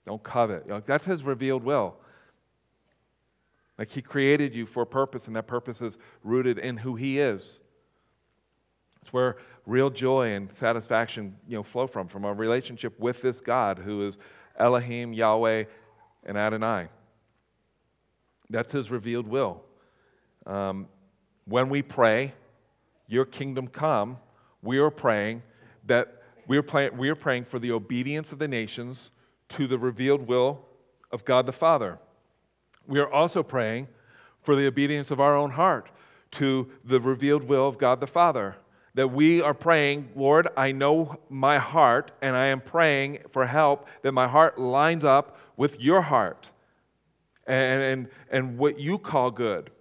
don't 0.05 0.23
covet. 0.23 0.65
That's 0.85 1.05
his 1.05 1.23
revealed 1.23 1.63
will. 1.63 1.95
Like 3.77 3.89
He 3.89 4.01
created 4.01 4.53
you 4.53 4.65
for 4.65 4.83
a 4.83 4.85
purpose, 4.85 5.27
and 5.27 5.35
that 5.35 5.47
purpose 5.47 5.81
is 5.81 5.97
rooted 6.23 6.59
in 6.59 6.77
who 6.77 6.95
He 6.95 7.19
is. 7.19 7.59
It's 9.01 9.11
where 9.11 9.37
real 9.65 9.89
joy 9.89 10.33
and 10.33 10.49
satisfaction 10.59 11.35
you 11.47 11.57
know, 11.57 11.63
flow 11.63 11.87
from, 11.87 12.07
from 12.07 12.25
a 12.25 12.33
relationship 12.33 12.97
with 12.99 13.21
this 13.21 13.39
God 13.41 13.77
who 13.77 14.07
is 14.07 14.17
Elohim, 14.57 15.13
Yahweh, 15.13 15.65
and 16.25 16.37
Adonai. 16.37 16.87
That's 18.49 18.71
His 18.71 18.91
revealed 18.91 19.27
will. 19.27 19.61
Um, 20.45 20.87
when 21.45 21.69
we 21.69 21.81
pray, 21.81 22.33
Your 23.07 23.25
kingdom 23.25 23.67
come, 23.67 24.17
we 24.61 24.77
are 24.77 24.91
praying 24.91 25.41
that 25.87 26.21
we 26.47 26.57
are, 26.57 26.63
pray- 26.63 26.89
we 26.89 27.09
are 27.09 27.15
praying 27.15 27.45
for 27.45 27.59
the 27.59 27.71
obedience 27.71 28.31
of 28.31 28.39
the 28.39 28.47
nations 28.47 29.11
to 29.49 29.67
the 29.67 29.77
revealed 29.77 30.27
will 30.27 30.65
of 31.11 31.25
God 31.25 31.45
the 31.45 31.51
Father. 31.51 31.99
We 32.87 32.99
are 32.99 33.11
also 33.11 33.43
praying 33.43 33.87
for 34.41 34.55
the 34.55 34.67
obedience 34.67 35.11
of 35.11 35.19
our 35.19 35.35
own 35.35 35.51
heart 35.51 35.89
to 36.31 36.69
the 36.85 36.99
revealed 36.99 37.43
will 37.43 37.67
of 37.67 37.77
God 37.77 37.99
the 37.99 38.07
Father. 38.07 38.55
That 38.95 39.07
we 39.07 39.41
are 39.41 39.53
praying, 39.53 40.09
Lord, 40.15 40.49
I 40.55 40.71
know 40.71 41.19
my 41.29 41.57
heart, 41.57 42.11
and 42.21 42.35
I 42.35 42.47
am 42.47 42.61
praying 42.61 43.19
for 43.31 43.45
help 43.45 43.87
that 44.03 44.11
my 44.11 44.27
heart 44.27 44.59
lines 44.59 45.03
up 45.03 45.37
with 45.57 45.79
your 45.79 46.01
heart 46.01 46.49
and, 47.47 47.81
and, 47.81 48.07
and 48.31 48.57
what 48.57 48.79
you 48.79 48.97
call 48.97 49.31
good. 49.31 49.71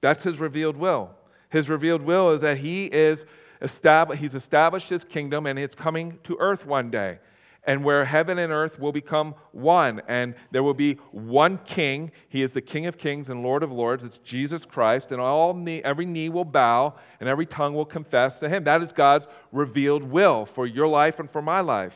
That's 0.00 0.22
his 0.22 0.38
revealed 0.38 0.76
will. 0.76 1.10
His 1.50 1.68
revealed 1.68 2.02
will 2.02 2.32
is 2.32 2.40
that 2.42 2.58
he 2.58 2.86
is 2.86 3.24
established, 3.62 4.22
he's 4.22 4.34
established 4.34 4.88
his 4.88 5.04
kingdom 5.04 5.46
and 5.46 5.58
it's 5.58 5.74
coming 5.74 6.18
to 6.24 6.36
earth 6.38 6.66
one 6.66 6.90
day 6.90 7.18
and 7.66 7.82
where 7.82 8.04
heaven 8.04 8.38
and 8.38 8.52
earth 8.52 8.78
will 8.78 8.92
become 8.92 9.34
one. 9.50 10.00
And 10.06 10.34
there 10.52 10.62
will 10.62 10.74
be 10.74 10.94
one 11.10 11.58
king. 11.66 12.12
He 12.28 12.42
is 12.42 12.52
the 12.52 12.60
King 12.60 12.86
of 12.86 12.96
kings 12.96 13.28
and 13.28 13.42
Lord 13.42 13.64
of 13.64 13.72
lords. 13.72 14.04
It's 14.04 14.18
Jesus 14.18 14.64
Christ. 14.64 15.10
And 15.10 15.20
all 15.20 15.52
knee, 15.52 15.82
every 15.84 16.06
knee 16.06 16.28
will 16.28 16.44
bow 16.44 16.94
and 17.18 17.28
every 17.28 17.46
tongue 17.46 17.74
will 17.74 17.84
confess 17.84 18.38
to 18.38 18.48
him. 18.48 18.64
That 18.64 18.82
is 18.82 18.92
God's 18.92 19.26
revealed 19.50 20.04
will 20.04 20.46
for 20.46 20.66
your 20.66 20.86
life 20.86 21.18
and 21.18 21.30
for 21.30 21.42
my 21.42 21.60
life. 21.60 21.94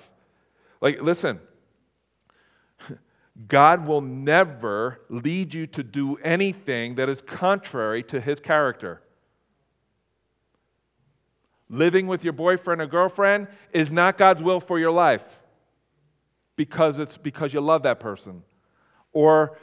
Like, 0.81 1.01
listen, 1.01 1.39
God 3.49 3.87
will 3.87 4.01
never 4.01 5.03
lead 5.09 5.55
you 5.55 5.69
to 5.69 5.85
do 5.85 6.17
anything 6.17 6.97
that 6.97 7.09
is 7.09 7.21
contrary 7.27 8.03
to 8.05 8.21
his 8.21 8.41
character. 8.41 9.03
Living 11.69 12.09
with 12.09 12.25
your 12.25 12.33
boyfriend 12.33 12.81
or 12.81 12.87
girlfriend 12.89 13.47
is 13.73 13.93
not 13.93 14.19
God's 14.19 14.43
will 14.43 14.59
for 14.59 14.81
your 14.81 14.91
life 14.91 15.23
because 16.61 16.99
it's 16.99 17.17
because 17.17 17.55
you 17.55 17.61
love 17.63 17.85
that 17.85 18.01
person. 18.01 18.43
Or 19.15 19.57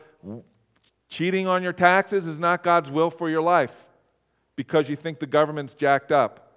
cheating 1.10 1.46
on 1.46 1.62
your 1.62 1.72
taxes 1.72 2.26
is 2.26 2.40
not 2.40 2.64
God's 2.64 2.90
will 2.90 3.12
for 3.12 3.30
your 3.30 3.44
life 3.44 3.72
because 4.56 4.90
you 4.90 4.96
think 4.96 5.20
the 5.20 5.28
government's 5.28 5.76
jacked 5.76 6.12
up. 6.12 6.54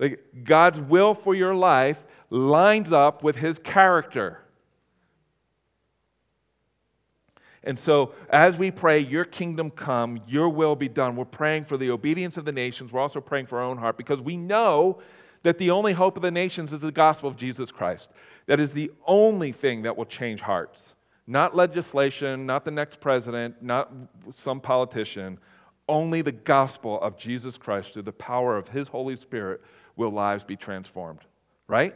Like, 0.00 0.24
God's 0.42 0.80
will 0.80 1.12
for 1.12 1.34
your 1.34 1.54
life 1.54 1.98
lines 2.30 2.94
up 2.94 3.22
with 3.22 3.36
his 3.36 3.58
character. 3.58 4.40
And 7.62 7.78
so, 7.78 8.14
as 8.30 8.56
we 8.56 8.70
pray, 8.70 9.00
Your 9.00 9.26
kingdom 9.26 9.70
come, 9.70 10.18
Your 10.26 10.48
will 10.48 10.76
be 10.76 10.88
done, 10.88 11.14
we're 11.14 11.26
praying 11.26 11.66
for 11.66 11.76
the 11.76 11.90
obedience 11.90 12.38
of 12.38 12.46
the 12.46 12.52
nations. 12.52 12.90
We're 12.90 13.00
also 13.00 13.20
praying 13.20 13.48
for 13.48 13.58
our 13.58 13.64
own 13.64 13.76
heart 13.76 13.98
because 13.98 14.22
we 14.22 14.38
know 14.38 15.02
that 15.46 15.58
the 15.58 15.70
only 15.70 15.92
hope 15.92 16.16
of 16.16 16.24
the 16.24 16.30
nations 16.32 16.72
is 16.72 16.80
the 16.80 16.90
gospel 16.90 17.28
of 17.28 17.36
Jesus 17.36 17.70
Christ. 17.70 18.08
That 18.46 18.58
is 18.58 18.72
the 18.72 18.90
only 19.06 19.52
thing 19.52 19.82
that 19.82 19.96
will 19.96 20.04
change 20.04 20.40
hearts. 20.40 20.76
Not 21.28 21.54
legislation, 21.54 22.46
not 22.46 22.64
the 22.64 22.72
next 22.72 22.98
president, 23.00 23.62
not 23.62 23.92
some 24.42 24.60
politician. 24.60 25.38
Only 25.88 26.20
the 26.20 26.32
gospel 26.32 27.00
of 27.00 27.16
Jesus 27.16 27.56
Christ 27.56 27.92
through 27.92 28.02
the 28.02 28.10
power 28.10 28.56
of 28.56 28.66
His 28.66 28.88
Holy 28.88 29.14
Spirit 29.14 29.60
will 29.94 30.10
lives 30.10 30.42
be 30.42 30.56
transformed. 30.56 31.20
Right? 31.68 31.94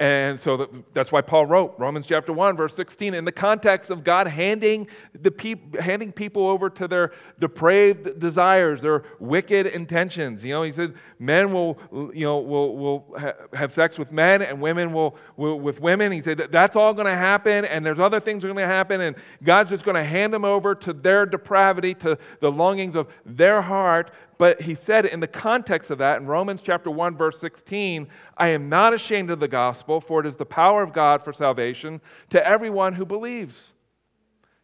And 0.00 0.38
so 0.38 0.68
that's 0.94 1.10
why 1.10 1.22
Paul 1.22 1.46
wrote 1.46 1.74
Romans 1.76 2.06
chapter 2.06 2.32
1, 2.32 2.56
verse 2.56 2.72
16, 2.76 3.14
in 3.14 3.24
the 3.24 3.32
context 3.32 3.90
of 3.90 4.04
God 4.04 4.28
handing, 4.28 4.86
the 5.22 5.30
peop- 5.30 5.74
handing 5.80 6.12
people 6.12 6.46
over 6.48 6.70
to 6.70 6.86
their 6.86 7.12
depraved 7.40 8.20
desires, 8.20 8.80
their 8.80 9.02
wicked 9.18 9.66
intentions. 9.66 10.44
You 10.44 10.52
know, 10.54 10.62
he 10.62 10.70
said 10.70 10.94
men 11.18 11.52
will, 11.52 11.80
you 12.14 12.24
know, 12.24 12.38
will, 12.38 12.76
will 12.76 13.14
ha- 13.18 13.32
have 13.52 13.74
sex 13.74 13.98
with 13.98 14.12
men 14.12 14.40
and 14.42 14.60
women 14.60 14.92
will, 14.92 15.16
will 15.36 15.58
with 15.58 15.80
women. 15.80 16.12
He 16.12 16.22
said 16.22 16.38
that 16.38 16.52
that's 16.52 16.76
all 16.76 16.94
going 16.94 17.08
to 17.08 17.16
happen 17.16 17.64
and 17.64 17.84
there's 17.84 17.98
other 17.98 18.20
things 18.20 18.44
are 18.44 18.48
going 18.48 18.58
to 18.58 18.66
happen 18.66 19.00
and 19.00 19.16
God's 19.42 19.70
just 19.70 19.84
going 19.84 19.96
to 19.96 20.04
hand 20.04 20.32
them 20.32 20.44
over 20.44 20.76
to 20.76 20.92
their 20.92 21.26
depravity, 21.26 21.94
to 21.94 22.16
the 22.40 22.52
longings 22.52 22.94
of 22.94 23.08
their 23.26 23.60
heart. 23.60 24.12
But 24.38 24.62
he 24.62 24.76
said 24.76 25.04
in 25.04 25.18
the 25.18 25.26
context 25.26 25.90
of 25.90 25.98
that, 25.98 26.20
in 26.20 26.26
Romans 26.26 26.60
chapter 26.62 26.90
1, 26.90 27.16
verse 27.16 27.38
16, 27.40 28.06
I 28.36 28.48
am 28.48 28.68
not 28.68 28.94
ashamed 28.94 29.30
of 29.30 29.40
the 29.40 29.48
gospel, 29.48 30.00
for 30.00 30.20
it 30.20 30.26
is 30.26 30.36
the 30.36 30.46
power 30.46 30.82
of 30.82 30.92
God 30.92 31.24
for 31.24 31.32
salvation 31.32 32.00
to 32.30 32.46
everyone 32.46 32.94
who 32.94 33.04
believes. 33.04 33.72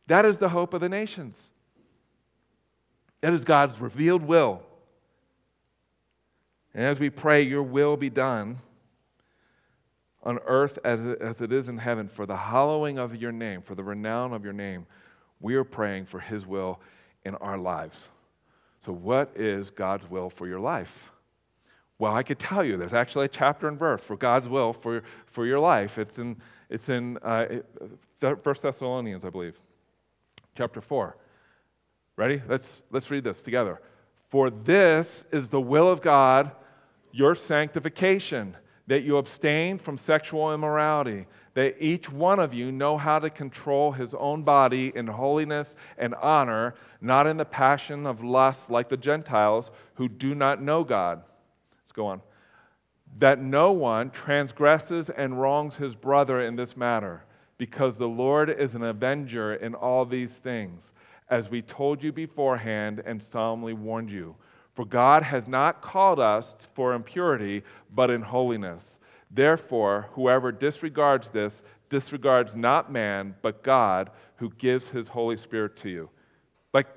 That 0.06 0.24
is 0.24 0.38
the 0.38 0.48
hope 0.48 0.74
of 0.74 0.80
the 0.80 0.88
nations. 0.88 1.36
That 3.20 3.32
is 3.32 3.42
God's 3.42 3.80
revealed 3.80 4.22
will. 4.22 4.62
And 6.72 6.84
as 6.84 7.00
we 7.00 7.10
pray, 7.10 7.42
Your 7.42 7.62
will 7.62 7.96
be 7.96 8.10
done 8.10 8.58
on 10.22 10.38
earth 10.46 10.78
as 10.84 11.00
as 11.20 11.40
it 11.40 11.52
is 11.52 11.68
in 11.68 11.78
heaven, 11.78 12.08
for 12.14 12.26
the 12.26 12.36
hallowing 12.36 12.98
of 12.98 13.16
Your 13.16 13.32
name, 13.32 13.62
for 13.62 13.74
the 13.74 13.82
renown 13.82 14.32
of 14.32 14.44
Your 14.44 14.52
name, 14.52 14.86
we 15.40 15.54
are 15.56 15.64
praying 15.64 16.06
for 16.06 16.20
His 16.20 16.46
will 16.46 16.80
in 17.24 17.34
our 17.36 17.58
lives. 17.58 17.96
So, 18.84 18.92
what 18.92 19.32
is 19.36 19.70
God's 19.70 20.08
will 20.10 20.30
for 20.30 20.46
your 20.46 20.60
life? 20.60 20.90
Well, 21.98 22.14
I 22.14 22.22
could 22.22 22.38
tell 22.38 22.64
you. 22.64 22.76
There's 22.76 22.92
actually 22.92 23.26
a 23.26 23.28
chapter 23.28 23.68
and 23.68 23.78
verse 23.78 24.02
for 24.02 24.16
God's 24.16 24.48
will 24.48 24.72
for, 24.72 25.02
for 25.32 25.46
your 25.46 25.60
life. 25.60 25.96
It's 25.96 26.18
in, 26.18 26.36
it's 26.68 26.88
in 26.88 27.18
uh, 27.22 27.46
1 28.20 28.36
Thessalonians, 28.62 29.24
I 29.24 29.30
believe, 29.30 29.54
chapter 30.56 30.80
4. 30.80 31.16
Ready? 32.16 32.42
Let's, 32.48 32.66
let's 32.90 33.10
read 33.10 33.24
this 33.24 33.40
together. 33.42 33.80
For 34.30 34.50
this 34.50 35.06
is 35.32 35.48
the 35.48 35.60
will 35.60 35.90
of 35.90 36.02
God, 36.02 36.50
your 37.12 37.34
sanctification, 37.34 38.56
that 38.86 39.02
you 39.02 39.16
abstain 39.16 39.78
from 39.78 39.98
sexual 39.98 40.52
immorality 40.52 41.26
that 41.54 41.80
each 41.80 42.10
one 42.10 42.40
of 42.40 42.52
you 42.52 42.72
know 42.72 42.98
how 42.98 43.18
to 43.18 43.30
control 43.30 43.92
his 43.92 44.12
own 44.14 44.42
body 44.42 44.92
in 44.94 45.06
holiness 45.06 45.74
and 45.98 46.14
honor, 46.16 46.74
not 47.00 47.26
in 47.26 47.36
the 47.36 47.44
passion 47.44 48.06
of 48.06 48.24
lust 48.24 48.58
like 48.68 48.88
the 48.88 48.96
Gentiles 48.96 49.70
who 49.94 50.08
do 50.08 50.34
not 50.34 50.60
know 50.60 50.82
God. 50.82 51.22
Let's 51.84 51.92
go 51.92 52.06
on. 52.06 52.20
That 53.20 53.40
no 53.40 53.70
one 53.70 54.10
transgresses 54.10 55.10
and 55.10 55.40
wrongs 55.40 55.76
his 55.76 55.94
brother 55.94 56.42
in 56.42 56.56
this 56.56 56.76
matter, 56.76 57.22
because 57.56 57.96
the 57.96 58.06
Lord 58.06 58.50
is 58.50 58.74
an 58.74 58.82
avenger 58.82 59.54
in 59.54 59.76
all 59.76 60.04
these 60.04 60.32
things, 60.42 60.82
as 61.30 61.48
we 61.48 61.62
told 61.62 62.02
you 62.02 62.12
beforehand 62.12 63.00
and 63.06 63.22
solemnly 63.22 63.74
warned 63.74 64.10
you. 64.10 64.34
For 64.74 64.84
God 64.84 65.22
has 65.22 65.46
not 65.46 65.82
called 65.82 66.18
us 66.18 66.54
for 66.74 66.94
impurity, 66.94 67.62
but 67.94 68.10
in 68.10 68.22
holiness. 68.22 68.82
Therefore, 69.30 70.08
whoever 70.12 70.52
disregards 70.52 71.30
this 71.30 71.62
disregards 71.90 72.56
not 72.56 72.90
man, 72.90 73.34
but 73.42 73.62
God, 73.62 74.10
who 74.36 74.50
gives 74.58 74.88
his 74.88 75.06
Holy 75.06 75.36
Spirit 75.36 75.76
to 75.78 75.88
you. 75.88 76.10
Like, 76.72 76.88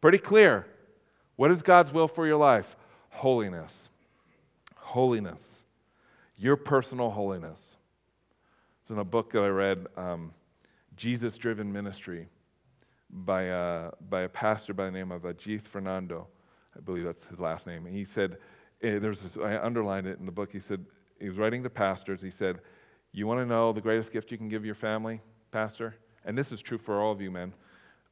pretty 0.00 0.18
clear. 0.18 0.66
What 1.36 1.52
is 1.52 1.62
God's 1.62 1.92
will 1.92 2.08
for 2.08 2.26
your 2.26 2.38
life? 2.38 2.66
Holiness. 3.10 3.72
Holiness. 4.74 5.38
Your 6.36 6.56
personal 6.56 7.10
holiness. 7.10 7.58
It's 8.82 8.90
in 8.90 8.98
a 8.98 9.04
book 9.04 9.32
that 9.32 9.40
I 9.40 9.48
read, 9.48 9.86
um, 9.96 10.32
Jesus 10.96 11.36
Driven 11.36 11.72
Ministry, 11.72 12.26
by, 13.10 13.48
uh, 13.48 13.92
by 14.10 14.22
a 14.22 14.28
pastor 14.28 14.74
by 14.74 14.86
the 14.86 14.90
name 14.90 15.12
of 15.12 15.22
Ajith 15.22 15.66
Fernando. 15.68 16.26
I 16.76 16.80
believe 16.80 17.04
that's 17.04 17.24
his 17.30 17.38
last 17.38 17.66
name. 17.66 17.86
And 17.86 17.94
he 17.94 18.04
said, 18.04 18.38
eh, 18.82 18.98
there's 18.98 19.20
this, 19.20 19.36
I 19.36 19.56
underlined 19.56 20.06
it 20.06 20.18
in 20.18 20.26
the 20.26 20.32
book. 20.32 20.50
He 20.52 20.60
said, 20.60 20.84
he 21.22 21.28
was 21.28 21.38
writing 21.38 21.62
to 21.62 21.70
pastors. 21.70 22.20
He 22.20 22.32
said, 22.32 22.58
You 23.12 23.28
want 23.28 23.38
to 23.40 23.46
know 23.46 23.72
the 23.72 23.80
greatest 23.80 24.12
gift 24.12 24.32
you 24.32 24.36
can 24.36 24.48
give 24.48 24.64
your 24.64 24.74
family, 24.74 25.20
pastor? 25.52 25.94
And 26.24 26.36
this 26.36 26.50
is 26.50 26.60
true 26.60 26.78
for 26.78 27.00
all 27.00 27.12
of 27.12 27.20
you 27.20 27.30
men 27.30 27.54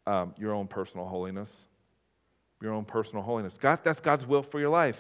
um, 0.07 0.35
your 0.39 0.55
own 0.55 0.69
personal 0.69 1.07
holiness. 1.07 1.51
Your 2.63 2.73
own 2.73 2.85
personal 2.85 3.23
holiness. 3.23 3.59
God, 3.61 3.81
that's 3.85 4.01
God's 4.01 4.27
will 4.27 4.45
for 4.45 4.61
your 4.61 4.71
life. 4.71 4.97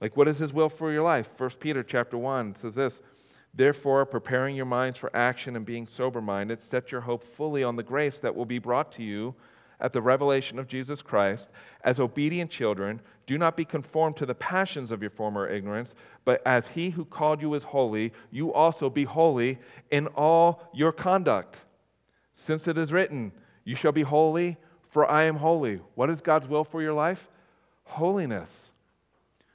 Like, 0.00 0.16
what 0.16 0.28
is 0.28 0.38
His 0.38 0.52
will 0.52 0.70
for 0.70 0.92
your 0.92 1.02
life? 1.02 1.26
1 1.36 1.50
Peter 1.60 1.82
chapter 1.82 2.16
1 2.16 2.56
says 2.62 2.74
this 2.74 2.94
Therefore, 3.52 4.06
preparing 4.06 4.56
your 4.56 4.64
minds 4.64 4.98
for 4.98 5.14
action 5.14 5.56
and 5.56 5.66
being 5.66 5.86
sober 5.86 6.22
minded, 6.22 6.58
set 6.70 6.90
your 6.90 7.02
hope 7.02 7.24
fully 7.36 7.62
on 7.62 7.76
the 7.76 7.82
grace 7.82 8.18
that 8.22 8.34
will 8.34 8.46
be 8.46 8.58
brought 8.58 8.92
to 8.92 9.02
you 9.02 9.34
at 9.84 9.92
the 9.92 10.00
revelation 10.00 10.58
of 10.58 10.66
Jesus 10.66 11.02
Christ. 11.02 11.50
As 11.84 12.00
obedient 12.00 12.50
children, 12.50 13.00
do 13.26 13.36
not 13.36 13.54
be 13.54 13.66
conformed 13.66 14.16
to 14.16 14.26
the 14.26 14.34
passions 14.34 14.90
of 14.90 15.02
your 15.02 15.10
former 15.10 15.46
ignorance, 15.46 15.94
but 16.24 16.42
as 16.46 16.66
he 16.68 16.88
who 16.88 17.04
called 17.04 17.42
you 17.42 17.52
is 17.52 17.62
holy, 17.62 18.10
you 18.30 18.52
also 18.52 18.88
be 18.88 19.04
holy 19.04 19.58
in 19.90 20.06
all 20.08 20.62
your 20.72 20.90
conduct. 20.90 21.56
Since 22.34 22.66
it 22.66 22.78
is 22.78 22.92
written, 22.92 23.30
You 23.64 23.76
shall 23.76 23.92
be 23.92 24.02
holy, 24.02 24.56
for 24.90 25.08
I 25.08 25.24
am 25.24 25.36
holy. 25.36 25.80
What 25.96 26.08
is 26.08 26.22
God's 26.22 26.48
will 26.48 26.64
for 26.64 26.80
your 26.80 26.94
life? 26.94 27.20
Holiness. 27.84 28.50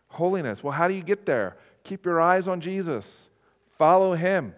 Holiness. 0.10 0.64
Well, 0.64 0.74
how 0.74 0.88
do 0.88 0.94
you 0.94 1.04
get 1.04 1.26
there? 1.26 1.58
Keep 1.84 2.06
your 2.06 2.22
eyes 2.22 2.48
on 2.48 2.62
Jesus, 2.62 3.06
follow 3.80 4.14
him. 4.14 4.54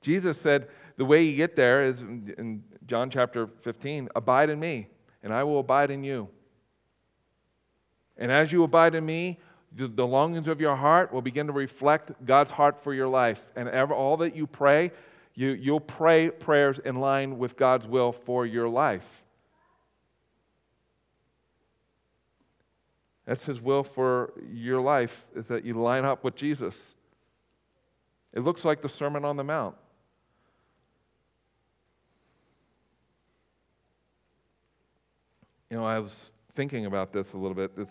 Jesus 0.00 0.40
said 0.40 0.68
the 1.00 1.06
way 1.06 1.22
you 1.22 1.34
get 1.34 1.56
there 1.56 1.82
is 1.84 1.98
in 2.02 2.62
John 2.86 3.08
chapter 3.08 3.48
15 3.62 4.10
abide 4.14 4.50
in 4.50 4.60
me, 4.60 4.86
and 5.22 5.32
I 5.32 5.42
will 5.44 5.60
abide 5.60 5.90
in 5.90 6.04
you. 6.04 6.28
And 8.18 8.30
as 8.30 8.52
you 8.52 8.64
abide 8.64 8.94
in 8.94 9.06
me, 9.06 9.38
the, 9.74 10.06
longings 10.06 10.46
of 10.46 10.60
your 10.60 10.76
heart 10.76 11.10
will 11.10 11.22
begin 11.22 11.46
to 11.46 11.54
reflect 11.54 12.12
God's 12.26 12.50
heart 12.50 12.84
for 12.84 12.92
your 12.92 13.08
life. 13.08 13.38
And 13.56 13.66
ever, 13.70 13.94
all 13.94 14.18
that 14.18 14.36
you 14.36 14.46
pray, 14.46 14.92
you, 15.34 15.52
you'll 15.52 15.80
pray 15.80 16.28
prayers 16.28 16.78
in 16.84 16.96
line 16.96 17.38
with 17.38 17.56
God's 17.56 17.86
will 17.86 18.12
for 18.12 18.44
your 18.44 18.68
life. 18.68 19.06
That's 23.24 23.46
his 23.46 23.58
will 23.58 23.84
for 23.84 24.34
your 24.52 24.82
life, 24.82 25.24
is 25.34 25.46
that 25.46 25.64
you 25.64 25.80
line 25.80 26.04
up 26.04 26.24
with 26.24 26.36
Jesus. 26.36 26.74
It 28.34 28.40
looks 28.40 28.66
like 28.66 28.82
the 28.82 28.88
Sermon 28.90 29.24
on 29.24 29.38
the 29.38 29.44
Mount. 29.44 29.76
You 35.70 35.76
know, 35.76 35.84
I 35.84 36.00
was 36.00 36.12
thinking 36.56 36.86
about 36.86 37.12
this 37.12 37.32
a 37.32 37.36
little 37.36 37.54
bit. 37.54 37.76
This 37.76 37.88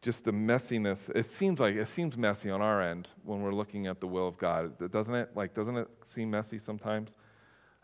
just 0.00 0.24
the 0.24 0.30
messiness. 0.30 0.98
It 1.14 1.26
seems 1.38 1.58
like 1.58 1.74
it 1.74 1.88
seems 1.88 2.16
messy 2.16 2.48
on 2.48 2.62
our 2.62 2.80
end 2.80 3.08
when 3.24 3.42
we're 3.42 3.52
looking 3.52 3.86
at 3.88 4.00
the 4.00 4.06
will 4.06 4.26
of 4.26 4.38
God, 4.38 4.72
doesn't 4.90 5.14
it? 5.14 5.30
Like, 5.34 5.54
doesn't 5.54 5.76
it 5.76 5.88
seem 6.14 6.30
messy 6.30 6.58
sometimes? 6.64 7.10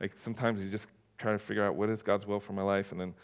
Like 0.00 0.12
sometimes 0.24 0.60
you 0.60 0.70
just 0.70 0.86
try 1.18 1.32
to 1.32 1.38
figure 1.38 1.64
out 1.64 1.74
what 1.74 1.90
is 1.90 2.02
God's 2.02 2.26
will 2.26 2.40
for 2.40 2.54
my 2.54 2.62
life, 2.62 2.92
and 2.92 3.00
then, 3.00 3.14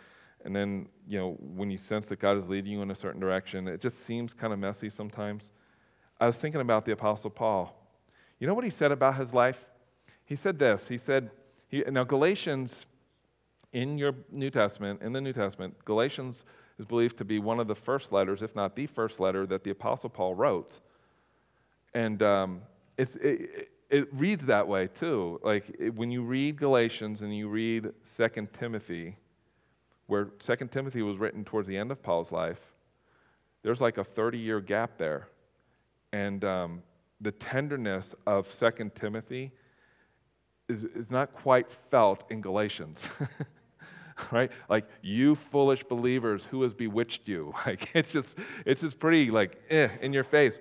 and 0.44 0.55
then 0.55 0.88
you 1.07 1.18
know 1.18 1.36
when 1.40 1.70
you 1.70 1.78
sense 1.78 2.07
that 2.07 2.20
God 2.20 2.36
is 2.36 2.49
leading 2.49 2.72
you 2.72 2.82
in 2.82 2.90
a 2.90 2.94
certain 2.94 3.20
direction, 3.20 3.68
it 3.68 3.80
just 3.80 3.94
seems 4.07 4.34
kind 4.34 4.53
of 4.53 4.59
messy 4.59 4.90
sometimes. 4.90 5.44
I 6.20 6.26
was 6.26 6.36
thinking 6.36 6.61
about 6.61 6.84
the 6.84 6.92
Apostle 6.92 7.30
Paul. 7.30 7.74
You 8.38 8.46
know 8.46 8.55
what 8.55 8.64
he 8.64 8.70
said 8.70 8.92
about 8.92 9.16
his 9.16 9.32
life? 9.32 9.57
He 10.24 10.36
said 10.36 10.59
this. 10.59 10.86
He 10.88 10.99
said, 10.99 11.30
he, 11.68 11.82
now 11.88 12.05
Galatians 12.05 12.84
in 13.72 13.98
your 13.98 14.14
New 14.30 14.50
Testament, 14.50 15.02
in 15.02 15.12
the 15.12 15.20
New 15.20 15.32
Testament, 15.32 15.74
Galatians 15.84 16.44
is 16.78 16.86
believed 16.86 17.18
to 17.18 17.24
be 17.24 17.38
one 17.38 17.60
of 17.60 17.68
the 17.68 17.74
first 17.74 18.12
letters, 18.12 18.42
if 18.42 18.54
not 18.54 18.74
the 18.74 18.86
first 18.86 19.20
letter, 19.20 19.46
that 19.46 19.64
the 19.64 19.70
Apostle 19.70 20.08
Paul 20.08 20.34
wrote. 20.34 20.78
And 21.94 22.22
um, 22.22 22.62
it, 22.96 23.08
it, 23.20 23.68
it, 23.90 24.08
reads 24.14 24.44
that 24.46 24.66
way 24.66 24.88
too. 24.98 25.40
Like 25.42 25.64
it, 25.78 25.94
when 25.94 26.10
you 26.10 26.22
read 26.22 26.58
Galatians 26.58 27.22
and 27.22 27.36
you 27.36 27.48
read 27.48 27.92
2 28.16 28.48
Timothy, 28.58 29.16
where 30.06 30.26
2 30.38 30.56
Timothy 30.70 31.02
was 31.02 31.18
written 31.18 31.44
towards 31.44 31.68
the 31.68 31.76
end 31.76 31.90
of 31.90 32.02
Paul's 32.02 32.30
life, 32.30 32.60
there's 33.62 33.80
like 33.80 33.98
a 33.98 34.04
30 34.04 34.38
year 34.38 34.60
gap 34.60 34.92
there. 34.98 35.28
And 36.12 36.44
um, 36.44 36.82
the 37.20 37.32
tenderness 37.32 38.14
of 38.26 38.46
2 38.58 38.90
Timothy 38.94 39.50
is, 40.68 40.84
is 40.84 41.10
not 41.10 41.34
quite 41.34 41.66
felt 41.90 42.24
in 42.30 42.40
Galatians. 42.40 43.00
right? 44.32 44.50
Like, 44.68 44.86
you 45.02 45.36
foolish 45.50 45.82
believers, 45.84 46.42
who 46.50 46.62
has 46.62 46.74
bewitched 46.74 47.26
you? 47.26 47.54
Like, 47.66 47.88
it's 47.94 48.10
just, 48.10 48.34
it's 48.64 48.80
just 48.80 48.98
pretty, 48.98 49.30
like, 49.30 49.60
eh, 49.68 49.88
in 50.00 50.12
your 50.12 50.24
face. 50.24 50.58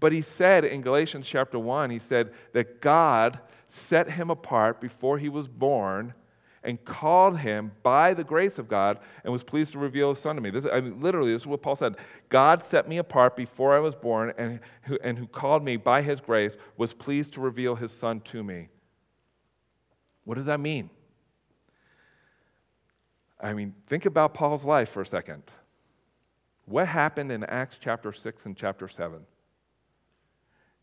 But 0.00 0.12
he 0.12 0.22
said 0.22 0.64
in 0.64 0.80
Galatians 0.80 1.26
chapter 1.26 1.58
1, 1.58 1.90
he 1.90 1.98
said 1.98 2.32
that 2.54 2.80
God 2.80 3.38
set 3.88 4.10
him 4.10 4.30
apart 4.30 4.80
before 4.80 5.18
he 5.18 5.28
was 5.28 5.48
born 5.48 6.14
and 6.66 6.84
called 6.84 7.38
him 7.38 7.70
by 7.82 8.12
the 8.12 8.24
grace 8.24 8.58
of 8.58 8.68
God 8.68 8.98
and 9.22 9.32
was 9.32 9.44
pleased 9.44 9.72
to 9.72 9.78
reveal 9.78 10.12
his 10.12 10.22
son 10.22 10.34
to 10.34 10.42
me. 10.42 10.50
This, 10.50 10.66
I 10.70 10.80
mean, 10.80 11.00
literally, 11.00 11.32
this 11.32 11.42
is 11.42 11.46
what 11.46 11.62
Paul 11.62 11.76
said. 11.76 11.94
God 12.28 12.62
set 12.70 12.88
me 12.88 12.98
apart 12.98 13.36
before 13.36 13.76
I 13.76 13.78
was 13.78 13.94
born, 13.94 14.32
and 14.36 14.58
who, 14.82 14.98
and 15.04 15.16
who 15.16 15.28
called 15.28 15.62
me 15.62 15.76
by 15.76 16.02
his 16.02 16.20
grace 16.20 16.56
was 16.76 16.92
pleased 16.92 17.34
to 17.34 17.40
reveal 17.40 17.76
his 17.76 17.92
son 17.92 18.20
to 18.32 18.42
me. 18.42 18.68
What 20.24 20.34
does 20.34 20.46
that 20.46 20.58
mean? 20.58 20.90
I 23.40 23.52
mean, 23.52 23.74
think 23.88 24.06
about 24.06 24.34
Paul's 24.34 24.64
life 24.64 24.90
for 24.92 25.02
a 25.02 25.06
second. 25.06 25.42
What 26.64 26.88
happened 26.88 27.30
in 27.30 27.44
Acts 27.44 27.76
chapter 27.80 28.12
6 28.12 28.46
and 28.46 28.56
chapter 28.56 28.88
7? 28.88 29.20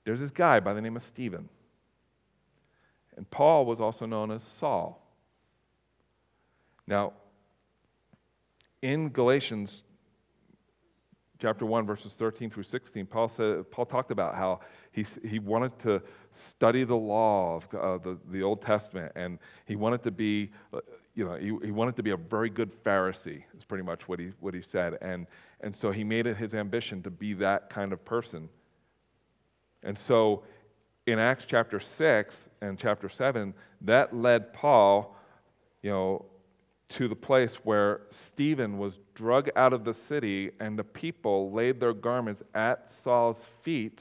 There's 0.06 0.20
this 0.20 0.32
guy 0.32 0.60
by 0.60 0.74
the 0.74 0.82
name 0.82 0.96
of 0.96 1.04
Stephen. 1.04 1.50
And 3.18 3.30
Paul 3.30 3.66
was 3.66 3.80
also 3.80 4.06
known 4.06 4.32
as 4.32 4.42
Saul. 4.60 5.00
Now, 6.88 7.14
in 8.82 9.10
Galatians 9.10 9.82
chapter 11.40 11.66
1, 11.66 11.86
verses 11.86 12.14
13 12.18 12.50
through 12.50 12.64
16, 12.64 13.06
Paul, 13.06 13.30
said, 13.36 13.70
Paul 13.72 13.86
talked 13.86 14.12
about 14.12 14.36
how 14.36 14.62
he, 14.92 15.06
he 15.28 15.40
wanted 15.40 15.78
to 15.80 16.02
study 16.50 16.84
the 16.84 16.96
law 16.96 17.58
of 17.58 17.64
uh, 17.74 18.04
the, 18.04 18.18
the 18.32 18.42
Old 18.42 18.62
Testament, 18.62 19.12
and 19.16 19.40
he 19.66 19.76
wanted 19.76 20.04
to 20.04 20.12
be, 20.12 20.52
uh, 20.74 20.80
you 21.16 21.26
know, 21.26 21.36
he, 21.36 21.56
he 21.66 21.72
wanted 21.72 21.96
to 21.98 22.04
be 22.04 22.12
a 22.12 22.18
very 22.18 22.50
good 22.50 22.72
Pharisee, 22.84 23.44
is 23.56 23.64
pretty 23.64 23.84
much 23.84 24.08
what 24.08 24.20
he, 24.20 24.32
what 24.40 24.54
he 24.54 24.62
said. 24.72 24.98
And, 25.02 25.28
and 25.62 25.76
so 25.80 25.92
he 25.92 26.04
made 26.04 26.26
it 26.26 26.38
his 26.38 26.54
ambition 26.54 27.04
to 27.04 27.12
be 27.12 27.34
that 27.36 27.70
kind 27.70 27.94
of 27.94 28.04
person. 28.04 28.50
And 29.84 29.98
so 30.08 30.44
in 31.06 31.20
Acts 31.20 31.46
chapter 31.48 31.80
6 31.80 32.36
and 32.62 32.80
chapter 32.80 33.10
7, 33.10 33.54
that 33.82 34.16
led 34.16 34.54
Paul, 34.54 35.16
you 35.82 35.92
know, 35.92 36.26
to 36.90 37.08
the 37.08 37.16
place 37.16 37.56
where 37.64 38.02
Stephen 38.28 38.78
was 38.78 38.94
drug 39.16 39.50
out 39.56 39.74
of 39.74 39.84
the 39.84 39.96
city 40.08 40.52
and 40.60 40.78
the 40.78 40.84
people 40.84 41.52
laid 41.52 41.80
their 41.80 41.94
garments 41.94 42.42
at 42.54 42.88
Saul's 43.04 43.40
feet, 43.64 44.00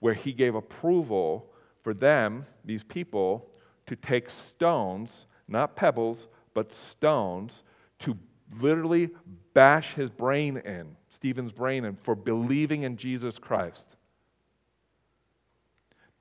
where 0.00 0.14
he 0.14 0.32
gave 0.32 0.54
approval 0.54 1.46
for 1.82 1.94
them, 1.94 2.44
these 2.64 2.82
people, 2.84 3.48
to 3.86 3.96
take 3.96 4.28
stones, 4.48 5.26
not 5.52 5.76
pebbles, 5.76 6.26
but 6.54 6.72
stones, 6.90 7.62
to 8.00 8.16
literally 8.60 9.10
bash 9.54 9.94
his 9.94 10.10
brain 10.10 10.56
in, 10.56 10.96
Stephen's 11.10 11.52
brain 11.52 11.84
in, 11.84 11.96
for 12.02 12.14
believing 12.14 12.82
in 12.82 12.96
Jesus 12.96 13.38
Christ 13.38 13.86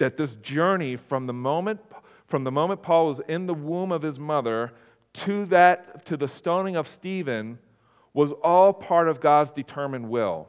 that 0.02 0.18
this 0.18 0.32
journey 0.42 0.98
from 0.98 1.28
the 1.28 1.34
moment 1.34 1.80
from 2.28 2.44
the 2.44 2.52
moment 2.52 2.82
Paul 2.82 3.06
was 3.06 3.22
in 3.28 3.46
the 3.46 3.54
womb 3.54 3.92
of 3.92 4.02
his 4.02 4.18
mother 4.18 4.72
to 5.26 5.46
that 5.48 6.08
to 6.08 6.18
the 6.18 6.28
stoning 6.28 6.76
of 6.76 6.88
Stephen 6.88 7.60
was 8.12 8.32
all 8.44 8.74
part 8.74 9.08
of 9.08 9.22
God's 9.22 9.52
determined 9.52 10.10
will. 10.10 10.48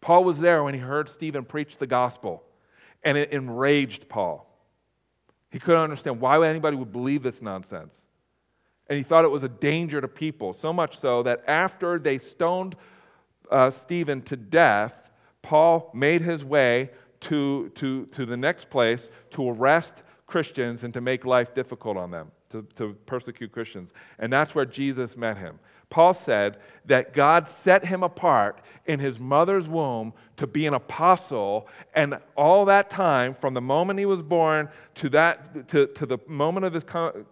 Paul 0.00 0.24
was 0.24 0.38
there 0.38 0.64
when 0.64 0.72
he 0.72 0.80
heard 0.80 1.10
Stephen 1.10 1.44
preach 1.44 1.76
the 1.78 1.86
gospel, 1.86 2.42
and 3.04 3.18
it 3.18 3.32
enraged 3.32 4.08
Paul. 4.08 4.47
He 5.50 5.58
couldn't 5.58 5.80
understand 5.80 6.20
why 6.20 6.46
anybody 6.46 6.76
would 6.76 6.92
believe 6.92 7.22
this 7.22 7.40
nonsense. 7.40 7.94
And 8.88 8.96
he 8.96 9.04
thought 9.04 9.24
it 9.24 9.30
was 9.30 9.42
a 9.42 9.48
danger 9.48 10.00
to 10.00 10.08
people, 10.08 10.56
so 10.60 10.72
much 10.72 11.00
so 11.00 11.22
that 11.22 11.42
after 11.46 11.98
they 11.98 12.18
stoned 12.18 12.74
uh, 13.50 13.70
Stephen 13.70 14.22
to 14.22 14.36
death, 14.36 14.92
Paul 15.42 15.90
made 15.94 16.22
his 16.22 16.44
way 16.44 16.90
to, 17.22 17.70
to, 17.76 18.06
to 18.06 18.26
the 18.26 18.36
next 18.36 18.70
place 18.70 19.08
to 19.32 19.50
arrest 19.50 19.92
Christians 20.26 20.84
and 20.84 20.92
to 20.94 21.00
make 21.00 21.24
life 21.24 21.54
difficult 21.54 21.96
on 21.96 22.10
them, 22.10 22.30
to, 22.50 22.66
to 22.76 22.94
persecute 23.06 23.52
Christians. 23.52 23.90
And 24.18 24.32
that's 24.32 24.54
where 24.54 24.66
Jesus 24.66 25.16
met 25.16 25.36
him. 25.36 25.58
Paul 25.90 26.14
said 26.14 26.58
that 26.86 27.14
God 27.14 27.46
set 27.64 27.84
him 27.84 28.02
apart 28.02 28.60
in 28.86 28.98
his 28.98 29.18
mother's 29.18 29.68
womb 29.68 30.12
to 30.36 30.46
be 30.46 30.66
an 30.66 30.74
apostle, 30.74 31.68
and 31.94 32.18
all 32.36 32.64
that 32.66 32.90
time, 32.90 33.36
from 33.40 33.54
the 33.54 33.60
moment 33.60 33.98
he 33.98 34.06
was 34.06 34.22
born 34.22 34.68
to, 34.96 35.08
that, 35.10 35.68
to, 35.68 35.86
to 35.88 36.06
the 36.06 36.18
moment 36.26 36.66
of 36.66 36.72
his 36.72 36.84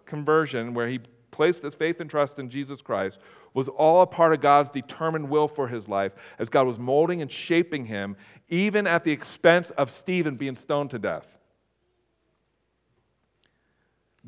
conversion, 0.05 0.73
where 0.73 0.87
he 0.87 0.99
placed 1.31 1.63
his 1.63 1.75
faith 1.75 1.99
and 1.99 2.09
trust 2.09 2.39
in 2.39 2.49
Jesus 2.49 2.81
Christ, 2.81 3.17
was 3.53 3.67
all 3.69 4.01
a 4.01 4.07
part 4.07 4.33
of 4.33 4.41
God's 4.41 4.69
determined 4.69 5.29
will 5.29 5.47
for 5.47 5.67
his 5.67 5.87
life 5.87 6.11
as 6.37 6.49
God 6.49 6.67
was 6.67 6.77
molding 6.77 7.21
and 7.21 7.31
shaping 7.31 7.85
him, 7.85 8.15
even 8.49 8.85
at 8.85 9.03
the 9.03 9.11
expense 9.11 9.71
of 9.77 9.89
Stephen 9.91 10.35
being 10.35 10.55
stoned 10.55 10.91
to 10.91 10.99
death. 10.99 11.25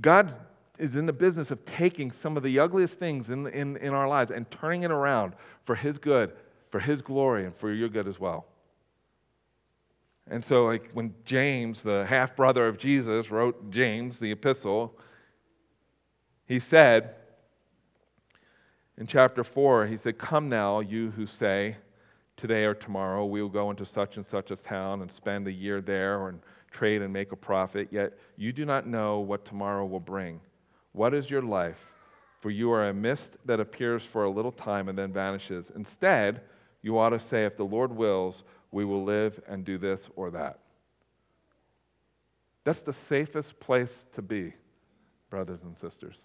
God 0.02 0.34
is 0.80 0.96
in 0.96 1.06
the 1.06 1.14
business 1.14 1.52
of 1.52 1.64
taking 1.66 2.12
some 2.24 2.38
of 2.38 2.44
the 2.44 2.58
ugliest 2.58 2.96
things 2.96 3.30
in, 3.30 3.48
in, 3.48 3.78
in 3.78 3.94
our 3.94 4.08
lives 4.08 4.32
and 4.32 4.50
turning 4.50 4.84
it 4.84 4.92
around 4.92 5.34
for 5.66 5.76
his 5.76 5.98
good, 5.98 6.32
for 6.72 6.80
his 6.80 7.02
glory, 7.02 7.46
and 7.46 7.56
for 7.58 7.72
your 7.72 7.90
good 7.90 8.08
as 8.08 8.20
well. 8.20 8.46
And 10.32 10.44
so, 10.46 10.66
like 10.66 10.90
when 10.94 11.14
James, 11.26 11.82
the 11.84 12.06
half 12.06 12.36
brother 12.36 12.68
of 12.68 12.78
Jesus, 12.78 13.30
wrote 13.30 13.72
James, 13.72 14.20
the 14.20 14.32
epistle, 14.32 14.94
he 16.46 16.60
said, 16.60 17.16
in 18.98 19.08
chapter 19.08 19.44
4, 19.44 19.88
he 19.88 19.98
said, 19.98 20.18
Come 20.18 20.50
now, 20.50 20.80
you 20.80 21.12
who 21.12 21.26
say, 21.26 21.78
Today 22.38 22.64
or 22.64 22.74
tomorrow 22.74 23.26
we 23.26 23.42
will 23.42 23.50
go 23.50 23.70
into 23.70 23.86
such 23.86 24.16
and 24.16 24.26
such 24.28 24.50
a 24.50 24.56
town 24.56 25.02
and 25.02 25.12
spend 25.12 25.46
a 25.48 25.52
year 25.52 25.82
there 25.82 26.30
and 26.30 26.40
trade 26.72 27.02
and 27.02 27.12
make 27.12 27.34
a 27.34 27.36
profit, 27.36 27.90
yet 27.92 28.14
you 28.38 28.54
do 28.54 28.66
not 28.66 28.88
know 28.88 29.20
what 29.20 29.46
tomorrow 29.46 29.86
will 29.86 30.00
bring. 30.00 30.40
What 31.00 31.14
is 31.14 31.30
your 31.30 31.42
life? 31.42 31.78
For 32.42 32.50
you 32.50 32.74
are 32.74 32.90
a 32.90 32.94
mist 32.94 33.30
that 33.46 33.62
appears 33.62 34.04
for 34.12 34.26
a 34.26 34.30
little 34.30 34.52
time 34.52 34.90
and 34.90 34.98
then 34.98 35.14
vanishes. 35.14 35.72
Instead, 35.74 36.42
you 36.82 37.00
ought 37.00 37.12
to 37.12 37.22
say, 37.22 37.46
If 37.46 37.56
the 37.56 37.64
Lord 37.64 37.96
wills, 37.96 38.44
we 38.72 38.84
will 38.84 39.06
live 39.06 39.40
and 39.48 39.64
do 39.64 39.78
this 39.78 40.02
or 40.18 40.30
that. 40.32 40.60
That's 42.66 42.82
the 42.82 42.96
safest 43.08 43.58
place 43.62 43.92
to 44.16 44.22
be, 44.22 44.54
brothers 45.30 45.62
and 45.64 45.78
sisters 45.78 46.18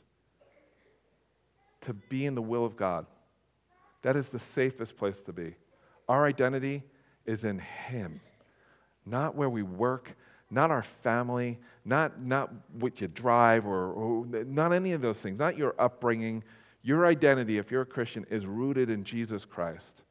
to 1.83 1.93
be 1.93 2.27
in 2.27 2.35
the 2.35 2.43
will 2.43 2.64
of 2.64 2.77
God. 2.77 3.07
That 4.03 4.16
is 4.16 4.27
the 4.29 4.41
safest 4.55 4.97
place 4.97 5.20
to 5.27 5.33
be. 5.33 5.55
Our 6.09 6.27
identity 6.27 6.83
is 7.27 7.45
in 7.45 7.59
Him, 7.59 8.20
not 9.07 9.35
where 9.35 9.51
we 9.51 9.62
work, 9.62 10.14
not 10.51 10.71
our 10.71 10.85
family, 11.03 11.59
not, 11.85 12.21
not 12.21 12.51
what 12.79 13.01
you 13.01 13.09
drive, 13.09 13.67
or, 13.67 13.93
or 13.93 14.27
not 14.27 14.73
any 14.73 14.93
of 14.93 15.01
those 15.01 15.19
things, 15.19 15.39
not 15.39 15.57
your 15.57 15.75
upbringing. 15.79 16.43
Your 16.83 17.07
identity, 17.07 17.59
if 17.59 17.71
you're 17.71 17.83
a 17.83 17.87
Christian, 17.87 18.27
is 18.31 18.45
rooted 18.45 18.91
in 18.91 19.05
Jesus 19.05 19.45
Christ. 19.45 20.03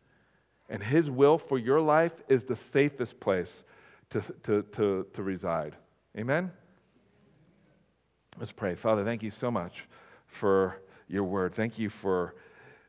And 0.69 0.81
His 0.81 1.09
will 1.09 1.37
for 1.37 1.57
your 1.57 1.81
life 1.81 2.13
is 2.29 2.43
the 2.43 2.57
safest 2.71 3.19
place 3.19 3.51
to, 4.09 4.21
to, 4.43 4.63
to, 4.75 5.05
to 5.13 5.23
reside. 5.23 5.75
Amen? 6.17 6.51
Let's 8.39 8.51
pray. 8.51 8.75
Father, 8.75 9.03
thank 9.03 9.21
you 9.21 9.31
so 9.31 9.51
much 9.51 9.73
for 10.39 10.81
your 11.07 11.23
word. 11.23 11.53
Thank 11.55 11.77
you 11.77 11.91
for 12.01 12.33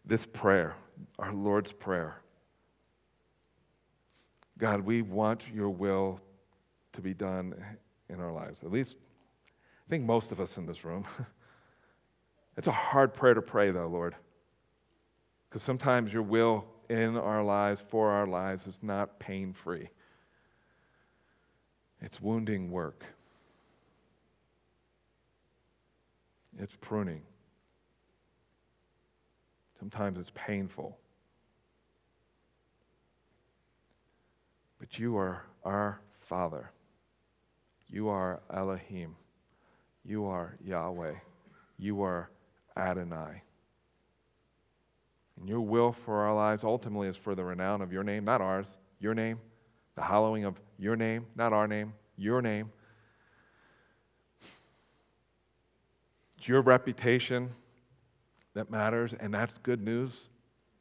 this 0.06 0.24
prayer, 0.32 0.74
our 1.18 1.32
Lord's 1.32 1.72
Prayer. 1.72 2.16
God, 4.56 4.80
we 4.80 5.02
want 5.02 5.42
your 5.52 5.68
will 5.68 6.20
to 6.94 7.00
be 7.00 7.14
done 7.14 7.54
in 8.08 8.20
our 8.20 8.32
lives. 8.32 8.58
At 8.64 8.72
least, 8.72 8.96
I 9.86 9.90
think 9.90 10.04
most 10.04 10.32
of 10.32 10.40
us 10.40 10.56
in 10.56 10.66
this 10.66 10.84
room. 10.84 11.04
it's 12.56 12.66
a 12.66 12.72
hard 12.72 13.14
prayer 13.14 13.34
to 13.34 13.42
pray, 13.42 13.70
though, 13.70 13.88
Lord. 13.88 14.14
Because 15.48 15.62
sometimes 15.62 16.12
your 16.12 16.22
will 16.22 16.64
in 16.88 17.16
our 17.16 17.42
lives, 17.42 17.82
for 17.90 18.10
our 18.10 18.26
lives, 18.26 18.66
is 18.66 18.76
not 18.82 19.18
pain 19.18 19.54
free, 19.64 19.88
it's 22.00 22.20
wounding 22.20 22.70
work, 22.70 23.04
it's 26.58 26.74
pruning. 26.80 27.22
Sometimes 29.78 30.18
it's 30.18 30.32
painful. 30.34 30.96
But 34.78 34.98
you 34.98 35.18
are 35.18 35.42
our 35.62 36.00
Father. 36.28 36.70
You 37.94 38.08
are 38.08 38.40
Elohim. 38.52 39.14
You 40.04 40.24
are 40.26 40.56
Yahweh. 40.64 41.14
You 41.78 42.02
are 42.02 42.28
Adonai. 42.76 43.40
And 45.38 45.48
your 45.48 45.60
will 45.60 45.94
for 46.04 46.22
our 46.22 46.34
lives 46.34 46.64
ultimately 46.64 47.06
is 47.06 47.16
for 47.16 47.36
the 47.36 47.44
renown 47.44 47.82
of 47.82 47.92
your 47.92 48.02
name, 48.02 48.24
not 48.24 48.40
ours, 48.40 48.66
your 48.98 49.14
name, 49.14 49.38
the 49.94 50.02
hallowing 50.02 50.44
of 50.44 50.56
your 50.76 50.96
name, 50.96 51.26
not 51.36 51.52
our 51.52 51.68
name, 51.68 51.92
your 52.16 52.42
name. 52.42 52.72
It's 56.36 56.48
your 56.48 56.62
reputation, 56.62 57.48
that 58.54 58.72
matters, 58.72 59.14
and 59.20 59.32
that's 59.32 59.56
good 59.62 59.84
news 59.84 60.10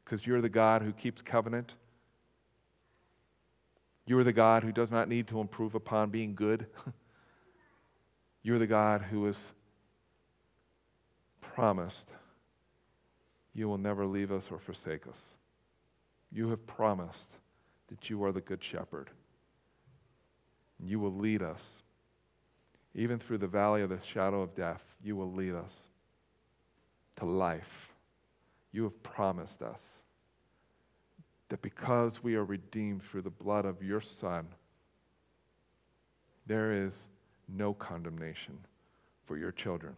because 0.03 0.25
you're 0.25 0.41
the 0.41 0.49
God 0.49 0.81
who 0.81 0.91
keeps 0.91 1.21
covenant. 1.21 1.75
You 4.07 4.17
are 4.17 4.23
the 4.23 4.33
God 4.33 4.63
who 4.63 4.71
does 4.71 4.89
not 4.89 5.07
need 5.09 5.27
to 5.27 5.39
improve 5.39 5.75
upon 5.75 6.09
being 6.09 6.33
good. 6.33 6.65
You're 8.43 8.59
the 8.59 8.67
God 8.67 9.01
who 9.01 9.25
has 9.25 9.37
promised 11.55 12.11
you 13.53 13.67
will 13.67 13.77
never 13.77 14.05
leave 14.05 14.31
us 14.31 14.43
or 14.51 14.59
forsake 14.59 15.07
us. 15.07 15.17
You 16.31 16.49
have 16.49 16.65
promised 16.65 17.37
that 17.89 18.09
you 18.09 18.23
are 18.23 18.31
the 18.31 18.41
good 18.41 18.63
shepherd. 18.63 19.09
You 20.83 20.99
will 20.99 21.15
lead 21.15 21.41
us. 21.41 21.61
Even 22.95 23.19
through 23.19 23.37
the 23.37 23.47
valley 23.47 23.81
of 23.81 23.89
the 23.89 23.99
shadow 24.13 24.41
of 24.41 24.55
death, 24.55 24.81
you 25.03 25.15
will 25.15 25.31
lead 25.31 25.53
us 25.53 25.71
to 27.19 27.25
life. 27.25 27.63
You 28.71 28.83
have 28.83 29.03
promised 29.03 29.61
us 29.61 29.79
that 31.49 31.61
because 31.61 32.23
we 32.23 32.35
are 32.35 32.43
redeemed 32.43 33.01
through 33.03 33.21
the 33.21 33.29
blood 33.29 33.65
of 33.65 33.83
your 33.83 34.01
Son, 34.19 34.47
there 36.47 36.85
is 36.85 36.93
no 37.47 37.73
condemnation 37.73 38.57
for 39.25 39.37
your 39.37 39.51
children. 39.51 39.95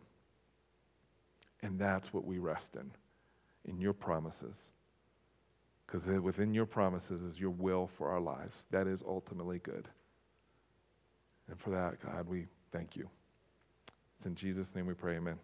And 1.61 1.79
that's 1.79 2.13
what 2.13 2.25
we 2.25 2.37
rest 2.37 2.75
in, 2.75 2.91
in 3.69 3.79
your 3.79 3.93
promises. 3.93 4.55
Because 5.85 6.05
within 6.21 6.53
your 6.53 6.65
promises 6.65 7.21
is 7.21 7.39
your 7.39 7.51
will 7.51 7.89
for 7.97 8.09
our 8.09 8.19
lives. 8.19 8.63
That 8.71 8.87
is 8.87 9.01
ultimately 9.07 9.59
good. 9.59 9.87
And 11.49 11.59
for 11.59 11.69
that, 11.71 12.03
God, 12.03 12.27
we 12.27 12.47
thank 12.71 12.95
you. 12.95 13.07
It's 14.17 14.25
in 14.25 14.35
Jesus' 14.35 14.73
name 14.75 14.87
we 14.87 14.93
pray, 14.93 15.17
amen. 15.17 15.37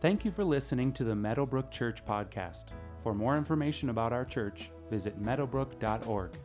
Thank 0.00 0.24
you 0.24 0.30
for 0.30 0.44
listening 0.44 0.92
to 0.92 1.04
the 1.04 1.14
Meadowbrook 1.14 1.70
Church 1.70 2.04
podcast. 2.04 2.66
For 3.02 3.14
more 3.14 3.36
information 3.36 3.90
about 3.90 4.12
our 4.12 4.24
church, 4.24 4.70
visit 4.90 5.20
meadowbrook.org. 5.20 6.36